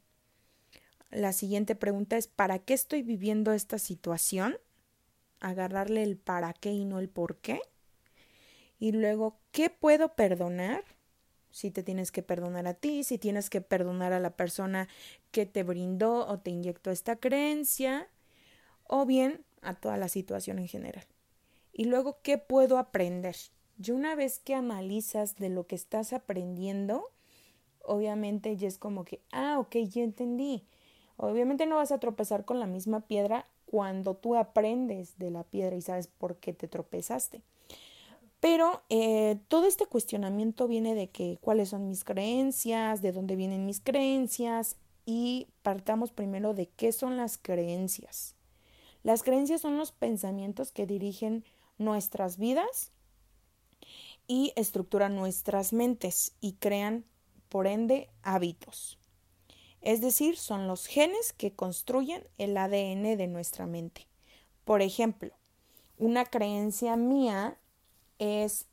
La 1.12 1.34
siguiente 1.34 1.76
pregunta 1.76 2.18
es 2.18 2.28
¿para 2.28 2.60
qué 2.60 2.74
estoy 2.74 3.02
viviendo 3.02 3.52
esta 3.52 3.80
situación? 3.80 4.58
Agarrarle 5.40 6.04
el 6.04 6.18
para 6.18 6.54
qué 6.54 6.72
y 6.72 6.86
no 6.86 7.00
el 7.00 7.10
por 7.10 7.38
qué. 7.38 7.62
Y 8.78 8.92
luego, 8.92 9.40
¿qué 9.52 9.70
puedo 9.70 10.16
perdonar? 10.16 10.84
Si 11.52 11.72
te 11.72 11.84
tienes 11.84 12.12
que 12.12 12.22
perdonar 12.22 12.68
a 12.68 12.76
ti, 12.76 13.04
si 13.04 13.18
tienes 13.18 13.50
que 13.50 13.60
perdonar 13.60 14.14
a 14.14 14.20
la 14.20 14.36
persona 14.36 14.88
que 15.32 15.46
te 15.46 15.64
brindó 15.64 16.28
o 16.28 16.40
te 16.40 16.52
inyectó 16.52 16.92
esta 16.92 17.16
creencia, 17.16 18.08
o 18.84 19.06
bien 19.06 19.44
a 19.62 19.76
toda 19.76 19.98
la 19.98 20.10
situación 20.10 20.60
en 20.60 20.68
general. 20.68 21.06
Y 21.74 21.86
luego, 21.86 22.20
¿qué 22.22 22.38
puedo 22.38 22.78
aprender? 22.78 23.36
Y 23.82 23.92
una 23.92 24.16
vez 24.16 24.40
que 24.40 24.56
analizas 24.56 25.38
de 25.38 25.50
lo 25.50 25.66
que 25.68 25.76
estás 25.76 26.14
aprendiendo, 26.14 27.10
obviamente 27.90 28.56
ya 28.56 28.68
es 28.68 28.78
como 28.78 29.04
que, 29.04 29.22
ah, 29.32 29.58
ok, 29.60 29.76
ya 29.78 30.04
entendí. 30.04 30.64
Obviamente 31.18 31.66
no 31.66 31.76
vas 31.76 31.92
a 31.92 32.00
tropezar 32.00 32.46
con 32.46 32.60
la 32.60 32.68
misma 32.68 33.02
piedra 33.02 33.46
cuando 33.66 34.16
tú 34.16 34.36
aprendes 34.36 35.18
de 35.18 35.32
la 35.32 35.44
piedra 35.44 35.76
y 35.76 35.82
sabes 35.82 36.08
por 36.08 36.38
qué 36.38 36.54
te 36.54 36.68
tropezaste. 36.68 37.42
Pero 38.40 38.84
eh, 38.90 39.38
todo 39.50 39.66
este 39.66 39.86
cuestionamiento 39.86 40.68
viene 40.68 40.96
de 40.96 41.10
que 41.10 41.38
cuáles 41.42 41.70
son 41.70 41.88
mis 41.88 42.04
creencias, 42.04 43.02
de 43.02 43.12
dónde 43.12 43.36
vienen 43.36 43.66
mis 43.66 43.82
creencias 43.82 44.78
y 45.06 45.48
partamos 45.62 46.12
primero 46.12 46.54
de 46.54 46.68
qué 46.68 46.92
son 46.92 47.18
las 47.18 47.38
creencias. 47.38 48.36
Las 49.04 49.24
creencias 49.24 49.62
son 49.62 49.78
los 49.78 49.92
pensamientos 49.92 50.72
que 50.72 50.86
dirigen 50.86 51.44
nuestras 51.78 52.38
vidas 52.38 52.92
y 54.28 54.54
estructuran 54.56 55.16
nuestras 55.16 55.74
mentes 55.74 56.34
y 56.40 56.54
crean, 56.54 57.06
por 57.50 57.68
ende, 57.68 58.10
hábitos. 58.24 58.98
Es 59.82 60.02
decir, 60.02 60.38
son 60.38 60.68
los 60.68 60.88
genes 60.88 61.34
que 61.34 61.54
construyen 61.54 62.28
el 62.38 62.58
ADN 62.58 63.18
de 63.18 63.28
nuestra 63.28 63.66
mente. 63.66 64.08
Por 64.66 64.82
ejemplo, 64.82 65.34
una 65.98 66.26
creencia 66.26 66.96
mía 66.96 67.58
es 68.20 68.68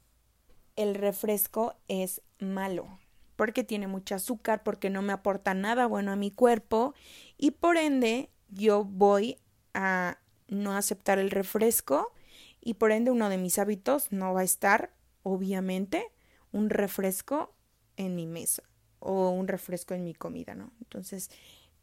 el 0.77 0.95
refresco 0.95 1.75
es 1.89 2.23
malo 2.39 2.99
porque 3.37 3.65
tiene 3.65 3.87
mucho 3.87 4.15
azúcar, 4.15 4.63
porque 4.63 4.91
no 4.91 5.03
me 5.03 5.13
aporta 5.13 5.55
nada 5.55 5.87
bueno 5.87 6.11
a 6.11 6.17
mi 6.17 6.31
cuerpo 6.31 6.95
y 7.37 7.53
por 7.53 7.77
ende 7.77 8.31
yo 8.49 8.85
voy 8.85 9.39
a 9.75 10.19
no 10.49 10.73
aceptar 10.73 11.19
el 11.19 11.31
refresco 11.31 12.13
y 12.61 12.75
por 12.75 12.93
ende 12.93 13.11
uno 13.11 13.29
de 13.29 13.39
mis 13.39 13.59
hábitos 13.59 14.11
no 14.11 14.33
va 14.33 14.41
a 14.41 14.45
estar 14.45 14.93
obviamente 15.23 16.11
un 16.51 16.71
refresco 16.71 17.53
en 17.97 18.15
mi 18.15 18.27
mesa 18.27 18.63
o 19.01 19.31
un 19.31 19.49
refresco 19.49 19.95
en 19.95 20.05
mi 20.05 20.15
comida, 20.15 20.55
¿no? 20.55 20.71
Entonces 20.81 21.31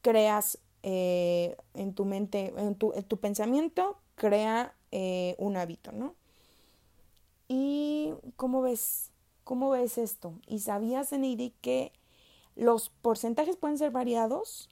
creas 0.02 0.60
eh, 0.84 1.56
en 1.74 1.94
tu 1.94 2.06
mente, 2.06 2.54
en 2.58 2.76
tu, 2.76 2.94
en 2.94 3.04
tu 3.04 3.18
pensamiento, 3.18 3.98
crea 4.16 4.76
eh, 4.92 5.36
un 5.38 5.58
hábito, 5.58 5.92
¿no? 5.92 6.16
¿Y 7.48 8.14
cómo 8.36 8.62
ves? 8.62 9.12
¿Cómo 9.44 9.70
ves 9.70 9.98
esto? 9.98 10.34
¿Y 10.48 10.60
sabías, 10.60 11.12
Eneidi, 11.14 11.54
que 11.62 11.92
los 12.56 12.90
porcentajes 12.90 13.58
pueden 13.58 13.78
ser 13.78 13.92
variados, 13.92 14.70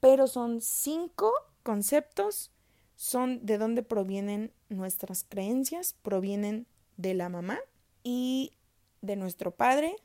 pero 0.00 0.26
son 0.26 0.60
cinco 0.60 1.32
conceptos, 1.62 2.50
son 2.96 3.44
de 3.44 3.58
dónde 3.58 3.82
provienen 3.82 4.52
nuestras 4.68 5.24
creencias, 5.24 5.94
provienen 6.02 6.66
de 6.96 7.14
la 7.14 7.28
mamá 7.28 7.58
y 8.02 8.52
de 9.02 9.16
nuestro 9.16 9.50
padre, 9.50 9.96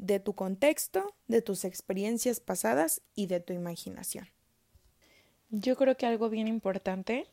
de 0.00 0.18
tu 0.18 0.32
contexto, 0.32 1.14
de 1.28 1.42
tus 1.42 1.64
experiencias 1.64 2.40
pasadas 2.40 3.02
y 3.14 3.26
de 3.26 3.38
tu 3.40 3.52
imaginación. 3.52 4.26
Yo 5.50 5.76
creo 5.76 5.96
que 5.96 6.06
algo 6.06 6.30
bien 6.30 6.48
importante 6.48 7.26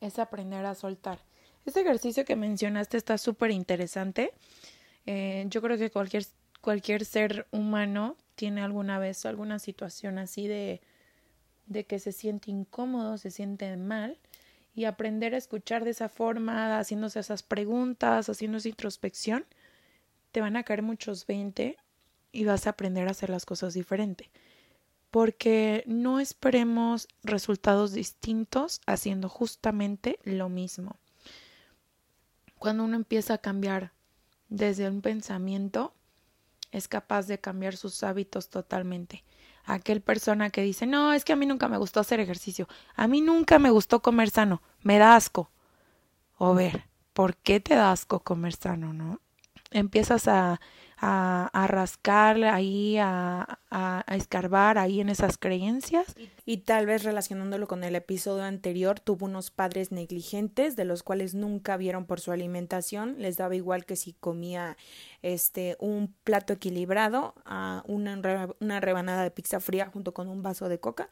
es 0.00 0.18
aprender 0.18 0.64
a 0.64 0.74
soltar. 0.74 1.18
Este 1.66 1.80
ejercicio 1.80 2.24
que 2.24 2.36
mencionaste 2.36 2.96
está 2.96 3.18
súper 3.18 3.50
interesante 3.50 4.32
Eh, 5.06 5.46
yo 5.48 5.62
creo 5.62 5.78
que 5.78 5.90
cualquier, 5.90 6.24
cualquier 6.60 7.04
ser 7.04 7.46
humano 7.52 8.16
tiene 8.36 8.60
alguna 8.60 8.98
vez 8.98 9.24
alguna 9.26 9.58
situación 9.58 10.18
así 10.18 10.46
de, 10.46 10.80
de 11.66 11.84
que 11.84 11.98
se 11.98 12.12
siente 12.12 12.50
incómodo, 12.50 13.16
se 13.18 13.30
siente 13.30 13.76
mal 13.76 14.18
y 14.74 14.84
aprender 14.84 15.34
a 15.34 15.38
escuchar 15.38 15.84
de 15.84 15.90
esa 15.90 16.08
forma, 16.08 16.78
haciéndose 16.78 17.18
esas 17.20 17.42
preguntas, 17.42 18.28
haciendo 18.28 18.58
esa 18.58 18.68
introspección, 18.68 19.46
te 20.32 20.40
van 20.40 20.56
a 20.56 20.62
caer 20.62 20.82
muchos 20.82 21.26
20 21.26 21.76
y 22.32 22.44
vas 22.44 22.66
a 22.66 22.70
aprender 22.70 23.08
a 23.08 23.12
hacer 23.12 23.30
las 23.30 23.46
cosas 23.46 23.74
diferente. 23.74 24.30
Porque 25.10 25.82
no 25.86 26.20
esperemos 26.20 27.08
resultados 27.22 27.92
distintos 27.92 28.80
haciendo 28.86 29.28
justamente 29.28 30.18
lo 30.22 30.48
mismo. 30.48 30.96
Cuando 32.58 32.84
uno 32.84 32.96
empieza 32.96 33.34
a 33.34 33.38
cambiar 33.38 33.92
desde 34.48 34.88
un 34.88 35.00
pensamiento, 35.00 35.94
es 36.72 36.88
capaz 36.88 37.26
de 37.26 37.40
cambiar 37.40 37.76
sus 37.76 38.02
hábitos 38.02 38.48
totalmente. 38.50 39.24
Aquel 39.64 40.00
persona 40.00 40.50
que 40.50 40.62
dice, 40.62 40.86
no, 40.86 41.12
es 41.12 41.24
que 41.24 41.32
a 41.32 41.36
mí 41.36 41.46
nunca 41.46 41.68
me 41.68 41.78
gustó 41.78 42.00
hacer 42.00 42.20
ejercicio, 42.20 42.68
a 42.94 43.08
mí 43.08 43.20
nunca 43.20 43.58
me 43.58 43.70
gustó 43.70 44.00
comer 44.00 44.30
sano, 44.30 44.62
me 44.82 44.98
da 44.98 45.16
asco. 45.16 45.50
O 46.38 46.54
ver, 46.54 46.84
¿por 47.12 47.36
qué 47.36 47.60
te 47.60 47.74
da 47.74 47.92
asco 47.92 48.20
comer 48.20 48.54
sano, 48.54 48.92
no? 48.92 49.20
Empiezas 49.70 50.28
a 50.28 50.60
a, 51.00 51.48
a 51.54 51.66
rascar 51.66 52.44
ahí, 52.44 52.98
a, 52.98 53.58
a, 53.70 54.04
escarbar 54.14 54.76
ahí 54.76 55.00
en 55.00 55.08
esas 55.08 55.38
creencias. 55.38 56.14
Y, 56.44 56.58
tal 56.58 56.86
vez 56.86 57.04
relacionándolo 57.04 57.66
con 57.66 57.84
el 57.84 57.94
episodio 57.94 58.44
anterior, 58.44 59.00
tuvo 59.00 59.24
unos 59.24 59.50
padres 59.50 59.92
negligentes 59.92 60.76
de 60.76 60.84
los 60.84 61.02
cuales 61.02 61.34
nunca 61.34 61.76
vieron 61.78 62.04
por 62.04 62.20
su 62.20 62.32
alimentación, 62.32 63.16
les 63.18 63.38
daba 63.38 63.56
igual 63.56 63.86
que 63.86 63.96
si 63.96 64.12
comía 64.12 64.76
este 65.22 65.76
un 65.80 66.14
plato 66.22 66.52
equilibrado, 66.52 67.34
a 67.46 67.82
una, 67.86 68.20
una 68.60 68.80
rebanada 68.80 69.22
de 69.22 69.30
pizza 69.30 69.60
fría 69.60 69.86
junto 69.86 70.12
con 70.12 70.28
un 70.28 70.42
vaso 70.42 70.68
de 70.68 70.80
coca 70.80 71.08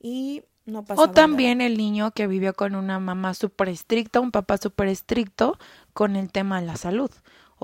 y 0.00 0.42
no 0.66 0.84
o 0.96 1.10
también 1.10 1.60
el 1.60 1.76
niño 1.76 2.12
que 2.12 2.26
vivió 2.26 2.54
con 2.54 2.74
una 2.74 2.98
mamá 2.98 3.34
súper 3.34 3.68
estricta, 3.68 4.20
un 4.20 4.30
papá 4.30 4.56
súper 4.56 4.88
estricto 4.88 5.58
con 5.92 6.16
el 6.16 6.32
tema 6.32 6.58
de 6.60 6.66
la 6.66 6.76
salud. 6.76 7.10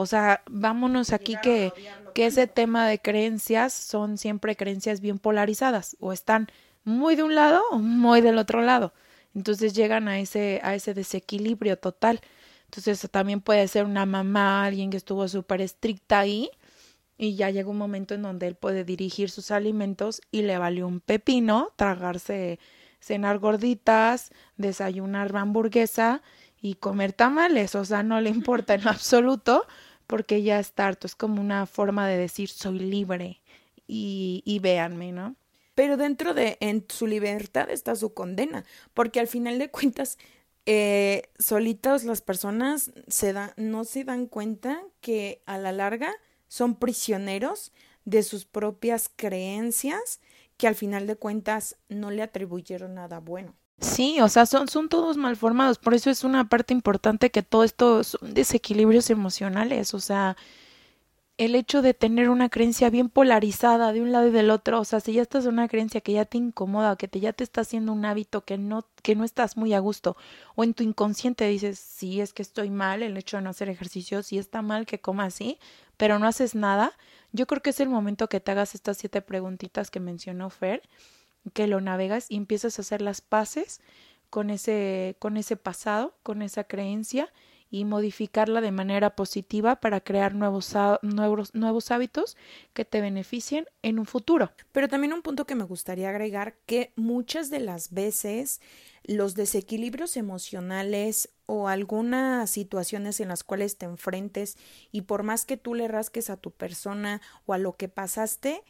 O 0.00 0.06
sea, 0.06 0.42
vámonos 0.48 1.12
aquí 1.12 1.36
que, 1.42 1.74
que 2.14 2.24
ese 2.24 2.46
tema 2.46 2.88
de 2.88 2.98
creencias 2.98 3.74
son 3.74 4.16
siempre 4.16 4.56
creencias 4.56 5.02
bien 5.02 5.18
polarizadas, 5.18 5.94
o 6.00 6.14
están 6.14 6.48
muy 6.84 7.16
de 7.16 7.22
un 7.22 7.34
lado 7.34 7.60
o 7.70 7.80
muy 7.80 8.22
del 8.22 8.38
otro 8.38 8.62
lado. 8.62 8.94
Entonces 9.34 9.74
llegan 9.74 10.08
a 10.08 10.18
ese, 10.18 10.58
a 10.62 10.74
ese 10.74 10.94
desequilibrio 10.94 11.76
total. 11.76 12.22
Entonces 12.64 13.06
también 13.10 13.42
puede 13.42 13.68
ser 13.68 13.84
una 13.84 14.06
mamá, 14.06 14.64
alguien 14.64 14.88
que 14.88 14.96
estuvo 14.96 15.28
súper 15.28 15.60
estricta 15.60 16.20
ahí, 16.20 16.48
y 17.18 17.34
ya 17.34 17.50
llega 17.50 17.68
un 17.68 17.76
momento 17.76 18.14
en 18.14 18.22
donde 18.22 18.46
él 18.46 18.54
puede 18.54 18.84
dirigir 18.84 19.28
sus 19.28 19.50
alimentos 19.50 20.22
y 20.30 20.40
le 20.40 20.56
vale 20.56 20.82
un 20.82 21.00
pepino 21.00 21.74
tragarse, 21.76 22.58
cenar 23.00 23.38
gorditas, 23.38 24.30
desayunar 24.56 25.36
hamburguesa 25.36 26.22
y 26.62 26.74
comer 26.74 27.12
tamales, 27.12 27.74
o 27.74 27.84
sea, 27.84 28.02
no 28.02 28.20
le 28.20 28.30
importa 28.30 28.74
en 28.74 28.86
absoluto 28.88 29.66
porque 30.10 30.42
ya 30.42 30.58
está 30.58 30.88
harto, 30.88 31.06
es 31.06 31.14
como 31.14 31.40
una 31.40 31.66
forma 31.66 32.08
de 32.08 32.16
decir 32.16 32.48
soy 32.48 32.80
libre 32.80 33.40
y, 33.86 34.42
y 34.44 34.58
véanme, 34.58 35.12
¿no? 35.12 35.36
Pero 35.76 35.96
dentro 35.96 36.34
de 36.34 36.58
en 36.58 36.84
su 36.88 37.06
libertad 37.06 37.70
está 37.70 37.94
su 37.94 38.12
condena, 38.12 38.64
porque 38.92 39.20
al 39.20 39.28
final 39.28 39.60
de 39.60 39.70
cuentas 39.70 40.18
eh, 40.66 41.30
solitos 41.38 42.02
las 42.02 42.22
personas 42.22 42.90
se 43.06 43.32
da, 43.32 43.54
no 43.56 43.84
se 43.84 44.02
dan 44.02 44.26
cuenta 44.26 44.82
que 45.00 45.42
a 45.46 45.58
la 45.58 45.70
larga 45.70 46.12
son 46.48 46.74
prisioneros 46.74 47.72
de 48.04 48.24
sus 48.24 48.44
propias 48.44 49.12
creencias 49.14 50.18
que 50.56 50.66
al 50.66 50.74
final 50.74 51.06
de 51.06 51.14
cuentas 51.14 51.76
no 51.88 52.10
le 52.10 52.22
atribuyeron 52.22 52.94
nada 52.94 53.20
bueno. 53.20 53.54
Sí, 53.80 54.20
o 54.20 54.28
sea, 54.28 54.44
son, 54.44 54.68
son 54.68 54.88
todos 54.90 55.16
malformados, 55.16 55.78
por 55.78 55.94
eso 55.94 56.10
es 56.10 56.22
una 56.22 56.48
parte 56.48 56.74
importante 56.74 57.30
que 57.30 57.42
todo 57.42 57.64
esto 57.64 58.04
son 58.04 58.34
desequilibrios 58.34 59.08
emocionales, 59.08 59.94
o 59.94 60.00
sea, 60.00 60.36
el 61.38 61.54
hecho 61.54 61.80
de 61.80 61.94
tener 61.94 62.28
una 62.28 62.50
creencia 62.50 62.90
bien 62.90 63.08
polarizada 63.08 63.92
de 63.94 64.02
un 64.02 64.12
lado 64.12 64.28
y 64.28 64.30
del 64.30 64.50
otro, 64.50 64.80
o 64.80 64.84
sea, 64.84 65.00
si 65.00 65.14
ya 65.14 65.22
estás 65.22 65.46
en 65.46 65.54
una 65.54 65.68
creencia 65.68 66.02
que 66.02 66.12
ya 66.12 66.26
te 66.26 66.36
incomoda, 66.36 66.96
que 66.96 67.08
te, 67.08 67.20
ya 67.20 67.32
te 67.32 67.42
está 67.42 67.62
haciendo 67.62 67.94
un 67.94 68.04
hábito 68.04 68.44
que 68.44 68.58
no, 68.58 68.86
que 69.02 69.16
no 69.16 69.24
estás 69.24 69.56
muy 69.56 69.72
a 69.72 69.78
gusto, 69.78 70.16
o 70.56 70.64
en 70.64 70.74
tu 70.74 70.82
inconsciente 70.82 71.48
dices, 71.48 71.78
sí, 71.78 72.20
es 72.20 72.34
que 72.34 72.42
estoy 72.42 72.68
mal, 72.68 73.02
el 73.02 73.16
hecho 73.16 73.38
de 73.38 73.42
no 73.44 73.50
hacer 73.50 73.70
ejercicio, 73.70 74.22
sí 74.22 74.36
está 74.36 74.60
mal 74.60 74.84
que 74.84 75.00
coma 75.00 75.24
así, 75.24 75.58
pero 75.96 76.18
no 76.18 76.26
haces 76.26 76.54
nada, 76.54 76.92
yo 77.32 77.46
creo 77.46 77.62
que 77.62 77.70
es 77.70 77.80
el 77.80 77.88
momento 77.88 78.28
que 78.28 78.40
te 78.40 78.50
hagas 78.50 78.74
estas 78.74 78.98
siete 78.98 79.22
preguntitas 79.22 79.90
que 79.90 80.00
mencionó 80.00 80.50
Fer, 80.50 80.82
que 81.52 81.66
lo 81.66 81.80
navegas 81.80 82.26
y 82.30 82.36
empiezas 82.36 82.78
a 82.78 82.82
hacer 82.82 83.02
las 83.02 83.20
paces 83.20 83.80
con 84.30 84.50
ese, 84.50 85.16
con 85.18 85.36
ese 85.36 85.56
pasado, 85.56 86.14
con 86.22 86.42
esa 86.42 86.64
creencia 86.64 87.32
y 87.70 87.84
modificarla 87.84 88.60
de 88.60 88.72
manera 88.72 89.14
positiva 89.14 89.76
para 89.76 90.00
crear 90.00 90.34
nuevos, 90.34 90.74
nuevos, 91.02 91.54
nuevos 91.54 91.90
hábitos 91.92 92.36
que 92.72 92.84
te 92.84 93.00
beneficien 93.00 93.66
en 93.82 94.00
un 94.00 94.06
futuro. 94.06 94.52
Pero 94.72 94.88
también 94.88 95.12
un 95.12 95.22
punto 95.22 95.46
que 95.46 95.54
me 95.54 95.64
gustaría 95.64 96.08
agregar 96.08 96.56
que 96.66 96.92
muchas 96.96 97.48
de 97.48 97.60
las 97.60 97.92
veces 97.92 98.60
los 99.04 99.34
desequilibrios 99.34 100.16
emocionales 100.16 101.30
o 101.46 101.68
algunas 101.68 102.50
situaciones 102.50 103.20
en 103.20 103.28
las 103.28 103.44
cuales 103.44 103.78
te 103.78 103.86
enfrentes 103.86 104.56
y 104.90 105.02
por 105.02 105.22
más 105.22 105.44
que 105.46 105.56
tú 105.56 105.74
le 105.74 105.88
rasques 105.88 106.28
a 106.28 106.36
tu 106.36 106.50
persona 106.50 107.20
o 107.46 107.54
a 107.54 107.58
lo 107.58 107.76
que 107.76 107.88
pasaste, 107.88 108.62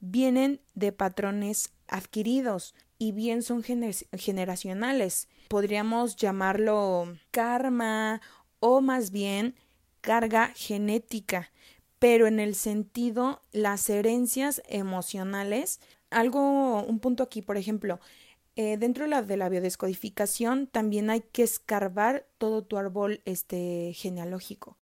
vienen 0.00 0.60
de 0.74 0.92
patrones 0.92 1.72
adquiridos 1.90 2.74
y 2.98 3.12
bien 3.12 3.42
son 3.42 3.62
generacionales. 3.62 5.28
Podríamos 5.48 6.16
llamarlo 6.16 7.16
karma 7.30 8.20
o 8.60 8.80
más 8.80 9.10
bien 9.10 9.54
carga 10.00 10.52
genética, 10.54 11.50
pero 11.98 12.26
en 12.26 12.40
el 12.40 12.54
sentido 12.54 13.42
las 13.52 13.88
herencias 13.90 14.62
emocionales, 14.68 15.80
algo, 16.10 16.82
un 16.82 16.98
punto 16.98 17.22
aquí, 17.22 17.42
por 17.42 17.56
ejemplo, 17.56 18.00
eh, 18.56 18.76
dentro 18.76 19.04
de 19.04 19.10
la, 19.10 19.22
de 19.22 19.36
la 19.36 19.48
biodescodificación 19.48 20.66
también 20.66 21.08
hay 21.10 21.20
que 21.20 21.42
escarbar 21.42 22.26
todo 22.38 22.62
tu 22.62 22.76
árbol 22.76 23.22
este, 23.24 23.92
genealógico. 23.94 24.76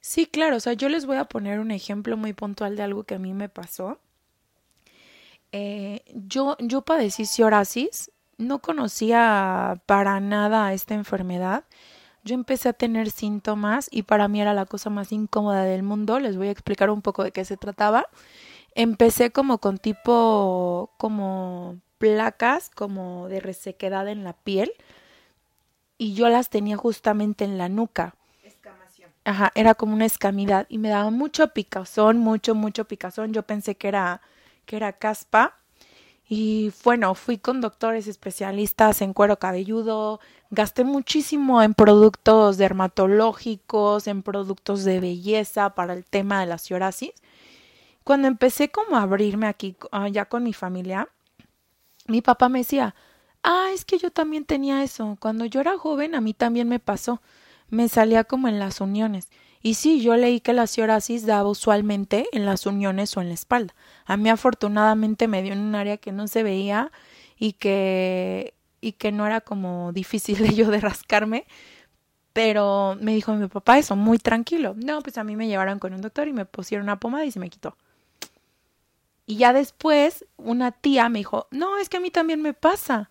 Sí, 0.00 0.26
claro, 0.26 0.56
o 0.56 0.60
sea, 0.60 0.74
yo 0.74 0.88
les 0.88 1.06
voy 1.06 1.16
a 1.16 1.24
poner 1.24 1.58
un 1.58 1.72
ejemplo 1.72 2.16
muy 2.16 2.32
puntual 2.32 2.76
de 2.76 2.82
algo 2.82 3.04
que 3.04 3.16
a 3.16 3.18
mí 3.18 3.34
me 3.34 3.48
pasó. 3.48 3.98
Eh, 5.58 6.02
yo, 6.12 6.54
yo 6.58 6.82
padecí 6.82 7.24
psoriasis, 7.24 8.10
no 8.36 8.58
conocía 8.58 9.80
para 9.86 10.20
nada 10.20 10.74
esta 10.74 10.92
enfermedad. 10.92 11.64
Yo 12.24 12.34
empecé 12.34 12.68
a 12.68 12.72
tener 12.74 13.10
síntomas 13.10 13.88
y 13.90 14.02
para 14.02 14.28
mí 14.28 14.42
era 14.42 14.52
la 14.52 14.66
cosa 14.66 14.90
más 14.90 15.12
incómoda 15.12 15.62
del 15.64 15.82
mundo. 15.82 16.20
Les 16.20 16.36
voy 16.36 16.48
a 16.48 16.50
explicar 16.50 16.90
un 16.90 17.00
poco 17.00 17.24
de 17.24 17.32
qué 17.32 17.46
se 17.46 17.56
trataba. 17.56 18.04
Empecé 18.74 19.30
como 19.30 19.56
con 19.56 19.78
tipo, 19.78 20.90
como 20.98 21.80
placas, 21.96 22.68
como 22.68 23.28
de 23.28 23.40
resequedad 23.40 24.08
en 24.08 24.24
la 24.24 24.34
piel 24.34 24.70
y 25.96 26.12
yo 26.12 26.28
las 26.28 26.50
tenía 26.50 26.76
justamente 26.76 27.44
en 27.44 27.56
la 27.56 27.70
nuca. 27.70 28.14
Escamación. 28.42 29.10
Ajá, 29.24 29.52
era 29.54 29.74
como 29.74 29.94
una 29.94 30.04
escamidad 30.04 30.66
y 30.68 30.76
me 30.76 30.90
daba 30.90 31.08
mucho 31.08 31.48
picazón, 31.54 32.18
mucho, 32.18 32.54
mucho 32.54 32.84
picazón. 32.84 33.32
Yo 33.32 33.44
pensé 33.44 33.74
que 33.74 33.88
era 33.88 34.20
que 34.66 34.76
era 34.76 34.92
caspa. 34.92 35.56
Y 36.28 36.72
bueno, 36.84 37.14
fui 37.14 37.38
con 37.38 37.60
doctores 37.60 38.08
especialistas 38.08 39.00
en 39.00 39.12
cuero 39.14 39.38
cabelludo, 39.38 40.20
gasté 40.50 40.82
muchísimo 40.82 41.62
en 41.62 41.72
productos 41.74 42.56
dermatológicos, 42.56 44.08
en 44.08 44.22
productos 44.22 44.84
de 44.84 44.98
belleza 45.00 45.74
para 45.74 45.94
el 45.94 46.04
tema 46.04 46.40
de 46.40 46.46
la 46.46 46.58
psoriasis. 46.58 47.12
Cuando 48.02 48.28
empecé 48.28 48.70
como 48.70 48.96
a 48.96 49.02
abrirme 49.02 49.46
aquí 49.46 49.76
ah, 49.92 50.08
ya 50.08 50.26
con 50.26 50.42
mi 50.42 50.52
familia, 50.52 51.08
mi 52.08 52.22
papá 52.22 52.48
me 52.48 52.60
decía, 52.60 52.94
ah, 53.42 53.70
es 53.72 53.84
que 53.84 53.98
yo 53.98 54.10
también 54.10 54.44
tenía 54.44 54.82
eso. 54.82 55.16
Cuando 55.20 55.44
yo 55.44 55.60
era 55.60 55.78
joven 55.78 56.14
a 56.14 56.20
mí 56.20 56.34
también 56.34 56.68
me 56.68 56.80
pasó. 56.80 57.20
Me 57.68 57.88
salía 57.88 58.24
como 58.24 58.48
en 58.48 58.58
las 58.58 58.80
uniones. 58.80 59.28
Y 59.66 59.74
sí, 59.74 60.00
yo 60.00 60.14
leí 60.14 60.38
que 60.38 60.52
la 60.52 60.68
psoriasis 60.68 61.26
daba 61.26 61.48
usualmente 61.48 62.28
en 62.30 62.46
las 62.46 62.66
uniones 62.66 63.16
o 63.16 63.20
en 63.20 63.26
la 63.26 63.34
espalda. 63.34 63.74
A 64.04 64.16
mí 64.16 64.30
afortunadamente 64.30 65.26
me 65.26 65.42
dio 65.42 65.54
en 65.54 65.58
un 65.58 65.74
área 65.74 65.96
que 65.96 66.12
no 66.12 66.28
se 66.28 66.44
veía 66.44 66.92
y 67.36 67.54
que 67.54 68.54
y 68.80 68.92
que 68.92 69.10
no 69.10 69.26
era 69.26 69.40
como 69.40 69.90
difícil 69.92 70.38
de 70.38 70.54
yo 70.54 70.70
de 70.70 70.78
rascarme, 70.78 71.46
pero 72.32 72.96
me 73.00 73.12
dijo 73.12 73.34
mi 73.34 73.48
papá 73.48 73.76
eso, 73.76 73.96
muy 73.96 74.18
tranquilo. 74.18 74.76
No, 74.76 75.00
pues 75.02 75.18
a 75.18 75.24
mí 75.24 75.34
me 75.34 75.48
llevaron 75.48 75.80
con 75.80 75.92
un 75.94 76.00
doctor 76.00 76.28
y 76.28 76.32
me 76.32 76.46
pusieron 76.46 76.84
una 76.84 77.00
pomada 77.00 77.24
y 77.24 77.32
se 77.32 77.40
me 77.40 77.50
quitó. 77.50 77.76
Y 79.26 79.38
ya 79.38 79.52
después 79.52 80.26
una 80.36 80.70
tía 80.70 81.08
me 81.08 81.18
dijo, 81.18 81.48
no, 81.50 81.76
es 81.78 81.88
que 81.88 81.96
a 81.96 82.00
mí 82.00 82.12
también 82.12 82.40
me 82.40 82.54
pasa. 82.54 83.10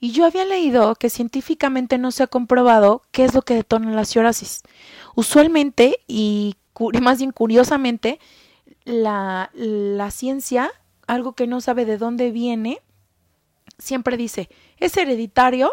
Y 0.00 0.12
yo 0.12 0.24
había 0.24 0.44
leído 0.44 0.94
que 0.94 1.10
científicamente 1.10 1.98
no 1.98 2.10
se 2.12 2.22
ha 2.22 2.26
comprobado 2.28 3.02
qué 3.10 3.24
es 3.24 3.34
lo 3.34 3.42
que 3.42 3.54
detona 3.54 3.90
la 3.90 4.04
psoriasis. 4.04 4.62
Usualmente, 5.14 5.98
y 6.06 6.56
más 7.02 7.18
bien 7.18 7.32
curiosamente, 7.32 8.20
la, 8.84 9.50
la 9.54 10.10
ciencia, 10.10 10.70
algo 11.06 11.32
que 11.32 11.46
no 11.46 11.60
sabe 11.60 11.84
de 11.84 11.98
dónde 11.98 12.30
viene, 12.30 12.80
siempre 13.78 14.16
dice, 14.16 14.48
¿es 14.78 14.96
hereditario 14.96 15.70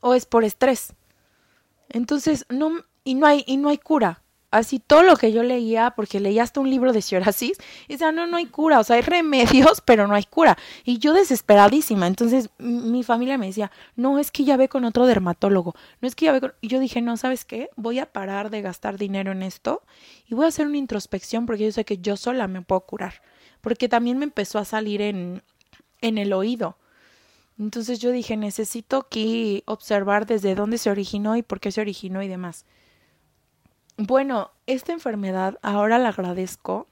o 0.00 0.14
es 0.14 0.26
por 0.26 0.44
estrés? 0.44 0.94
Entonces, 1.88 2.46
no, 2.48 2.84
y 3.02 3.14
no 3.14 3.26
hay, 3.26 3.44
y 3.46 3.56
no 3.56 3.70
hay 3.70 3.78
cura 3.78 4.22
así 4.50 4.78
todo 4.78 5.02
lo 5.02 5.16
que 5.16 5.32
yo 5.32 5.42
leía, 5.42 5.92
porque 5.94 6.20
leía 6.20 6.42
hasta 6.42 6.60
un 6.60 6.70
libro 6.70 6.92
de 6.92 7.02
psoriasis, 7.02 7.58
y 7.86 7.92
decía, 7.92 8.12
no, 8.12 8.26
no 8.26 8.36
hay 8.36 8.46
cura, 8.46 8.80
o 8.80 8.84
sea, 8.84 8.96
hay 8.96 9.02
remedios, 9.02 9.80
pero 9.84 10.06
no 10.06 10.14
hay 10.14 10.24
cura. 10.24 10.56
Y 10.84 10.98
yo 10.98 11.12
desesperadísima, 11.12 12.06
entonces 12.06 12.50
mi 12.58 13.02
familia 13.02 13.38
me 13.38 13.46
decía, 13.46 13.70
no, 13.96 14.18
es 14.18 14.30
que 14.30 14.44
ya 14.44 14.56
ve 14.56 14.68
con 14.68 14.84
otro 14.84 15.06
dermatólogo, 15.06 15.74
no 16.00 16.08
es 16.08 16.14
que 16.14 16.26
ya 16.26 16.32
ve 16.32 16.40
con... 16.40 16.54
Y 16.60 16.68
yo 16.68 16.80
dije, 16.80 17.02
no, 17.02 17.16
¿sabes 17.16 17.44
qué? 17.44 17.70
Voy 17.76 17.98
a 17.98 18.06
parar 18.06 18.50
de 18.50 18.62
gastar 18.62 18.98
dinero 18.98 19.32
en 19.32 19.42
esto 19.42 19.82
y 20.26 20.34
voy 20.34 20.46
a 20.46 20.48
hacer 20.48 20.66
una 20.66 20.78
introspección 20.78 21.46
porque 21.46 21.64
yo 21.64 21.72
sé 21.72 21.84
que 21.84 21.98
yo 21.98 22.16
sola 22.16 22.48
me 22.48 22.62
puedo 22.62 22.80
curar. 22.80 23.22
Porque 23.60 23.88
también 23.88 24.18
me 24.18 24.24
empezó 24.24 24.58
a 24.58 24.64
salir 24.64 25.02
en, 25.02 25.42
en 26.00 26.18
el 26.18 26.32
oído. 26.32 26.78
Entonces 27.58 27.98
yo 27.98 28.12
dije, 28.12 28.36
necesito 28.36 28.98
aquí 28.98 29.64
observar 29.66 30.26
desde 30.26 30.54
dónde 30.54 30.78
se 30.78 30.90
originó 30.90 31.36
y 31.36 31.42
por 31.42 31.58
qué 31.58 31.72
se 31.72 31.80
originó 31.80 32.22
y 32.22 32.28
demás. 32.28 32.64
Bueno, 34.00 34.52
esta 34.68 34.92
enfermedad 34.92 35.58
ahora 35.60 35.98
la 35.98 36.10
agradezco. 36.10 36.86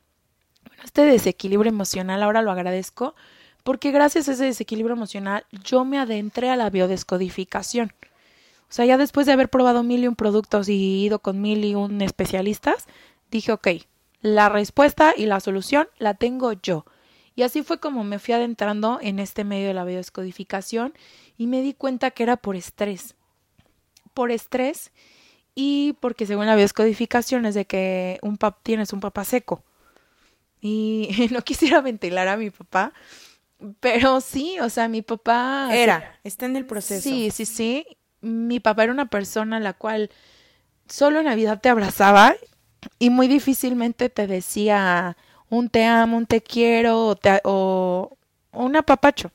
Este 0.85 1.03
desequilibrio 1.05 1.71
emocional 1.71 2.21
ahora 2.21 2.43
lo 2.43 2.51
agradezco 2.51 3.15
porque 3.63 3.93
gracias 3.93 4.29
a 4.29 4.33
ese 4.33 4.47
desequilibrio 4.47 4.97
emocional 4.97 5.47
yo 5.53 5.85
me 5.85 5.99
adentré 5.99 6.51
a 6.51 6.57
la 6.57 6.69
biodescodificación. 6.69 7.93
O 8.69 8.73
sea, 8.73 8.87
ya 8.87 8.99
después 8.99 9.25
de 9.27 9.35
haber 9.35 9.49
probado 9.49 9.85
mil 9.85 10.03
y 10.03 10.09
un 10.09 10.17
productos 10.17 10.69
y 10.69 11.05
ido 11.05 11.21
con 11.21 11.41
mil 11.41 11.65
y 11.65 11.77
un 11.77 12.03
especialistas, 12.03 12.87
dije, 13.31 13.53
ok, 13.53 13.69
la 14.21 14.49
respuesta 14.49 15.15
y 15.17 15.27
la 15.27 15.39
solución 15.39 15.89
la 15.99 16.15
tengo 16.15 16.55
yo. 16.55 16.87
Y 17.37 17.43
así 17.43 17.63
fue 17.63 17.79
como 17.79 18.03
me 18.03 18.19
fui 18.19 18.35
adentrando 18.35 18.99
en 19.01 19.21
este 19.21 19.45
medio 19.45 19.69
de 19.69 19.75
la 19.75 19.85
biodescodificación 19.85 20.93
y 21.39 21.47
me 21.47 21.63
di 21.63 21.73
cuenta 21.73 22.11
que 22.11 22.25
era 22.25 22.37
por 22.37 22.57
estrés. 22.57 23.15
Por 24.13 24.33
estrés 24.33 24.91
y 25.59 25.95
porque 26.01 26.27
según 26.27 26.47
la 26.47 26.55
bioscodificación 26.55 27.47
es 27.47 27.55
de 27.55 27.65
que 27.65 28.19
un 28.21 28.37
pap 28.37 28.59
tienes 28.63 28.93
un 28.93 29.01
papá 29.01 29.25
seco. 29.25 29.65
Y 30.61 31.09
no 31.33 31.41
quisiera 31.43 31.81
ventilar 31.81 32.29
a 32.29 32.37
mi 32.37 32.51
papá, 32.51 32.93
pero 33.81 34.21
sí, 34.21 34.61
o 34.61 34.69
sea, 34.69 34.87
mi 34.87 35.01
papá... 35.01 35.71
Era, 35.73 36.21
está 36.23 36.45
en 36.45 36.57
el 36.57 36.67
proceso. 36.67 37.09
Sí, 37.09 37.31
sí, 37.31 37.47
sí. 37.47 37.87
Mi 38.21 38.61
papá 38.61 38.85
era 38.85 38.93
una 38.93 39.07
persona 39.07 39.57
a 39.57 39.61
la 39.61 39.73
cual 39.73 40.11
solo 40.89 41.21
en 41.21 41.25
Navidad 41.25 41.59
te 41.61 41.71
abrazaba 41.71 42.37
y 42.99 43.09
muy 43.09 43.27
difícilmente 43.27 44.11
te 44.11 44.27
decía 44.27 45.17
un 45.49 45.71
te 45.71 45.85
amo, 45.85 46.19
un 46.19 46.27
te 46.27 46.43
quiero 46.43 47.07
o, 47.07 47.17
te, 47.17 47.41
o 47.45 48.15
un 48.53 48.77
apapacho. 48.77 49.31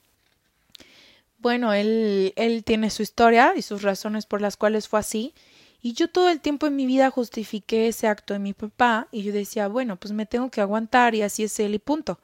Bueno, 1.39 1.73
él, 1.73 2.33
él 2.35 2.63
tiene 2.63 2.91
su 2.91 3.01
historia 3.01 3.53
y 3.55 3.63
sus 3.63 3.81
razones 3.81 4.27
por 4.27 4.39
las 4.39 4.55
cuales 4.55 4.87
fue 4.87 4.99
así 4.99 5.33
y 5.81 5.93
yo 5.93 6.07
todo 6.07 6.29
el 6.29 6.39
tiempo 6.39 6.67
en 6.67 6.75
mi 6.75 6.85
vida 6.85 7.09
justifiqué 7.09 7.87
ese 7.87 8.07
acto 8.07 8.33
de 8.33 8.39
mi 8.39 8.53
papá 8.53 9.07
y 9.11 9.23
yo 9.23 9.33
decía, 9.33 9.67
bueno, 9.67 9.95
pues 9.95 10.13
me 10.13 10.27
tengo 10.27 10.51
que 10.51 10.61
aguantar 10.61 11.15
y 11.15 11.23
así 11.23 11.43
es 11.43 11.59
él 11.59 11.73
y 11.73 11.79
punto. 11.79 12.19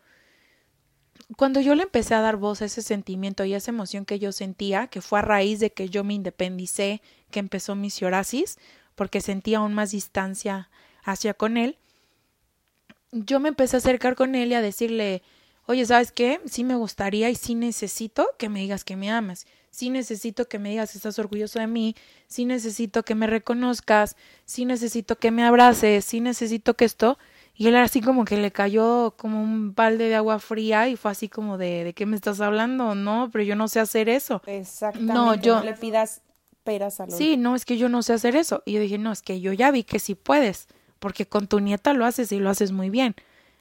Cuando 1.35 1.59
yo 1.59 1.73
le 1.73 1.83
empecé 1.83 2.13
a 2.13 2.21
dar 2.21 2.37
voz 2.37 2.61
a 2.61 2.65
ese 2.65 2.83
sentimiento 2.83 3.43
y 3.45 3.53
a 3.53 3.57
esa 3.57 3.71
emoción 3.71 4.05
que 4.05 4.19
yo 4.19 4.31
sentía, 4.31 4.87
que 4.87 5.01
fue 5.01 5.19
a 5.19 5.23
raíz 5.23 5.59
de 5.59 5.71
que 5.71 5.89
yo 5.89 6.03
me 6.03 6.13
independicé, 6.13 7.01
que 7.31 7.39
empezó 7.39 7.75
mi 7.75 7.89
psoriasis, 7.89 8.59
porque 8.95 9.21
sentía 9.21 9.57
aún 9.57 9.73
más 9.73 9.91
distancia 9.91 10.69
hacia 11.03 11.33
con 11.33 11.57
él, 11.57 11.77
yo 13.11 13.39
me 13.39 13.49
empecé 13.49 13.77
a 13.77 13.79
acercar 13.79 14.15
con 14.15 14.35
él 14.35 14.51
y 14.51 14.53
a 14.53 14.61
decirle, 14.61 15.23
oye, 15.65 15.85
¿sabes 15.85 16.11
qué? 16.11 16.39
Sí 16.45 16.63
me 16.63 16.75
gustaría 16.75 17.29
y 17.31 17.35
sí 17.35 17.55
necesito 17.55 18.27
que 18.37 18.49
me 18.49 18.59
digas 18.59 18.83
que 18.83 18.95
me 18.95 19.09
amas 19.09 19.47
sí 19.69 19.89
necesito 19.89 20.47
que 20.47 20.59
me 20.59 20.69
digas 20.69 20.95
estás 20.95 21.19
orgulloso 21.19 21.59
de 21.59 21.67
mí, 21.67 21.95
sí 22.27 22.45
necesito 22.45 23.03
que 23.03 23.15
me 23.15 23.27
reconozcas, 23.27 24.15
sí 24.45 24.65
necesito 24.65 25.17
que 25.17 25.31
me 25.31 25.43
abraces, 25.43 26.05
sí 26.05 26.21
necesito 26.21 26.75
que 26.75 26.85
esto. 26.85 27.17
Y 27.59 27.67
él 27.67 27.75
así 27.75 28.01
como 28.01 28.23
que 28.23 28.37
le 28.37 28.51
cayó 28.51 29.15
como 29.17 29.41
un 29.41 29.73
balde 29.73 30.09
de 30.09 30.15
agua 30.15 30.37
fría 30.37 30.89
y 30.89 30.95
fue 30.95 31.09
así 31.09 31.27
como 31.27 31.57
de, 31.57 31.83
¿de 31.85 31.93
qué 31.93 32.05
me 32.05 32.15
estás 32.15 32.39
hablando? 32.39 32.93
No, 32.93 33.29
pero 33.31 33.43
yo 33.43 33.55
no 33.55 33.67
sé 33.67 33.79
hacer 33.79 34.09
eso. 34.09 34.43
Exactamente. 34.45 35.13
No, 35.13 35.33
yo... 35.33 35.63
le 35.63 35.73
pidas 35.73 36.21
peras 36.63 36.99
a 36.99 37.07
los... 37.07 37.15
Sí, 37.15 37.35
no, 37.35 37.55
es 37.55 37.65
que 37.65 37.77
yo 37.77 37.89
no 37.89 38.03
sé 38.03 38.13
hacer 38.13 38.35
eso. 38.35 38.61
Y 38.65 38.73
yo 38.73 38.79
dije, 38.79 38.99
no, 38.99 39.11
es 39.11 39.23
que 39.23 39.41
yo 39.41 39.53
ya 39.53 39.71
vi 39.71 39.83
que 39.83 39.97
sí 39.97 40.13
puedes, 40.13 40.67
porque 40.99 41.25
con 41.25 41.47
tu 41.47 41.59
nieta 41.59 41.93
lo 41.93 42.05
haces 42.05 42.31
y 42.31 42.37
lo 42.37 42.51
haces 42.51 42.71
muy 42.71 42.91
bien. 42.91 43.15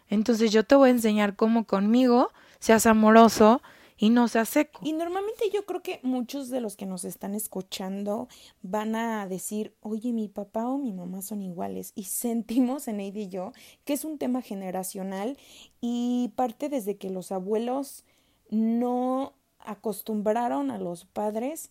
Entonces 0.09 0.53
yo 0.53 0.65
te 0.65 0.75
voy 0.75 0.89
a 0.89 0.93
enseñar 0.93 1.35
cómo 1.35 1.65
conmigo 1.65 2.31
seas 2.59 2.87
amoroso, 2.87 3.63
y 3.99 4.11
no 4.11 4.28
sea 4.28 4.44
seco. 4.44 4.80
Y 4.82 4.92
normalmente 4.92 5.51
yo 5.53 5.64
creo 5.64 5.82
que 5.82 6.01
muchos 6.03 6.49
de 6.51 6.61
los 6.61 6.76
que 6.76 6.86
nos 6.86 7.05
están 7.05 7.34
escuchando 7.34 8.28
van 8.62 8.94
a 8.94 9.26
decir, 9.26 9.74
oye, 9.80 10.12
mi 10.12 10.28
papá 10.28 10.68
o 10.68 10.78
mi 10.78 10.92
mamá 10.92 11.22
son 11.22 11.42
iguales. 11.42 11.92
Y 11.94 12.05
sentimos 12.05 12.88
en 12.88 13.01
y 13.01 13.28
yo 13.28 13.53
que 13.84 13.92
es 13.92 14.05
un 14.05 14.18
tema 14.18 14.42
generacional 14.42 15.38
y 15.80 16.32
parte 16.36 16.68
desde 16.68 16.97
que 16.97 17.11
los 17.11 17.32
abuelos 17.32 18.05
no 18.51 19.32
acostumbraron 19.61 20.70
a 20.70 20.78
los 20.78 21.05
padres 21.05 21.70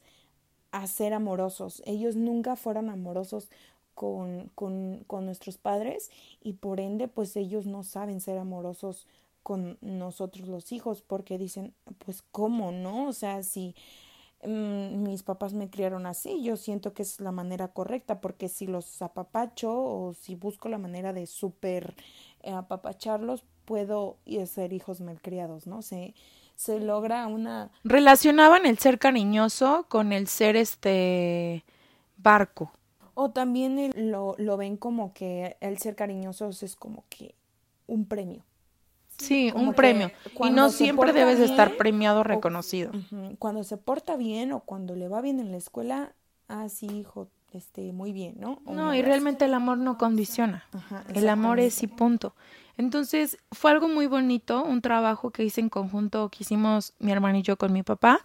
a 0.71 0.87
ser 0.87 1.13
amorosos. 1.13 1.81
Ellos 1.85 2.15
nunca 2.15 2.55
fueron 2.55 2.89
amorosos 2.89 3.49
con, 3.93 4.51
con, 4.55 5.03
con 5.07 5.25
nuestros 5.25 5.57
padres 5.57 6.11
y 6.41 6.53
por 6.53 6.79
ende 6.79 7.07
pues 7.07 7.35
ellos 7.37 7.65
no 7.65 7.83
saben 7.83 8.19
ser 8.19 8.37
amorosos 8.37 9.07
con 9.45 9.77
nosotros 9.81 10.47
los 10.47 10.71
hijos 10.71 11.03
porque 11.03 11.37
dicen, 11.37 11.75
pues 12.03 12.23
cómo, 12.31 12.71
¿no? 12.71 13.07
O 13.07 13.13
sea, 13.13 13.43
si 13.43 13.75
mm, 14.43 15.03
mis 15.03 15.21
papás 15.21 15.53
me 15.53 15.69
criaron 15.69 16.07
así, 16.07 16.41
yo 16.41 16.57
siento 16.57 16.95
que 16.95 17.03
es 17.03 17.19
la 17.19 17.31
manera 17.31 17.67
correcta 17.67 18.21
porque 18.21 18.49
si 18.49 18.65
los 18.65 19.03
apapacho 19.03 19.71
o 19.71 20.15
si 20.15 20.33
busco 20.33 20.67
la 20.67 20.79
manera 20.79 21.13
de 21.13 21.27
súper 21.27 21.93
eh, 22.41 22.53
apapacharlos, 22.53 23.45
puedo 23.65 24.17
ser 24.47 24.73
hijos 24.73 24.99
malcriados, 24.99 25.67
¿no? 25.67 25.83
Se, 25.83 26.15
se 26.55 26.79
logra 26.79 27.27
una... 27.27 27.69
Relacionaban 27.83 28.65
el 28.65 28.79
ser 28.79 28.97
cariñoso 28.97 29.85
con 29.89 30.11
el 30.11 30.27
ser 30.27 30.55
este 30.55 31.63
barco. 32.17 32.71
O 33.13 33.29
también 33.29 33.91
lo, 33.95 34.33
lo 34.39 34.57
ven 34.57 34.75
como 34.75 35.13
que 35.13 35.55
el 35.59 35.77
ser 35.77 35.95
cariñoso 35.95 36.49
es 36.49 36.75
como 36.75 37.05
que 37.09 37.35
un 37.85 38.07
premio. 38.07 38.43
Sí, 39.17 39.51
un 39.55 39.73
premio. 39.73 40.11
Y 40.43 40.49
no 40.49 40.69
siempre 40.69 41.13
debes 41.13 41.39
estar 41.39 41.77
premiado 41.77 42.21
o 42.21 42.23
reconocido. 42.23 42.91
Cuando 43.39 43.63
se 43.63 43.77
porta 43.77 44.15
bien 44.15 44.51
o 44.51 44.61
cuando 44.61 44.95
le 44.95 45.07
va 45.07 45.21
bien 45.21 45.39
en 45.39 45.51
la 45.51 45.57
escuela, 45.57 46.13
ah, 46.47 46.69
sí, 46.69 46.87
hijo, 46.87 47.29
este, 47.53 47.93
muy 47.93 48.11
bien, 48.11 48.35
¿no? 48.37 48.61
no, 48.65 48.93
y 48.93 49.01
realmente 49.01 49.45
el 49.45 49.53
amor 49.53 49.77
no 49.77 49.97
condiciona. 49.97 50.65
el 51.13 51.29
amor 51.29 51.59
es 51.59 51.81
y 51.83 51.87
punto. 51.87 52.35
Entonces, 52.77 53.37
fue 53.51 53.71
algo 53.71 53.87
muy 53.87 54.07
bonito, 54.07 54.63
un 54.63 54.81
trabajo 54.81 55.31
que 55.31 55.45
hice 55.45 55.61
en 55.61 55.69
conjunto, 55.69 56.29
que 56.29 56.39
hicimos 56.41 56.93
mi 56.99 57.11
hermano 57.11 57.37
y 57.37 57.41
yo 57.41 57.57
con 57.57 57.71
mi 57.71 57.83
papá. 57.83 58.19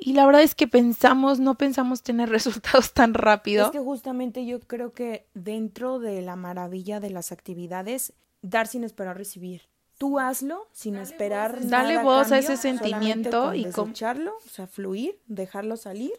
Y 0.00 0.12
la 0.12 0.26
verdad 0.26 0.42
es 0.42 0.54
que 0.54 0.66
pensamos, 0.66 1.38
no 1.38 1.54
pensamos 1.54 2.02
tener 2.02 2.28
resultados 2.30 2.92
tan 2.92 3.14
rápido. 3.14 3.66
Es 3.66 3.70
que 3.70 3.78
justamente 3.78 4.44
yo 4.44 4.60
creo 4.60 4.92
que 4.92 5.26
dentro 5.34 6.00
de 6.00 6.20
la 6.22 6.34
maravilla 6.34 6.98
de 6.98 7.10
las 7.10 7.30
actividades, 7.30 8.12
dar 8.42 8.66
sin 8.66 8.82
esperar 8.82 9.16
recibir 9.16 9.62
tú 9.98 10.18
hazlo 10.18 10.68
sin 10.72 10.96
esperar 10.96 11.64
nada. 11.64 11.84
Dale 11.84 12.02
voz 12.02 12.32
a 12.32 12.38
ese 12.38 12.56
sentimiento 12.56 13.54
y 13.54 13.64
escucharlo, 13.64 14.36
o 14.44 14.48
sea, 14.48 14.66
fluir, 14.66 15.18
dejarlo 15.26 15.76
salir. 15.76 16.12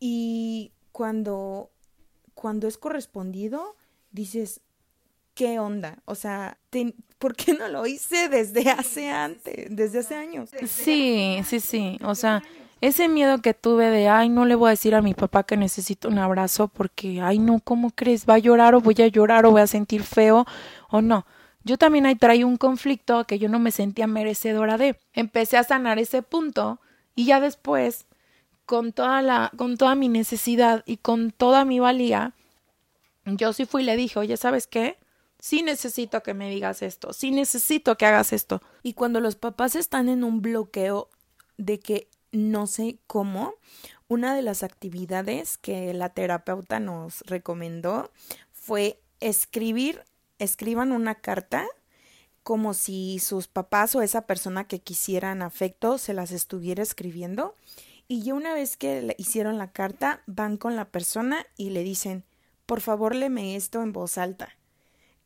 Y 0.00 0.72
cuando, 0.92 1.70
cuando 2.34 2.68
es 2.68 2.78
correspondido, 2.78 3.76
dices, 4.12 4.60
¿qué 5.34 5.58
onda? 5.58 5.98
O 6.04 6.14
sea, 6.14 6.58
¿por 7.18 7.34
qué 7.34 7.54
no 7.54 7.68
lo 7.68 7.86
hice 7.86 8.28
desde 8.28 8.70
hace 8.70 9.10
antes, 9.10 9.66
desde 9.70 10.00
hace 10.00 10.14
años? 10.14 10.50
Sí, 10.66 11.40
sí, 11.44 11.60
sí. 11.60 11.98
O 12.04 12.14
sea, 12.14 12.42
ese 12.80 13.08
miedo 13.08 13.38
que 13.38 13.54
tuve 13.54 13.90
de, 13.90 14.08
ay, 14.08 14.28
no 14.28 14.44
le 14.44 14.54
voy 14.54 14.68
a 14.68 14.70
decir 14.70 14.94
a 14.94 15.02
mi 15.02 15.14
papá 15.14 15.42
que 15.42 15.56
necesito 15.56 16.08
un 16.08 16.18
abrazo 16.18 16.68
porque, 16.68 17.20
ay, 17.20 17.40
no, 17.40 17.58
¿cómo 17.58 17.90
crees? 17.90 18.24
¿Va 18.24 18.34
a 18.34 18.38
llorar 18.38 18.76
o 18.76 18.80
voy 18.80 18.94
a 18.98 19.08
llorar 19.08 19.46
o 19.46 19.50
voy 19.50 19.62
a 19.62 19.66
sentir 19.66 20.04
feo 20.04 20.46
o 20.90 21.00
no? 21.00 21.26
Yo 21.68 21.76
también 21.76 22.06
ahí 22.06 22.44
un 22.44 22.56
conflicto 22.56 23.26
que 23.26 23.38
yo 23.38 23.50
no 23.50 23.58
me 23.58 23.70
sentía 23.70 24.06
merecedora 24.06 24.78
de. 24.78 24.98
Empecé 25.12 25.58
a 25.58 25.64
sanar 25.64 25.98
ese 25.98 26.22
punto 26.22 26.80
y 27.14 27.26
ya 27.26 27.40
después, 27.40 28.06
con 28.64 28.92
toda 28.92 29.20
la, 29.20 29.52
con 29.56 29.76
toda 29.76 29.94
mi 29.94 30.08
necesidad 30.08 30.82
y 30.86 30.96
con 30.96 31.30
toda 31.30 31.66
mi 31.66 31.78
valía, 31.78 32.32
yo 33.26 33.52
sí 33.52 33.66
fui 33.66 33.82
y 33.82 33.84
le 33.84 33.96
dije, 33.96 34.18
oye, 34.18 34.38
¿sabes 34.38 34.66
qué? 34.66 34.96
Sí 35.38 35.62
necesito 35.62 36.22
que 36.22 36.32
me 36.32 36.48
digas 36.48 36.80
esto, 36.80 37.12
sí 37.12 37.30
necesito 37.32 37.96
que 37.96 38.06
hagas 38.06 38.32
esto. 38.32 38.62
Y 38.82 38.94
cuando 38.94 39.20
los 39.20 39.36
papás 39.36 39.76
están 39.76 40.08
en 40.08 40.24
un 40.24 40.40
bloqueo 40.40 41.10
de 41.58 41.78
que 41.80 42.08
no 42.32 42.66
sé 42.66 42.98
cómo, 43.06 43.54
una 44.08 44.34
de 44.34 44.40
las 44.40 44.62
actividades 44.62 45.58
que 45.58 45.92
la 45.92 46.08
terapeuta 46.08 46.80
nos 46.80 47.20
recomendó 47.26 48.10
fue 48.52 49.02
escribir, 49.20 50.02
escriban 50.38 50.92
una 50.92 51.16
carta 51.16 51.66
como 52.42 52.72
si 52.72 53.18
sus 53.18 53.46
papás 53.46 53.94
o 53.94 54.00
esa 54.00 54.22
persona 54.22 54.66
que 54.66 54.78
quisieran 54.80 55.42
afecto 55.42 55.98
se 55.98 56.14
las 56.14 56.30
estuviera 56.30 56.82
escribiendo. 56.82 57.54
Y 58.06 58.22
ya 58.22 58.32
una 58.32 58.54
vez 58.54 58.78
que 58.78 59.02
le 59.02 59.14
hicieron 59.18 59.58
la 59.58 59.70
carta, 59.70 60.22
van 60.26 60.56
con 60.56 60.74
la 60.74 60.86
persona 60.86 61.44
y 61.58 61.70
le 61.70 61.82
dicen, 61.82 62.24
por 62.64 62.80
favor, 62.80 63.14
léeme 63.14 63.54
esto 63.54 63.82
en 63.82 63.92
voz 63.92 64.16
alta. 64.16 64.56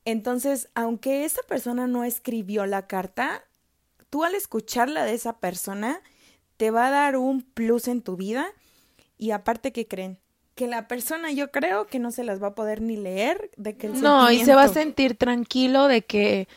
Entonces, 0.05 0.69
aunque 0.75 1.25
esa 1.25 1.43
persona 1.43 1.87
no 1.87 2.03
escribió 2.03 2.67
la 2.67 2.89
carta, 2.89 3.45
tú 4.11 4.25
al 4.25 4.35
escucharla 4.35 5.05
de 5.05 5.15
esa 5.15 5.39
persona, 5.39 6.01
te 6.57 6.71
va 6.71 6.89
a 6.89 6.91
dar 6.91 7.17
un 7.17 7.43
plus 7.43 7.87
en 7.87 8.03
tu 8.03 8.17
vida. 8.17 8.49
Y 9.17 9.31
aparte, 9.31 9.73
que 9.73 9.87
creen? 9.87 10.19
Que 10.55 10.67
la 10.67 10.87
persona 10.89 11.33
yo 11.33 11.51
creo 11.51 11.87
que 11.87 11.99
no 11.99 12.11
se 12.11 12.25
las 12.25 12.43
va 12.43 12.49
a 12.49 12.55
poder 12.55 12.83
ni 12.83 12.97
leer 12.97 13.51
de 13.57 13.77
que 13.77 13.87
el 13.87 14.01
No, 14.01 14.31
y 14.31 14.45
se 14.45 14.55
va 14.55 14.65
a 14.65 14.69
sentir 14.69 15.17
tranquilo 15.17 15.89
de 15.89 16.03
que 16.03 16.49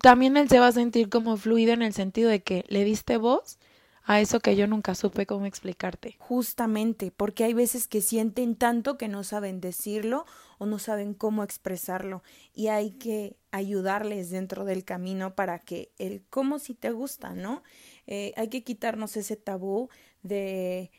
también 0.00 0.36
él 0.36 0.48
se 0.48 0.60
va 0.60 0.68
a 0.68 0.72
sentir 0.72 1.08
como 1.08 1.36
fluido 1.36 1.72
en 1.72 1.82
el 1.82 1.92
sentido 1.92 2.30
de 2.30 2.42
que 2.42 2.64
le 2.68 2.84
diste 2.84 3.16
voz 3.16 3.58
a 4.04 4.20
eso 4.20 4.40
que 4.40 4.56
yo 4.56 4.66
nunca 4.66 4.94
supe 4.94 5.26
cómo 5.26 5.46
explicarte. 5.46 6.16
Justamente, 6.18 7.12
porque 7.16 7.44
hay 7.44 7.54
veces 7.54 7.86
que 7.86 8.00
sienten 8.00 8.56
tanto 8.56 8.96
que 8.96 9.08
no 9.08 9.22
saben 9.22 9.60
decirlo 9.60 10.26
o 10.58 10.66
no 10.66 10.78
saben 10.78 11.14
cómo 11.14 11.44
expresarlo 11.44 12.22
y 12.52 12.68
hay 12.68 12.90
que 12.92 13.36
ayudarles 13.50 14.30
dentro 14.30 14.64
del 14.64 14.84
camino 14.84 15.34
para 15.34 15.58
que 15.60 15.92
el 15.98 16.22
cómo 16.28 16.58
si 16.58 16.74
te 16.74 16.90
gusta, 16.90 17.34
¿no? 17.34 17.62
Eh, 18.06 18.32
hay 18.36 18.48
que 18.48 18.64
quitarnos 18.64 19.16
ese 19.16 19.36
tabú 19.36 19.90
de 20.22 20.90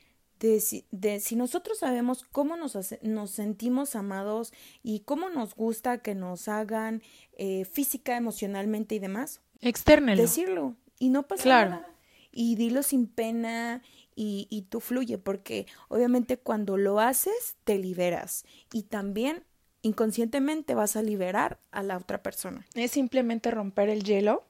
de 0.42 0.60
si, 0.60 0.86
de 0.92 1.20
si 1.20 1.36
nosotros 1.36 1.78
sabemos 1.78 2.26
cómo 2.32 2.58
nos, 2.58 2.76
nos 3.04 3.32
sentimos 3.32 3.96
amados 3.96 4.52
y 4.84 5.02
cómo 5.02 5.30
nos 5.30 5.56
gusta 5.56 6.00
que 6.00 6.16
nos 6.16 6.48
hagan 6.48 7.04
eh, 7.38 7.66
física, 7.66 8.18
emocionalmente 8.18 8.96
y 8.96 9.00
demás. 9.00 9.42
Externelo. 9.62 10.22
Decirlo. 10.22 10.76
Y 10.98 11.10
no 11.10 11.28
pasa 11.28 11.48
nada. 11.48 11.88
Y 12.32 12.56
dilo 12.56 12.82
sin 12.82 13.08
pena 13.08 13.84
y, 14.16 14.48
y 14.50 14.64
tú 14.64 14.80
fluye, 14.80 15.18
porque 15.18 15.68
obviamente 15.90 16.38
cuando 16.38 16.78
lo 16.78 17.00
haces, 17.00 17.58
te 17.64 17.78
liberas. 17.78 18.46
Y 18.72 18.84
también 18.84 19.44
inconscientemente 19.84 20.74
vas 20.76 20.96
a 20.96 21.02
liberar 21.02 21.60
a 21.72 21.84
la 21.84 21.98
otra 21.98 22.24
persona. 22.24 22.66
Es 22.74 22.92
simplemente 22.92 23.52
romper 23.52 23.90
el 23.90 24.04
hielo 24.04 24.44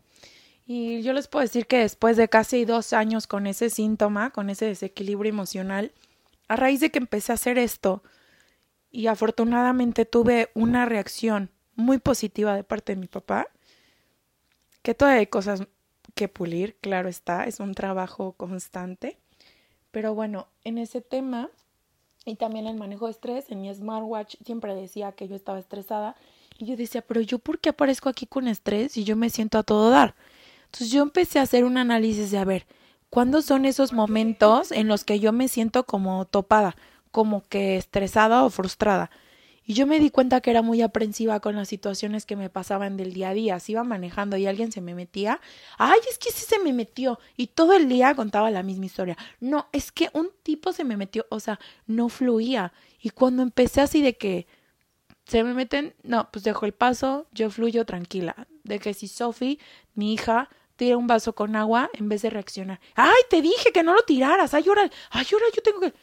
y 0.65 1.01
yo 1.01 1.13
les 1.13 1.27
puedo 1.27 1.43
decir 1.43 1.67
que 1.67 1.79
después 1.79 2.17
de 2.17 2.29
casi 2.29 2.65
dos 2.65 2.93
años 2.93 3.27
con 3.27 3.47
ese 3.47 3.69
síntoma, 3.69 4.31
con 4.31 4.49
ese 4.49 4.65
desequilibrio 4.65 5.29
emocional, 5.29 5.91
a 6.47 6.55
raíz 6.55 6.79
de 6.79 6.91
que 6.91 6.99
empecé 6.99 7.31
a 7.31 7.35
hacer 7.35 7.57
esto 7.57 8.03
y 8.91 9.07
afortunadamente 9.07 10.05
tuve 10.05 10.49
una 10.53 10.85
reacción 10.85 11.49
muy 11.75 11.97
positiva 11.97 12.55
de 12.55 12.63
parte 12.63 12.93
de 12.93 13.01
mi 13.01 13.07
papá, 13.07 13.47
que 14.81 14.93
todavía 14.93 15.19
hay 15.19 15.27
cosas 15.27 15.63
que 16.13 16.27
pulir, 16.27 16.75
claro 16.81 17.09
está, 17.09 17.45
es 17.45 17.59
un 17.59 17.73
trabajo 17.73 18.33
constante, 18.33 19.17
pero 19.91 20.13
bueno, 20.13 20.47
en 20.63 20.77
ese 20.77 21.01
tema 21.01 21.49
y 22.25 22.35
también 22.35 22.67
el 22.67 22.77
manejo 22.77 23.05
de 23.05 23.11
estrés, 23.11 23.49
en 23.49 23.61
mi 23.61 23.73
smartwatch 23.73 24.35
siempre 24.45 24.75
decía 24.75 25.11
que 25.13 25.27
yo 25.27 25.35
estaba 25.35 25.59
estresada 25.59 26.15
y 26.57 26.65
yo 26.65 26.75
decía, 26.75 27.01
pero 27.01 27.21
yo 27.21 27.39
por 27.39 27.59
qué 27.59 27.69
aparezco 27.69 28.09
aquí 28.09 28.27
con 28.27 28.47
estrés 28.47 28.95
y 28.97 29.03
yo 29.03 29.15
me 29.15 29.29
siento 29.29 29.57
a 29.57 29.63
todo 29.63 29.89
dar? 29.89 30.15
Entonces 30.71 30.89
yo 30.89 31.03
empecé 31.03 31.39
a 31.39 31.41
hacer 31.41 31.65
un 31.65 31.77
análisis 31.77 32.31
de 32.31 32.37
a 32.37 32.45
ver, 32.45 32.65
¿cuándo 33.09 33.41
son 33.41 33.65
esos 33.65 33.91
momentos 33.91 34.71
en 34.71 34.87
los 34.87 35.03
que 35.03 35.19
yo 35.19 35.33
me 35.33 35.49
siento 35.49 35.85
como 35.85 36.23
topada, 36.23 36.77
como 37.11 37.43
que 37.49 37.75
estresada 37.75 38.45
o 38.45 38.49
frustrada? 38.49 39.11
Y 39.65 39.73
yo 39.73 39.85
me 39.85 39.99
di 39.99 40.11
cuenta 40.11 40.39
que 40.39 40.49
era 40.49 40.61
muy 40.61 40.81
aprensiva 40.81 41.41
con 41.41 41.57
las 41.57 41.67
situaciones 41.67 42.25
que 42.25 42.37
me 42.37 42.49
pasaban 42.49 42.95
del 42.95 43.13
día 43.13 43.29
a 43.29 43.33
día. 43.33 43.59
Si 43.59 43.73
iba 43.73 43.83
manejando 43.83 44.37
y 44.37 44.47
alguien 44.47 44.71
se 44.71 44.79
me 44.79 44.95
metía, 44.95 45.41
ay, 45.77 45.99
es 46.09 46.17
que 46.17 46.31
sí 46.31 46.45
se 46.45 46.59
me 46.59 46.71
metió. 46.71 47.19
Y 47.35 47.47
todo 47.47 47.73
el 47.73 47.89
día 47.89 48.15
contaba 48.15 48.49
la 48.49 48.63
misma 48.63 48.85
historia. 48.85 49.17
No, 49.41 49.67
es 49.73 49.91
que 49.91 50.09
un 50.13 50.29
tipo 50.41 50.71
se 50.71 50.85
me 50.85 50.95
metió, 50.95 51.25
o 51.29 51.41
sea, 51.41 51.59
no 51.85 52.07
fluía. 52.07 52.71
Y 53.01 53.09
cuando 53.09 53.43
empecé 53.43 53.81
así 53.81 54.01
de 54.01 54.15
que 54.15 54.47
se 55.25 55.43
me 55.43 55.53
meten, 55.53 55.95
no, 56.03 56.29
pues 56.31 56.45
dejo 56.45 56.65
el 56.65 56.73
paso, 56.73 57.27
yo 57.33 57.49
fluyo 57.49 57.85
tranquila. 57.85 58.47
De 58.63 58.79
que 58.79 58.93
si 58.93 59.09
Sophie, 59.09 59.59
mi 59.95 60.13
hija, 60.13 60.49
tira 60.81 60.97
un 60.97 61.05
vaso 61.05 61.35
con 61.35 61.55
agua 61.55 61.91
en 61.93 62.09
vez 62.09 62.23
de 62.23 62.31
reaccionar. 62.31 62.79
¡Ay, 62.95 63.21
te 63.29 63.43
dije 63.43 63.71
que 63.71 63.83
no 63.83 63.93
lo 63.93 64.01
tiraras! 64.01 64.55
¡Ay, 64.55 64.65
ahora, 64.67 64.89
ay, 65.11 65.27
yo 65.29 65.37
tengo 65.63 65.79
que... 65.79 65.93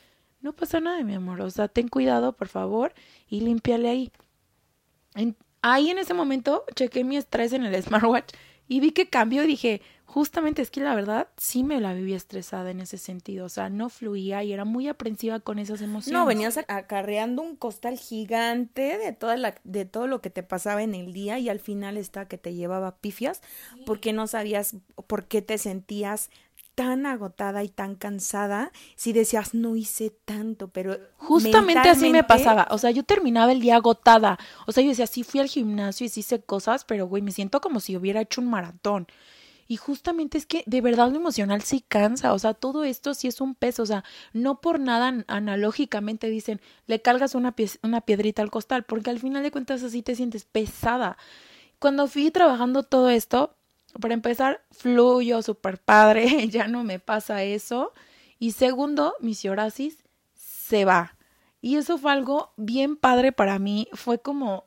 No 0.40 0.52
pasa 0.52 0.78
nada, 0.78 1.02
mi 1.02 1.14
amor. 1.14 1.40
O 1.40 1.50
sea, 1.50 1.66
ten 1.66 1.88
cuidado, 1.88 2.36
por 2.36 2.46
favor, 2.46 2.94
y 3.28 3.40
límpiale 3.40 3.88
ahí. 3.88 4.12
ahí 5.62 5.90
en 5.90 5.98
ese 5.98 6.14
momento 6.14 6.64
chequé 6.76 7.02
mi 7.02 7.16
estrés 7.16 7.52
en 7.52 7.64
el 7.64 7.82
smartwatch 7.82 8.32
y 8.68 8.78
vi 8.78 8.92
que 8.92 9.08
cambió 9.08 9.42
y 9.42 9.48
dije, 9.48 9.82
justamente 10.08 10.62
es 10.62 10.70
que 10.70 10.80
la 10.80 10.94
verdad 10.94 11.28
sí 11.36 11.62
me 11.62 11.82
la 11.82 11.92
vivía 11.92 12.16
estresada 12.16 12.70
en 12.70 12.80
ese 12.80 12.96
sentido, 12.96 13.44
o 13.44 13.48
sea, 13.50 13.68
no 13.68 13.90
fluía 13.90 14.42
y 14.42 14.54
era 14.54 14.64
muy 14.64 14.88
aprensiva 14.88 15.38
con 15.38 15.58
esas 15.58 15.82
emociones. 15.82 16.18
No, 16.18 16.24
venías 16.24 16.58
acarreando 16.66 17.42
un 17.42 17.56
costal 17.56 17.98
gigante 17.98 18.96
de 18.96 19.12
toda 19.12 19.36
la 19.36 19.54
de 19.64 19.84
todo 19.84 20.06
lo 20.06 20.22
que 20.22 20.30
te 20.30 20.42
pasaba 20.42 20.82
en 20.82 20.94
el 20.94 21.12
día 21.12 21.38
y 21.38 21.50
al 21.50 21.60
final 21.60 21.98
está 21.98 22.26
que 22.26 22.38
te 22.38 22.54
llevaba 22.54 22.96
pifias 22.96 23.42
porque 23.84 24.14
no 24.14 24.26
sabías 24.26 24.76
por 25.06 25.26
qué 25.26 25.42
te 25.42 25.58
sentías 25.58 26.30
tan 26.74 27.04
agotada 27.04 27.62
y 27.62 27.68
tan 27.68 27.94
cansada 27.94 28.72
si 28.96 29.12
decías 29.12 29.52
no 29.52 29.76
hice 29.76 30.08
tanto, 30.24 30.68
pero 30.68 30.96
justamente 31.18 31.90
así 31.90 32.08
me 32.08 32.24
pasaba, 32.24 32.66
o 32.70 32.78
sea, 32.78 32.92
yo 32.92 33.02
terminaba 33.02 33.52
el 33.52 33.60
día 33.60 33.76
agotada, 33.76 34.38
o 34.66 34.72
sea, 34.72 34.82
yo 34.82 34.88
decía, 34.88 35.06
sí 35.06 35.22
fui 35.22 35.40
al 35.40 35.48
gimnasio 35.48 36.06
y 36.06 36.08
sí 36.08 36.20
hice 36.20 36.40
cosas, 36.40 36.86
pero 36.86 37.06
güey, 37.06 37.20
me 37.20 37.32
siento 37.32 37.60
como 37.60 37.80
si 37.80 37.94
hubiera 37.94 38.22
hecho 38.22 38.40
un 38.40 38.48
maratón. 38.48 39.06
Y 39.68 39.76
justamente 39.76 40.38
es 40.38 40.46
que 40.46 40.64
de 40.66 40.80
verdad 40.80 41.10
lo 41.10 41.16
emocional 41.16 41.62
sí 41.62 41.84
cansa, 41.86 42.32
o 42.32 42.38
sea, 42.38 42.54
todo 42.54 42.84
esto 42.84 43.12
sí 43.12 43.28
es 43.28 43.40
un 43.42 43.54
peso, 43.54 43.82
o 43.82 43.86
sea, 43.86 44.02
no 44.32 44.62
por 44.62 44.80
nada 44.80 45.24
analógicamente 45.28 46.30
dicen, 46.30 46.60
le 46.86 47.02
cargas 47.02 47.34
una, 47.34 47.54
una 47.82 48.00
piedrita 48.00 48.40
al 48.40 48.50
costal, 48.50 48.84
porque 48.84 49.10
al 49.10 49.20
final 49.20 49.42
de 49.42 49.50
cuentas 49.50 49.82
así 49.82 50.02
te 50.02 50.14
sientes 50.14 50.46
pesada. 50.46 51.18
Cuando 51.78 52.08
fui 52.08 52.30
trabajando 52.30 52.82
todo 52.82 53.10
esto, 53.10 53.54
para 54.00 54.14
empezar, 54.14 54.62
fluyo 54.70 55.42
súper 55.42 55.78
padre, 55.78 56.48
ya 56.48 56.66
no 56.66 56.82
me 56.82 56.98
pasa 56.98 57.42
eso. 57.42 57.92
Y 58.38 58.52
segundo, 58.52 59.14
mi 59.20 59.34
psoriasis 59.34 60.04
se 60.34 60.86
va. 60.86 61.16
Y 61.60 61.76
eso 61.76 61.98
fue 61.98 62.12
algo 62.12 62.52
bien 62.56 62.96
padre 62.96 63.32
para 63.32 63.58
mí, 63.58 63.88
fue 63.92 64.20
como 64.20 64.64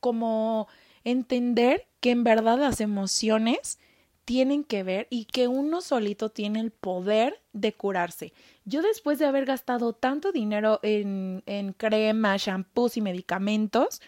como 0.00 0.66
entender 1.04 1.86
que 2.00 2.10
en 2.10 2.24
verdad 2.24 2.58
las 2.58 2.80
emociones 2.80 3.78
tienen 4.24 4.64
que 4.64 4.82
ver 4.82 5.06
y 5.10 5.24
que 5.24 5.48
uno 5.48 5.80
solito 5.80 6.28
tiene 6.28 6.60
el 6.60 6.70
poder 6.70 7.40
de 7.52 7.72
curarse. 7.72 8.32
Yo 8.64 8.82
después 8.82 9.18
de 9.18 9.26
haber 9.26 9.44
gastado 9.44 9.92
tanto 9.92 10.32
dinero 10.32 10.78
en, 10.82 11.42
en 11.46 11.72
crema, 11.72 12.36
shampoos 12.36 12.96
y 12.96 13.00
medicamentos, 13.00 14.00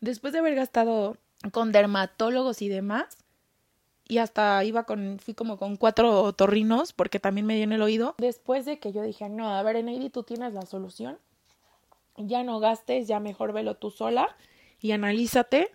después 0.00 0.32
de 0.32 0.40
haber 0.40 0.54
gastado 0.54 1.16
con 1.52 1.70
dermatólogos 1.72 2.62
y 2.62 2.68
demás, 2.68 3.18
y 4.08 4.18
hasta 4.18 4.64
iba 4.64 4.84
con, 4.84 5.18
fui 5.20 5.34
como 5.34 5.58
con 5.58 5.76
cuatro 5.76 6.32
torrinos 6.32 6.92
porque 6.92 7.20
también 7.20 7.46
me 7.46 7.54
dio 7.54 7.64
en 7.64 7.72
el 7.72 7.82
oído. 7.82 8.14
Después 8.18 8.64
de 8.64 8.78
que 8.78 8.92
yo 8.92 9.02
dije, 9.02 9.28
no, 9.28 9.54
a 9.54 9.62
ver, 9.62 9.76
Eneidi, 9.76 10.08
tú 10.08 10.22
tienes 10.22 10.54
la 10.54 10.62
solución, 10.62 11.18
ya 12.16 12.42
no 12.42 12.58
gastes, 12.58 13.06
ya 13.06 13.20
mejor 13.20 13.52
velo 13.52 13.76
tú 13.76 13.90
sola 13.90 14.36
y 14.80 14.92
analízate. 14.92 15.70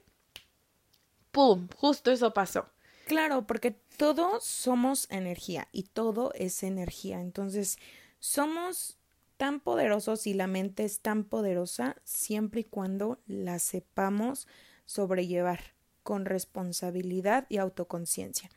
¡Pum! 1.32 1.68
Justo 1.78 2.12
eso 2.12 2.34
pasó. 2.34 2.66
Claro, 3.08 3.46
porque 3.46 3.76
todos 3.98 4.44
somos 4.44 5.08
energía 5.10 5.68
y 5.72 5.84
todo 5.84 6.32
es 6.36 6.64
energía. 6.64 7.22
Entonces, 7.22 7.78
somos 8.20 8.98
tan 9.38 9.60
poderosos 9.60 10.28
y 10.28 10.34
la 10.34 10.48
mente 10.48 10.84
es 10.84 11.02
tan 11.02 11.24
poderosa 11.24 11.98
siempre 12.04 12.62
y 12.62 12.64
cuando 12.64 13.20
la 13.26 13.60
sepamos 13.60 14.48
sobrellevar 14.86 15.76
con 16.04 16.26
responsabilidad 16.26 17.46
y 17.50 17.58
autoconciencia. 17.58 18.50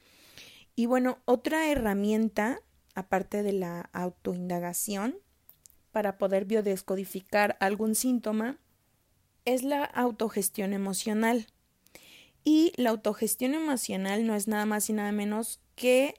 Y 0.74 0.86
bueno, 0.86 1.18
otra 1.24 1.70
herramienta, 1.70 2.60
aparte 2.94 3.42
de 3.42 3.52
la 3.52 3.88
autoindagación, 3.92 5.16
para 5.90 6.18
poder 6.18 6.44
biodescodificar 6.44 7.56
algún 7.60 7.94
síntoma, 7.94 8.58
es 9.46 9.62
la 9.62 9.84
autogestión 9.84 10.74
emocional. 10.74 11.46
Y 12.48 12.72
la 12.76 12.90
autogestión 12.90 13.54
emocional 13.54 14.24
no 14.24 14.36
es 14.36 14.46
nada 14.46 14.66
más 14.66 14.88
y 14.88 14.92
nada 14.92 15.10
menos 15.10 15.58
que 15.74 16.14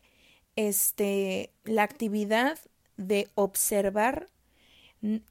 este, 0.58 1.54
la 1.64 1.84
actividad 1.84 2.60
de 2.98 3.30
observar 3.36 4.28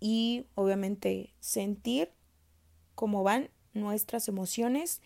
y 0.00 0.46
obviamente 0.54 1.34
sentir 1.38 2.12
cómo 2.94 3.22
van 3.22 3.50
nuestras 3.74 4.26
emociones, 4.28 5.02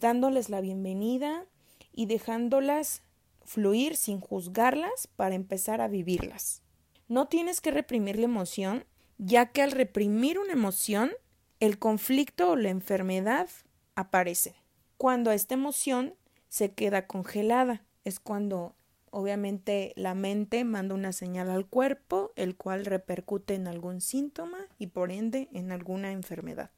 dándoles 0.00 0.48
la 0.48 0.60
bienvenida 0.60 1.46
y 1.92 2.06
dejándolas 2.06 3.02
fluir 3.44 3.96
sin 3.96 4.18
juzgarlas 4.18 5.06
para 5.14 5.36
empezar 5.36 5.80
a 5.80 5.86
vivirlas. 5.86 6.62
No 7.06 7.28
tienes 7.28 7.60
que 7.60 7.70
reprimir 7.70 8.18
la 8.18 8.24
emoción, 8.24 8.84
ya 9.16 9.46
que 9.46 9.62
al 9.62 9.70
reprimir 9.70 10.40
una 10.40 10.54
emoción, 10.54 11.12
el 11.60 11.78
conflicto 11.78 12.50
o 12.50 12.56
la 12.56 12.70
enfermedad 12.70 13.48
aparecen. 13.94 14.59
Cuando 15.00 15.32
esta 15.32 15.54
emoción 15.54 16.12
se 16.50 16.74
queda 16.74 17.06
congelada, 17.06 17.82
es 18.04 18.20
cuando 18.20 18.74
obviamente 19.10 19.94
la 19.96 20.12
mente 20.12 20.62
manda 20.64 20.94
una 20.94 21.14
señal 21.14 21.48
al 21.48 21.64
cuerpo, 21.64 22.32
el 22.36 22.54
cual 22.54 22.84
repercute 22.84 23.54
en 23.54 23.66
algún 23.66 24.02
síntoma 24.02 24.58
y 24.78 24.88
por 24.88 25.10
ende 25.10 25.48
en 25.54 25.72
alguna 25.72 26.12
enfermedad. 26.12 26.70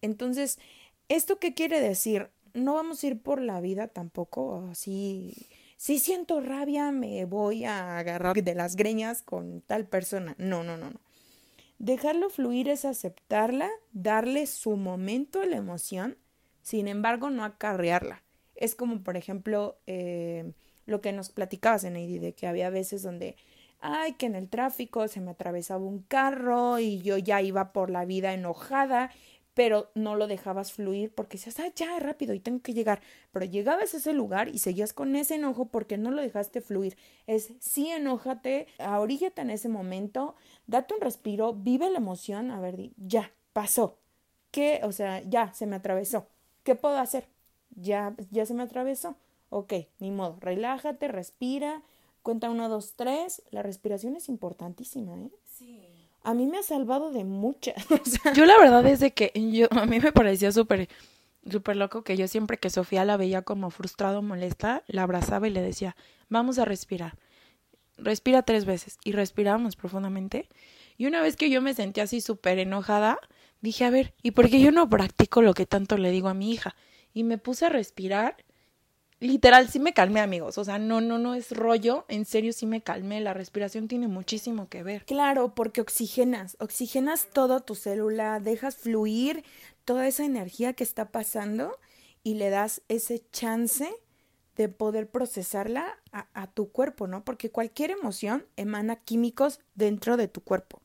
Entonces, 0.00 0.58
¿esto 1.10 1.38
qué 1.38 1.52
quiere 1.52 1.78
decir? 1.82 2.30
No 2.54 2.72
vamos 2.72 3.04
a 3.04 3.08
ir 3.08 3.20
por 3.20 3.42
la 3.42 3.60
vida 3.60 3.86
tampoco 3.86 4.66
así. 4.70 5.50
Si 5.76 5.98
siento 5.98 6.40
rabia, 6.40 6.90
me 6.90 7.26
voy 7.26 7.66
a 7.66 7.98
agarrar 7.98 8.42
de 8.42 8.54
las 8.54 8.76
greñas 8.76 9.20
con 9.20 9.60
tal 9.60 9.86
persona. 9.86 10.34
No, 10.38 10.64
no, 10.64 10.78
no, 10.78 10.88
no. 10.88 11.00
Dejarlo 11.78 12.30
fluir 12.30 12.70
es 12.70 12.86
aceptarla, 12.86 13.68
darle 13.92 14.46
su 14.46 14.76
momento 14.76 15.42
a 15.42 15.44
la 15.44 15.56
emoción, 15.56 16.16
sin 16.62 16.88
embargo, 16.88 17.30
no 17.30 17.44
acarrearla. 17.44 18.22
Es 18.54 18.74
como, 18.74 19.02
por 19.02 19.16
ejemplo, 19.16 19.78
eh, 19.86 20.52
lo 20.86 21.00
que 21.00 21.12
nos 21.12 21.30
platicabas, 21.30 21.84
en 21.84 21.94
de 21.94 22.34
que 22.34 22.46
había 22.46 22.70
veces 22.70 23.02
donde, 23.02 23.36
ay, 23.80 24.14
que 24.14 24.26
en 24.26 24.34
el 24.34 24.48
tráfico 24.48 25.08
se 25.08 25.20
me 25.20 25.32
atravesaba 25.32 25.84
un 25.84 26.02
carro 26.02 26.78
y 26.78 27.02
yo 27.02 27.18
ya 27.18 27.42
iba 27.42 27.72
por 27.72 27.90
la 27.90 28.04
vida 28.04 28.32
enojada 28.32 29.10
pero 29.54 29.90
no 29.94 30.16
lo 30.16 30.26
dejabas 30.26 30.72
fluir 30.72 31.14
porque 31.14 31.36
decías, 31.36 31.60
ah, 31.60 31.72
ya, 31.74 31.98
rápido 31.98 32.34
y 32.34 32.40
tengo 32.40 32.62
que 32.62 32.74
llegar. 32.74 33.02
Pero 33.32 33.44
llegabas 33.46 33.94
a 33.94 33.98
ese 33.98 34.12
lugar 34.12 34.48
y 34.48 34.58
seguías 34.58 34.92
con 34.92 35.14
ese 35.16 35.34
enojo 35.34 35.66
porque 35.66 35.98
no 35.98 36.10
lo 36.10 36.22
dejaste 36.22 36.60
fluir. 36.60 36.96
Es 37.26 37.52
sí, 37.60 37.88
enójate, 37.88 38.66
ahoríllate 38.78 39.42
en 39.42 39.50
ese 39.50 39.68
momento, 39.68 40.36
date 40.66 40.94
un 40.94 41.00
respiro, 41.00 41.54
vive 41.54 41.90
la 41.90 41.98
emoción, 41.98 42.50
a 42.50 42.60
ver, 42.60 42.90
ya, 42.96 43.32
pasó. 43.52 43.98
¿Qué? 44.50 44.80
O 44.84 44.92
sea, 44.92 45.22
ya, 45.22 45.52
se 45.54 45.66
me 45.66 45.76
atravesó. 45.76 46.28
¿Qué 46.62 46.74
puedo 46.74 46.98
hacer? 46.98 47.26
Ya, 47.70 48.14
ya 48.30 48.46
se 48.46 48.54
me 48.54 48.62
atravesó. 48.62 49.16
Ok, 49.50 49.74
ni 49.98 50.10
modo, 50.10 50.38
relájate, 50.40 51.08
respira, 51.08 51.82
cuenta 52.22 52.50
uno, 52.50 52.68
dos, 52.68 52.94
tres. 52.94 53.42
La 53.50 53.62
respiración 53.62 54.16
es 54.16 54.28
importantísima, 54.28 55.14
¿eh? 55.16 55.30
Sí 55.44 56.02
a 56.24 56.34
mí 56.34 56.46
me 56.46 56.58
ha 56.58 56.62
salvado 56.62 57.10
de 57.10 57.24
muchas. 57.24 57.74
Yo 58.34 58.46
la 58.46 58.58
verdad 58.58 58.86
es 58.86 59.00
de 59.00 59.12
que 59.12 59.32
yo, 59.34 59.66
a 59.70 59.86
mí 59.86 60.00
me 60.00 60.12
parecía 60.12 60.52
súper 60.52 60.88
súper 61.50 61.76
loco 61.76 62.04
que 62.04 62.16
yo 62.16 62.28
siempre 62.28 62.56
que 62.56 62.70
Sofía 62.70 63.04
la 63.04 63.16
veía 63.16 63.42
como 63.42 63.70
frustrada 63.70 64.20
o 64.20 64.22
molesta, 64.22 64.84
la 64.86 65.02
abrazaba 65.02 65.48
y 65.48 65.50
le 65.50 65.60
decía, 65.60 65.96
vamos 66.28 66.60
a 66.60 66.64
respirar. 66.64 67.18
Respira 67.96 68.42
tres 68.42 68.64
veces. 68.64 68.96
Y 69.02 69.10
respirábamos 69.10 69.74
profundamente. 69.74 70.48
Y 70.96 71.06
una 71.06 71.20
vez 71.20 71.34
que 71.34 71.50
yo 71.50 71.60
me 71.60 71.74
sentía 71.74 72.04
así 72.04 72.20
súper 72.20 72.60
enojada, 72.60 73.18
dije, 73.62 73.84
a 73.84 73.90
ver, 73.90 74.14
¿y 74.22 74.32
por 74.32 74.50
qué 74.50 74.60
yo 74.60 74.72
no 74.72 74.88
practico 74.88 75.40
lo 75.40 75.54
que 75.54 75.64
tanto 75.66 75.96
le 75.96 76.10
digo 76.10 76.28
a 76.28 76.34
mi 76.34 76.52
hija? 76.52 76.76
Y 77.14 77.24
me 77.24 77.38
puse 77.38 77.66
a 77.66 77.70
respirar 77.70 78.36
literal 79.22 79.68
sí 79.68 79.78
me 79.78 79.94
calmé, 79.94 80.20
amigos. 80.20 80.58
O 80.58 80.64
sea, 80.64 80.78
no, 80.78 81.00
no, 81.00 81.18
no 81.18 81.34
es 81.34 81.52
rollo. 81.52 82.04
En 82.08 82.26
serio 82.26 82.52
sí 82.52 82.66
me 82.66 82.82
calmé. 82.82 83.20
La 83.20 83.32
respiración 83.32 83.88
tiene 83.88 84.08
muchísimo 84.08 84.68
que 84.68 84.82
ver. 84.82 85.04
Claro, 85.06 85.54
porque 85.54 85.80
oxigenas, 85.80 86.56
oxigenas 86.60 87.28
todo 87.32 87.60
tu 87.60 87.74
célula, 87.74 88.40
dejas 88.40 88.76
fluir 88.76 89.44
toda 89.84 90.06
esa 90.06 90.24
energía 90.24 90.74
que 90.74 90.84
está 90.84 91.10
pasando 91.10 91.78
y 92.22 92.34
le 92.34 92.50
das 92.50 92.82
ese 92.88 93.22
chance 93.30 93.88
de 94.56 94.68
poder 94.68 95.08
procesarla 95.08 95.98
a, 96.12 96.26
a 96.34 96.46
tu 96.48 96.70
cuerpo, 96.70 97.06
¿no? 97.06 97.24
Porque 97.24 97.50
cualquier 97.50 97.90
emoción 97.90 98.44
emana 98.56 98.96
químicos 98.96 99.60
dentro 99.74 100.16
de 100.16 100.28
tu 100.28 100.42
cuerpo. 100.42 100.82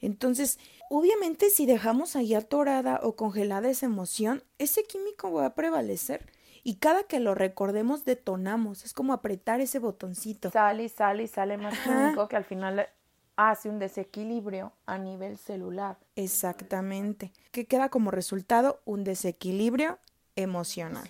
Entonces, 0.00 0.58
obviamente 0.90 1.50
si 1.50 1.66
dejamos 1.66 2.16
ahí 2.16 2.34
atorada 2.34 3.00
o 3.02 3.16
congelada 3.16 3.68
esa 3.68 3.86
emoción, 3.86 4.42
ese 4.58 4.84
químico 4.84 5.32
va 5.32 5.46
a 5.46 5.54
prevalecer 5.54 6.26
y 6.64 6.76
cada 6.76 7.04
que 7.04 7.20
lo 7.20 7.34
recordemos 7.34 8.04
detonamos, 8.04 8.84
es 8.84 8.92
como 8.92 9.12
apretar 9.12 9.60
ese 9.60 9.78
botoncito. 9.78 10.50
Sale 10.50 10.84
y 10.84 10.88
sale 10.88 11.22
y 11.22 11.28
sale 11.28 11.56
más 11.56 11.78
químico 11.78 12.28
que 12.28 12.36
al 12.36 12.44
final 12.44 12.88
hace 13.36 13.68
un 13.68 13.78
desequilibrio 13.78 14.72
a 14.84 14.98
nivel 14.98 15.38
celular. 15.38 15.96
Exactamente, 16.16 17.32
que 17.52 17.66
queda 17.66 17.88
como 17.88 18.10
resultado 18.10 18.80
un 18.84 19.04
desequilibrio 19.04 19.98
emocional. 20.36 21.08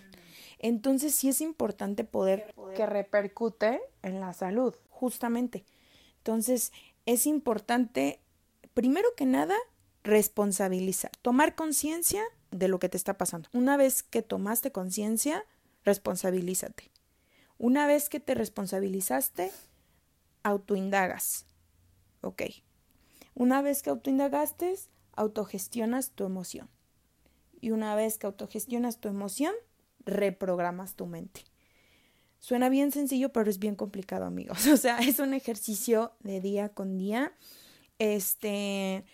Entonces 0.58 1.14
sí 1.14 1.28
es 1.28 1.40
importante 1.40 2.04
poder... 2.04 2.54
Que 2.74 2.86
repercute 2.86 3.80
en 4.02 4.20
la 4.20 4.32
salud. 4.32 4.74
Justamente. 4.90 5.64
Entonces 6.18 6.72
es 7.06 7.26
importante, 7.26 8.20
primero 8.78 9.08
que 9.16 9.26
nada, 9.26 9.56
responsabilizar, 10.04 11.10
tomar 11.20 11.56
conciencia 11.56 12.22
de 12.52 12.68
lo 12.68 12.78
que 12.78 12.88
te 12.88 12.96
está 12.96 13.18
pasando. 13.18 13.48
Una 13.52 13.76
vez 13.76 14.04
que 14.04 14.22
tomaste 14.22 14.70
conciencia, 14.70 15.44
responsabilízate. 15.84 16.92
Una 17.58 17.88
vez 17.88 18.08
que 18.08 18.20
te 18.20 18.36
responsabilizaste, 18.36 19.50
autoindagas. 20.44 21.44
Ok. 22.20 22.42
Una 23.34 23.62
vez 23.62 23.82
que 23.82 23.90
autoindagaste, 23.90 24.76
autogestionas 25.16 26.12
tu 26.12 26.24
emoción. 26.24 26.70
Y 27.60 27.72
una 27.72 27.96
vez 27.96 28.16
que 28.16 28.28
autogestionas 28.28 29.00
tu 29.00 29.08
emoción, 29.08 29.54
reprogramas 30.04 30.94
tu 30.94 31.06
mente. 31.06 31.42
Suena 32.38 32.68
bien 32.68 32.92
sencillo, 32.92 33.32
pero 33.32 33.50
es 33.50 33.58
bien 33.58 33.74
complicado, 33.74 34.24
amigos. 34.24 34.64
O 34.72 34.76
sea, 34.76 34.98
es 35.00 35.18
un 35.18 35.34
ejercicio 35.34 36.12
de 36.20 36.40
día 36.40 36.68
con 36.68 36.96
día. 36.96 37.32
Este, 37.98 39.04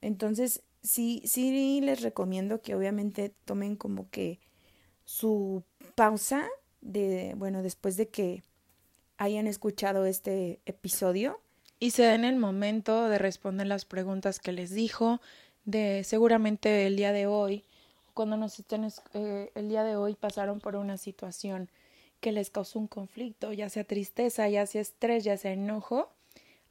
entonces, 0.00 0.62
sí, 0.82 1.22
sí 1.24 1.80
les 1.80 2.02
recomiendo 2.02 2.60
que 2.60 2.74
obviamente 2.74 3.32
tomen 3.44 3.76
como 3.76 4.10
que 4.10 4.40
su 5.04 5.62
pausa 5.94 6.48
de, 6.80 7.34
bueno, 7.36 7.62
después 7.62 7.96
de 7.96 8.08
que 8.08 8.42
hayan 9.18 9.46
escuchado 9.46 10.06
este 10.06 10.60
episodio. 10.66 11.40
Y 11.78 11.90
se 11.90 12.02
den 12.02 12.24
el 12.24 12.36
momento 12.36 13.08
de 13.08 13.18
responder 13.18 13.66
las 13.66 13.84
preguntas 13.84 14.38
que 14.38 14.52
les 14.52 14.70
dijo, 14.70 15.20
de 15.64 16.02
seguramente 16.04 16.86
el 16.86 16.96
día 16.96 17.12
de 17.12 17.26
hoy, 17.26 17.64
cuando 18.14 18.36
nos 18.36 18.58
estén, 18.58 18.88
eh, 19.14 19.50
el 19.54 19.68
día 19.68 19.84
de 19.84 19.96
hoy 19.96 20.14
pasaron 20.14 20.60
por 20.60 20.76
una 20.76 20.96
situación 20.96 21.70
que 22.20 22.32
les 22.32 22.50
causó 22.50 22.78
un 22.78 22.86
conflicto, 22.86 23.52
ya 23.52 23.68
sea 23.68 23.84
tristeza, 23.84 24.48
ya 24.48 24.64
sea 24.66 24.80
estrés, 24.80 25.24
ya 25.24 25.36
sea 25.36 25.52
enojo, 25.52 26.12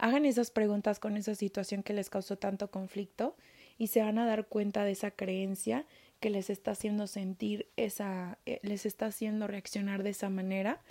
hagan 0.01 0.25
esas 0.25 0.49
preguntas 0.49 0.99
con 0.99 1.15
esa 1.15 1.35
situación 1.35 1.83
que 1.83 1.93
les 1.93 2.09
causó 2.09 2.35
tanto 2.35 2.71
conflicto 2.71 3.35
y 3.77 3.87
se 3.87 4.01
van 4.01 4.17
a 4.17 4.25
dar 4.25 4.47
cuenta 4.47 4.83
de 4.83 4.91
esa 4.91 5.11
creencia 5.11 5.85
que 6.19 6.31
les 6.31 6.49
está 6.49 6.71
haciendo 6.71 7.05
sentir 7.05 7.67
esa, 7.77 8.39
eh, 8.47 8.59
les 8.63 8.87
está 8.87 9.05
haciendo 9.05 9.45
reaccionar 9.45 10.01
de 10.01 10.09
esa 10.09 10.29
manera 10.29 10.81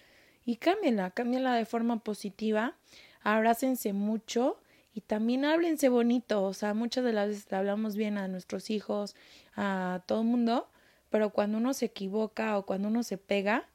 y 0.45 0.57
cámbienla, 0.57 1.11
cámbienla 1.11 1.57
de 1.57 1.65
forma 1.65 2.05
positiva, 2.05 2.77
abrácense 3.23 3.93
mucho 3.93 4.61
y 4.95 5.01
también 5.01 5.45
háblense 5.45 5.89
bonito, 5.89 6.45
o 6.45 6.55
sea, 6.55 6.73
muchas 6.73 7.05
de 7.05 7.13
las 7.13 7.29
veces 7.31 7.51
le 7.51 7.57
hablamos 7.57 7.97
bien 7.97 8.17
a 8.17 8.29
nuestros 8.29 8.71
hijos, 8.71 9.17
a 9.57 10.05
todo 10.07 10.21
el 10.21 10.29
mundo, 10.29 10.69
pero 11.11 11.31
cuando 11.31 11.59
uno 11.59 11.75
se 11.75 11.87
equivoca 11.87 12.57
o 12.57 12.65
cuando 12.65 12.87
uno 12.87 13.03
se 13.03 13.19
pega, 13.19 13.69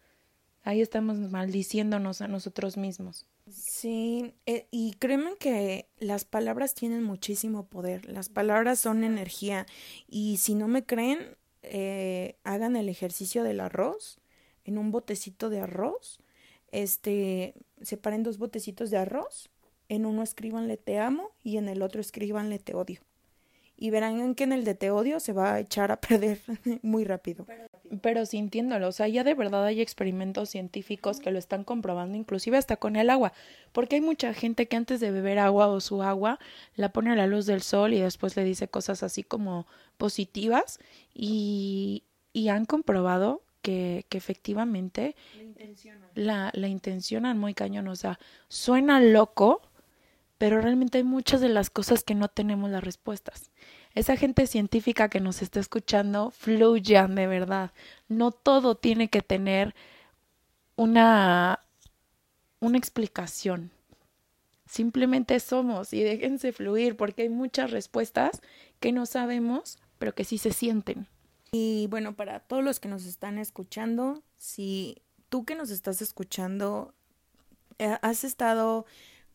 ahí 0.64 0.80
estamos 0.80 1.18
maldiciéndonos 1.18 2.22
a 2.22 2.30
nosotros 2.30 2.78
mismos. 2.78 3.26
Sí, 3.48 4.34
eh, 4.48 4.68
y 4.72 4.94
créeme 4.96 5.36
que 5.38 5.88
las 6.00 6.26
palabras 6.26 6.74
tienen 6.74 7.04
muchísimo 7.04 7.68
poder, 7.68 8.06
las 8.06 8.28
palabras 8.28 8.80
son 8.80 9.04
energía 9.04 9.68
y 10.08 10.38
si 10.38 10.56
no 10.56 10.68
me 10.68 10.84
creen, 10.84 11.38
eh, 11.62 12.38
hagan 12.44 12.76
el 12.76 12.90
ejercicio 12.90 13.44
del 13.44 13.60
arroz 13.60 14.20
en 14.64 14.80
un 14.80 14.92
botecito 14.92 15.50
de 15.52 15.60
arroz, 15.60 16.20
este, 16.72 17.54
separen 17.82 18.24
dos 18.24 18.40
botecitos 18.40 18.90
de 18.90 18.98
arroz, 18.98 19.50
en 19.90 20.08
uno 20.08 20.24
escríbanle 20.24 20.78
te 20.78 20.98
amo 20.98 21.30
y 21.44 21.58
en 21.58 21.70
el 21.70 21.84
otro 21.84 22.02
escríbanle 22.02 22.58
te 22.58 22.74
odio 22.74 23.02
y 23.78 23.92
verán 23.92 24.36
que 24.36 24.46
en 24.46 24.54
el 24.54 24.64
de 24.66 24.76
te 24.76 24.92
odio 24.92 25.20
se 25.20 25.34
va 25.34 25.54
a 25.56 25.60
echar 25.60 25.92
a 25.92 26.02
perder 26.02 26.40
muy 26.82 27.04
rápido. 27.06 27.46
Pero 27.46 27.66
sintiéndolo, 28.26 28.88
o 28.88 28.92
sea, 28.92 29.08
ya 29.08 29.24
de 29.24 29.34
verdad 29.34 29.66
hay 29.66 29.82
experimentos 29.82 30.50
científicos 30.50 31.20
que 31.20 31.32
lo 31.32 31.40
están 31.40 31.64
comprobando, 31.64 32.18
inclusive 32.18 32.58
hasta 32.58 32.78
con 32.78 32.96
el 32.96 33.10
agua, 33.10 33.34
porque 33.72 33.96
hay 33.96 34.02
mucha 34.02 34.34
gente 34.34 34.68
que 34.68 34.76
antes 34.76 35.00
de 35.00 35.12
beber 35.12 35.40
agua 35.40 35.68
o 35.68 35.80
su 35.82 36.04
agua 36.04 36.40
la 36.76 36.90
pone 36.92 37.12
a 37.12 37.16
la 37.16 37.28
luz 37.28 37.46
del 37.46 37.62
sol 37.62 37.94
y 37.94 38.00
después 38.00 38.36
le 38.36 38.44
dice 38.44 38.68
cosas 38.68 39.04
así 39.04 39.24
como 39.24 39.68
positivas 39.98 40.80
y, 41.14 42.04
y 42.34 42.50
han 42.50 42.66
comprobado 42.66 43.44
que, 43.62 44.06
que 44.10 44.18
efectivamente 44.18 45.16
la, 46.14 46.52
la 46.54 46.68
intencionan 46.68 47.38
muy 47.38 47.54
cañón, 47.54 47.88
o 47.88 47.96
sea, 47.96 48.20
suena 48.48 49.02
loco, 49.02 49.62
pero 50.38 50.62
realmente 50.62 51.00
hay 51.00 51.04
muchas 51.04 51.42
de 51.42 51.50
las 51.50 51.70
cosas 51.70 52.04
que 52.04 52.14
no 52.16 52.28
tenemos 52.28 52.70
las 52.70 52.84
respuestas. 52.84 53.52
Esa 53.96 54.18
gente 54.18 54.46
científica 54.46 55.10
que 55.10 55.22
nos 55.22 55.42
está 55.42 55.62
escuchando, 55.62 56.30
fluyan 56.32 57.16
de 57.16 57.28
verdad. 57.28 57.72
No 58.10 58.32
todo 58.32 58.76
tiene 58.76 59.08
que 59.08 59.22
tener 59.22 59.74
una, 60.76 61.62
una 62.60 62.78
explicación. 62.78 63.72
Simplemente 64.66 65.40
somos 65.40 65.94
y 65.94 66.04
déjense 66.04 66.52
fluir 66.52 66.98
porque 66.98 67.24
hay 67.24 67.30
muchas 67.30 67.72
respuestas 67.72 68.42
que 68.82 68.92
no 68.92 69.06
sabemos, 69.06 69.78
pero 69.98 70.14
que 70.14 70.26
sí 70.26 70.38
se 70.38 70.52
sienten. 70.52 71.08
Y 71.54 71.88
bueno, 71.90 72.16
para 72.16 72.42
todos 72.42 72.64
los 72.64 72.82
que 72.82 72.90
nos 72.90 73.06
están 73.06 73.38
escuchando, 73.38 74.24
si 74.36 75.02
tú 75.30 75.46
que 75.46 75.56
nos 75.56 75.70
estás 75.70 76.02
escuchando 76.02 76.94
eh, 77.80 77.98
has 78.02 78.26
estado 78.26 78.86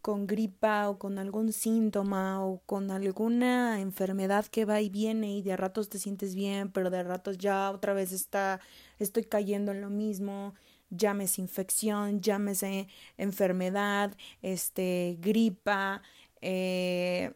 con 0.02 0.26
gripa 0.26 0.88
o 0.88 0.98
con 0.98 1.18
algún 1.18 1.52
síntoma 1.52 2.44
o 2.44 2.60
con 2.66 2.90
alguna 2.90 3.80
enfermedad 3.80 4.46
que 4.46 4.64
va 4.64 4.80
y 4.80 4.88
viene 4.88 5.36
y 5.36 5.42
de 5.42 5.56
ratos 5.56 5.88
te 5.88 5.98
sientes 5.98 6.34
bien, 6.34 6.70
pero 6.72 6.90
de 6.90 7.02
ratos 7.02 7.38
ya 7.38 7.70
otra 7.70 7.92
vez 7.94 8.12
está, 8.12 8.60
estoy 8.98 9.24
cayendo 9.24 9.72
en 9.72 9.80
lo 9.80 9.90
mismo, 9.90 10.54
llámese 10.90 11.40
infección, 11.42 12.20
llámese 12.20 12.88
enfermedad, 13.18 14.16
este, 14.42 15.18
gripa, 15.20 16.02
eh, 16.40 17.32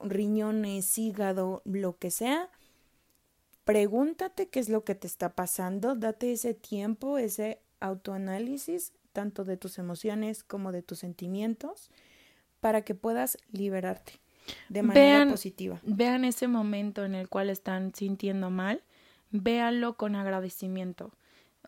riñones, 0.00 0.96
hígado, 0.98 1.62
lo 1.64 1.98
que 1.98 2.10
sea, 2.10 2.50
pregúntate 3.64 4.48
qué 4.48 4.60
es 4.60 4.68
lo 4.68 4.84
que 4.84 4.94
te 4.94 5.06
está 5.06 5.34
pasando, 5.34 5.96
date 5.96 6.32
ese 6.32 6.54
tiempo, 6.54 7.18
ese 7.18 7.60
autoanálisis 7.80 8.92
tanto 9.16 9.44
de 9.44 9.56
tus 9.56 9.78
emociones 9.78 10.44
como 10.44 10.72
de 10.72 10.82
tus 10.82 10.98
sentimientos, 10.98 11.90
para 12.60 12.82
que 12.82 12.94
puedas 12.94 13.38
liberarte 13.50 14.20
de 14.68 14.82
manera 14.82 15.26
positiva. 15.30 15.80
Vean 15.84 16.26
ese 16.26 16.48
momento 16.48 17.02
en 17.02 17.14
el 17.14 17.30
cual 17.30 17.48
están 17.48 17.94
sintiendo 17.94 18.50
mal, 18.50 18.82
véanlo 19.30 19.96
con 19.96 20.16
agradecimiento. 20.16 21.14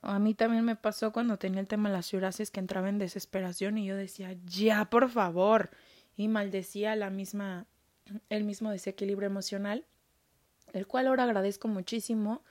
A 0.03 0.19
mí 0.19 0.35
también 0.35 0.63
me 0.63 0.77
pasó 0.77 1.11
cuando 1.11 1.39
tenía 1.39 1.61
el 1.61 1.67
tema 1.67 1.89
de 1.89 1.97
las 1.97 2.05
psoriasis 2.05 2.51
que 2.51 2.61
entraba 2.61 2.91
en 2.91 2.99
desesperación 2.99 3.79
y 3.79 3.87
yo 3.87 3.97
decía, 3.97 4.37
ya, 4.45 4.85
por 4.91 5.09
favor, 5.09 5.71
y 6.19 6.29
maldecía 6.29 6.97
la 6.97 7.09
misma, 7.09 7.65
el 8.29 8.45
mismo 8.45 8.71
desequilibrio 8.71 9.27
emocional, 9.27 9.87
el 10.75 10.87
cual 10.87 11.07
ahora 11.07 11.25
agradezco 11.25 11.67
muchísimo 11.67 12.43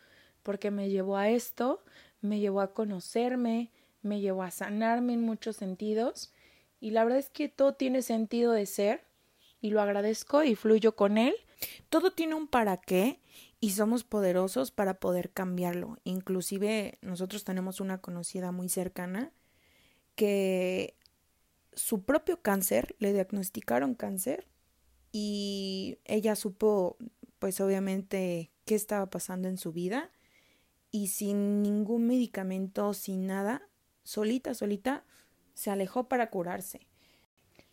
porque 0.41 0.71
me 0.71 0.89
llevó 0.89 1.17
a 1.17 1.29
esto, 1.29 1.83
me 2.19 2.39
llevó 2.39 2.61
a 2.61 2.73
conocerme, 2.73 3.69
me 4.01 4.21
llevó 4.21 4.43
a 4.43 4.51
sanarme 4.51 5.13
en 5.13 5.21
muchos 5.21 5.57
sentidos 5.57 6.33
y 6.79 6.91
la 6.91 7.03
verdad 7.03 7.19
es 7.19 7.29
que 7.29 7.49
todo 7.49 7.73
tiene 7.73 8.01
sentido 8.01 8.51
de 8.51 8.65
ser 8.65 9.05
y 9.61 9.71
lo 9.71 9.81
agradezco 9.81 10.43
y 10.43 10.55
fluyo 10.55 10.95
con 10.95 11.17
él. 11.17 11.35
Todo 11.89 12.11
tiene 12.11 12.35
un 12.35 12.47
para 12.47 12.77
qué 12.77 13.19
y 13.59 13.71
somos 13.71 14.03
poderosos 14.03 14.71
para 14.71 14.99
poder 14.99 15.31
cambiarlo. 15.31 15.97
Inclusive 16.03 16.99
nosotros 17.01 17.43
tenemos 17.43 17.81
una 17.81 17.99
conocida 17.99 18.51
muy 18.51 18.69
cercana 18.69 19.31
que 20.15 20.95
su 21.73 22.03
propio 22.03 22.41
cáncer, 22.41 22.95
le 22.99 23.13
diagnosticaron 23.13 23.95
cáncer 23.95 24.47
y 25.11 25.99
ella 26.05 26.35
supo 26.35 26.97
pues 27.39 27.61
obviamente 27.61 28.51
qué 28.65 28.75
estaba 28.75 29.09
pasando 29.09 29.47
en 29.47 29.57
su 29.57 29.71
vida 29.71 30.11
y 30.91 31.07
sin 31.07 31.61
ningún 31.61 32.07
medicamento, 32.07 32.93
sin 32.93 33.27
nada, 33.27 33.67
solita, 34.07 34.53
solita, 34.53 35.03
se 35.53 35.69
alejó 35.69 36.07
para 36.07 36.29
curarse. 36.29 36.87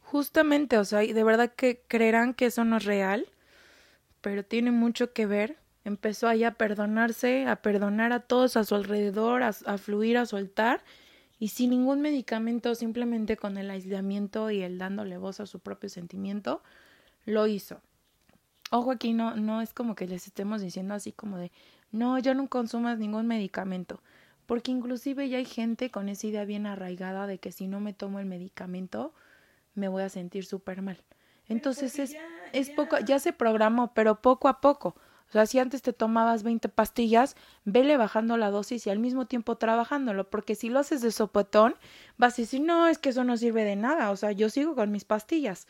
Justamente, 0.00 0.78
o 0.78 0.84
sea, 0.84 0.98
de 0.98 1.24
verdad 1.24 1.52
que 1.54 1.82
creerán 1.86 2.34
que 2.34 2.46
eso 2.46 2.64
no 2.64 2.78
es 2.78 2.84
real, 2.84 3.28
pero 4.20 4.44
tiene 4.44 4.72
mucho 4.72 5.12
que 5.12 5.26
ver. 5.26 5.58
Empezó 5.84 6.26
ahí 6.26 6.42
a 6.42 6.54
perdonarse, 6.54 7.46
a 7.46 7.56
perdonar 7.62 8.12
a 8.12 8.20
todos 8.20 8.56
a 8.56 8.64
su 8.64 8.74
alrededor, 8.74 9.44
a, 9.44 9.50
a 9.66 9.78
fluir, 9.78 10.18
a 10.18 10.26
soltar, 10.26 10.82
y 11.38 11.48
sin 11.48 11.70
ningún 11.70 12.00
medicamento, 12.00 12.74
simplemente 12.74 13.36
con 13.36 13.56
el 13.56 13.70
aislamiento 13.70 14.50
y 14.50 14.62
el 14.62 14.76
dándole 14.76 15.18
voz 15.18 15.38
a 15.38 15.46
su 15.46 15.60
propio 15.60 15.88
sentimiento, 15.88 16.62
lo 17.26 17.46
hizo. 17.46 17.80
Ojo 18.72 18.90
aquí, 18.90 19.12
no, 19.12 19.36
no 19.36 19.60
es 19.62 19.72
como 19.72 19.94
que 19.94 20.08
les 20.08 20.26
estemos 20.26 20.62
diciendo 20.62 20.94
así 20.94 21.12
como 21.12 21.38
de, 21.38 21.52
no, 21.92 22.18
ya 22.18 22.34
no 22.34 22.48
consumas 22.48 22.98
ningún 22.98 23.28
medicamento 23.28 24.00
porque 24.46 24.70
inclusive 24.70 25.28
ya 25.28 25.38
hay 25.38 25.44
gente 25.44 25.90
con 25.90 26.08
esa 26.08 26.26
idea 26.26 26.44
bien 26.44 26.66
arraigada 26.66 27.26
de 27.26 27.38
que 27.38 27.52
si 27.52 27.66
no 27.66 27.80
me 27.80 27.92
tomo 27.92 28.18
el 28.18 28.26
medicamento 28.26 29.12
me 29.74 29.88
voy 29.88 30.02
a 30.02 30.08
sentir 30.08 30.44
súper 30.44 30.82
mal. 30.82 31.02
Entonces 31.48 31.98
es, 31.98 32.16
es 32.52 32.70
poco, 32.70 32.98
ya 33.00 33.18
se 33.18 33.32
programó, 33.32 33.92
pero 33.94 34.20
poco 34.20 34.48
a 34.48 34.60
poco. 34.60 34.96
O 35.28 35.32
sea, 35.32 35.46
si 35.46 35.58
antes 35.58 35.82
te 35.82 35.92
tomabas 35.92 36.42
20 36.42 36.68
pastillas, 36.68 37.34
vele 37.64 37.96
bajando 37.96 38.36
la 38.36 38.50
dosis 38.50 38.86
y 38.86 38.90
al 38.90 38.98
mismo 38.98 39.26
tiempo 39.26 39.56
trabajándolo, 39.56 40.30
porque 40.30 40.54
si 40.54 40.68
lo 40.68 40.78
haces 40.78 41.00
de 41.00 41.10
sopetón, 41.10 41.74
vas 42.16 42.34
a 42.38 42.42
decir, 42.42 42.60
no, 42.60 42.86
es 42.86 42.98
que 42.98 43.08
eso 43.08 43.24
no 43.24 43.36
sirve 43.36 43.64
de 43.64 43.76
nada, 43.76 44.10
o 44.10 44.16
sea, 44.16 44.32
yo 44.32 44.48
sigo 44.48 44.74
con 44.74 44.92
mis 44.92 45.04
pastillas. 45.04 45.66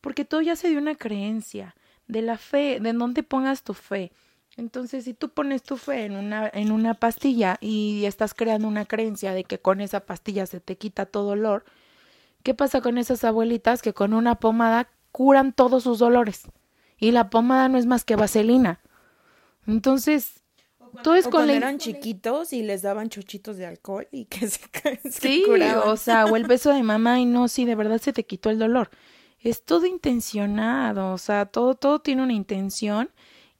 Porque 0.00 0.24
todo 0.24 0.40
ya 0.40 0.56
se 0.56 0.68
dio 0.68 0.78
una 0.78 0.94
creencia 0.94 1.74
de 2.06 2.22
la 2.22 2.38
fe, 2.38 2.78
de 2.80 2.92
dónde 2.92 3.22
pongas 3.22 3.62
tu 3.62 3.74
fe. 3.74 4.12
Entonces, 4.56 5.04
si 5.04 5.14
tú 5.14 5.30
pones 5.30 5.62
tu 5.62 5.76
fe 5.76 6.04
en 6.04 6.16
una, 6.16 6.48
en 6.52 6.70
una 6.70 6.94
pastilla 6.94 7.56
y 7.60 8.04
estás 8.04 8.34
creando 8.34 8.68
una 8.68 8.84
creencia 8.84 9.32
de 9.32 9.44
que 9.44 9.58
con 9.58 9.80
esa 9.80 10.00
pastilla 10.00 10.46
se 10.46 10.60
te 10.60 10.76
quita 10.76 11.06
todo 11.06 11.30
dolor, 11.30 11.64
¿qué 12.42 12.54
pasa 12.54 12.80
con 12.80 12.96
esas 12.98 13.24
abuelitas 13.24 13.82
que 13.82 13.92
con 13.92 14.14
una 14.14 14.36
pomada 14.36 14.88
curan 15.10 15.52
todos 15.52 15.82
sus 15.82 15.98
dolores? 15.98 16.42
Y 16.98 17.10
la 17.10 17.30
pomada 17.30 17.68
no 17.68 17.78
es 17.78 17.86
más 17.86 18.04
que 18.04 18.14
vaselina. 18.14 18.80
Entonces, 19.66 20.44
todo 21.02 21.16
es 21.16 21.26
con 21.26 21.50
eran 21.50 21.78
chiquitos 21.78 22.52
y 22.52 22.62
les 22.62 22.82
daban 22.82 23.08
chochitos 23.08 23.56
de 23.56 23.66
alcohol 23.66 24.06
y 24.12 24.26
que 24.26 24.48
se, 24.48 24.60
se 25.02 25.10
Sí, 25.10 25.44
o 25.84 25.96
sea, 25.96 26.26
o 26.26 26.36
el 26.36 26.46
beso 26.46 26.72
de 26.72 26.82
mamá 26.84 27.18
y 27.18 27.26
no, 27.26 27.48
sí, 27.48 27.64
de 27.64 27.74
verdad 27.74 28.00
se 28.00 28.12
te 28.12 28.24
quitó 28.24 28.50
el 28.50 28.60
dolor. 28.60 28.90
Es 29.40 29.64
todo 29.64 29.84
intencionado, 29.84 31.12
o 31.12 31.18
sea, 31.18 31.46
todo, 31.46 31.74
todo 31.74 31.98
tiene 31.98 32.22
una 32.22 32.32
intención 32.32 33.10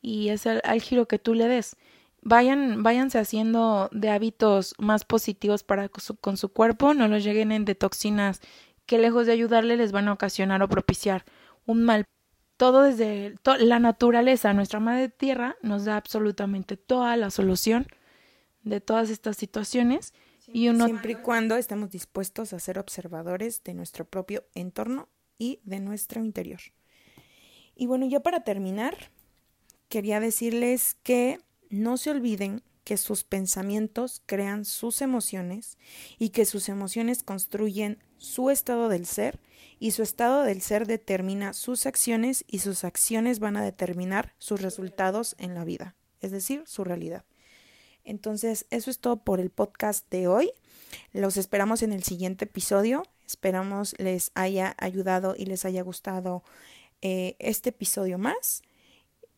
y 0.04 0.28
es 0.28 0.44
el, 0.44 0.60
al 0.64 0.82
giro 0.82 1.08
que 1.08 1.18
tú 1.18 1.32
le 1.32 1.48
des. 1.48 1.76
Vayan, 2.20 2.82
váyanse 2.82 3.18
haciendo 3.18 3.88
de 3.90 4.10
hábitos 4.10 4.74
más 4.78 5.04
positivos 5.04 5.62
para 5.64 5.88
con 5.88 6.36
su 6.36 6.48
cuerpo, 6.50 6.92
no 6.92 7.08
los 7.08 7.24
lleguen 7.24 7.52
en 7.52 7.64
de 7.64 7.74
toxinas 7.74 8.40
que 8.84 8.98
lejos 8.98 9.26
de 9.26 9.32
ayudarle 9.32 9.78
les 9.78 9.92
van 9.92 10.08
a 10.08 10.12
ocasionar 10.12 10.62
o 10.62 10.68
propiciar 10.68 11.24
un 11.64 11.82
mal. 11.82 12.04
Todo 12.58 12.82
desde 12.82 13.34
la 13.58 13.78
naturaleza, 13.78 14.52
nuestra 14.52 14.78
madre 14.78 15.08
tierra 15.08 15.56
nos 15.62 15.86
da 15.86 15.96
absolutamente 15.96 16.76
toda 16.76 17.16
la 17.16 17.30
solución 17.30 17.86
de 18.62 18.80
todas 18.80 19.08
estas 19.08 19.38
situaciones 19.38 20.12
y 20.46 20.68
uno 20.68 20.84
siempre 20.84 21.12
y 21.12 21.16
cuando 21.16 21.56
estemos 21.56 21.90
dispuestos 21.90 22.52
a 22.52 22.58
ser 22.58 22.78
observadores 22.78 23.64
de 23.64 23.72
nuestro 23.72 24.04
propio 24.04 24.44
entorno 24.54 25.08
y 25.38 25.60
de 25.64 25.80
nuestro 25.80 26.22
interior. 26.22 26.60
Y 27.74 27.86
bueno, 27.86 28.06
ya 28.06 28.20
para 28.20 28.44
terminar, 28.44 29.10
quería 29.94 30.18
decirles 30.18 30.96
que 31.04 31.38
no 31.70 31.98
se 31.98 32.10
olviden 32.10 32.64
que 32.82 32.96
sus 32.96 33.22
pensamientos 33.22 34.22
crean 34.26 34.64
sus 34.64 35.00
emociones 35.00 35.78
y 36.18 36.30
que 36.30 36.46
sus 36.46 36.68
emociones 36.68 37.22
construyen 37.22 38.02
su 38.18 38.50
estado 38.50 38.88
del 38.88 39.06
ser 39.06 39.38
y 39.78 39.92
su 39.92 40.02
estado 40.02 40.42
del 40.42 40.62
ser 40.62 40.88
determina 40.88 41.52
sus 41.52 41.86
acciones 41.86 42.44
y 42.48 42.58
sus 42.58 42.82
acciones 42.82 43.38
van 43.38 43.56
a 43.56 43.62
determinar 43.62 44.34
sus 44.38 44.60
resultados 44.62 45.36
en 45.38 45.54
la 45.54 45.64
vida, 45.64 45.94
es 46.20 46.32
decir, 46.32 46.64
su 46.66 46.82
realidad. 46.82 47.24
Entonces, 48.02 48.66
eso 48.70 48.90
es 48.90 48.98
todo 48.98 49.22
por 49.22 49.38
el 49.38 49.50
podcast 49.50 50.10
de 50.10 50.26
hoy. 50.26 50.50
Los 51.12 51.36
esperamos 51.36 51.84
en 51.84 51.92
el 51.92 52.02
siguiente 52.02 52.46
episodio. 52.46 53.04
Esperamos 53.28 53.94
les 53.98 54.32
haya 54.34 54.74
ayudado 54.76 55.36
y 55.38 55.46
les 55.46 55.64
haya 55.64 55.82
gustado 55.82 56.42
eh, 57.00 57.36
este 57.38 57.68
episodio 57.68 58.18
más. 58.18 58.64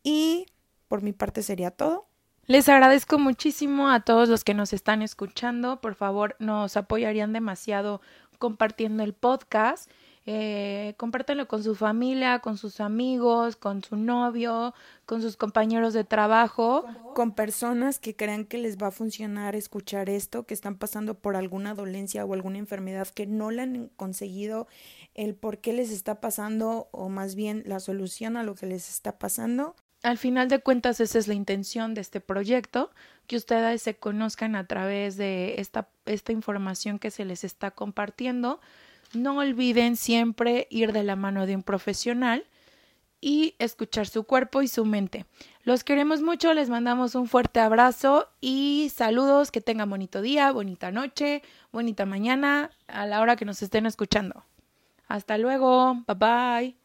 Y 0.07 0.45
por 0.87 1.01
mi 1.01 1.11
parte 1.11 1.43
sería 1.43 1.69
todo. 1.69 2.05
Les 2.45 2.69
agradezco 2.69 3.19
muchísimo 3.19 3.89
a 3.89 3.99
todos 3.99 4.29
los 4.29 4.45
que 4.45 4.53
nos 4.53 4.71
están 4.71 5.01
escuchando. 5.01 5.81
Por 5.81 5.95
favor, 5.95 6.37
nos 6.39 6.77
apoyarían 6.77 7.33
demasiado 7.33 7.99
compartiendo 8.39 9.03
el 9.03 9.11
podcast. 9.11 9.91
Eh, 10.25 10.93
compártanlo 10.95 11.49
con 11.49 11.61
su 11.61 11.75
familia, 11.75 12.39
con 12.39 12.57
sus 12.57 12.79
amigos, 12.79 13.57
con 13.57 13.83
su 13.83 13.97
novio, 13.97 14.73
con 15.05 15.21
sus 15.21 15.35
compañeros 15.35 15.93
de 15.93 16.05
trabajo. 16.05 16.85
Con 17.13 17.33
personas 17.33 17.99
que 17.99 18.15
crean 18.15 18.45
que 18.45 18.59
les 18.59 18.77
va 18.77 18.87
a 18.87 18.91
funcionar 18.91 19.57
escuchar 19.57 20.09
esto, 20.09 20.45
que 20.45 20.53
están 20.53 20.77
pasando 20.77 21.15
por 21.15 21.35
alguna 21.35 21.73
dolencia 21.73 22.23
o 22.23 22.33
alguna 22.33 22.59
enfermedad 22.59 23.09
que 23.09 23.27
no 23.27 23.51
le 23.51 23.63
han 23.63 23.89
conseguido 23.97 24.69
el 25.15 25.35
por 25.35 25.57
qué 25.57 25.73
les 25.73 25.91
está 25.91 26.21
pasando 26.21 26.87
o 26.91 27.09
más 27.09 27.35
bien 27.35 27.63
la 27.65 27.81
solución 27.81 28.37
a 28.37 28.43
lo 28.43 28.55
que 28.55 28.67
les 28.67 28.87
está 28.87 29.19
pasando. 29.19 29.75
Al 30.03 30.17
final 30.17 30.47
de 30.47 30.59
cuentas, 30.59 30.99
esa 30.99 31.17
es 31.17 31.27
la 31.27 31.33
intención 31.33 31.93
de 31.93 32.01
este 32.01 32.21
proyecto, 32.21 32.91
que 33.25 33.35
ustedes 33.35 33.81
se 33.81 33.95
conozcan 33.95 34.55
a 34.55 34.67
través 34.67 35.17
de 35.17 35.55
esta, 35.59 35.89
esta 36.05 36.31
información 36.31 36.99
que 36.99 37.11
se 37.11 37.25
les 37.25 37.43
está 37.43 37.71
compartiendo. 37.71 38.61
No 39.13 39.37
olviden 39.37 39.95
siempre 39.95 40.67
ir 40.69 40.93
de 40.93 41.03
la 41.03 41.15
mano 41.15 41.45
de 41.45 41.55
un 41.55 41.63
profesional 41.63 42.45
y 43.19 43.55
escuchar 43.59 44.07
su 44.07 44.23
cuerpo 44.23 44.61
y 44.61 44.67
su 44.67 44.85
mente. 44.85 45.25
Los 45.63 45.83
queremos 45.83 46.21
mucho, 46.21 46.53
les 46.53 46.69
mandamos 46.69 47.15
un 47.15 47.27
fuerte 47.27 47.59
abrazo 47.59 48.29
y 48.39 48.91
saludos, 48.93 49.51
que 49.51 49.61
tengan 49.61 49.89
bonito 49.89 50.21
día, 50.21 50.51
bonita 50.51 50.91
noche, 50.91 51.41
bonita 51.71 52.05
mañana, 52.05 52.69
a 52.87 53.05
la 53.05 53.21
hora 53.21 53.35
que 53.35 53.45
nos 53.45 53.61
estén 53.61 53.85
escuchando. 53.85 54.45
Hasta 55.07 55.37
luego, 55.37 55.95
bye 56.05 56.15
bye. 56.15 56.77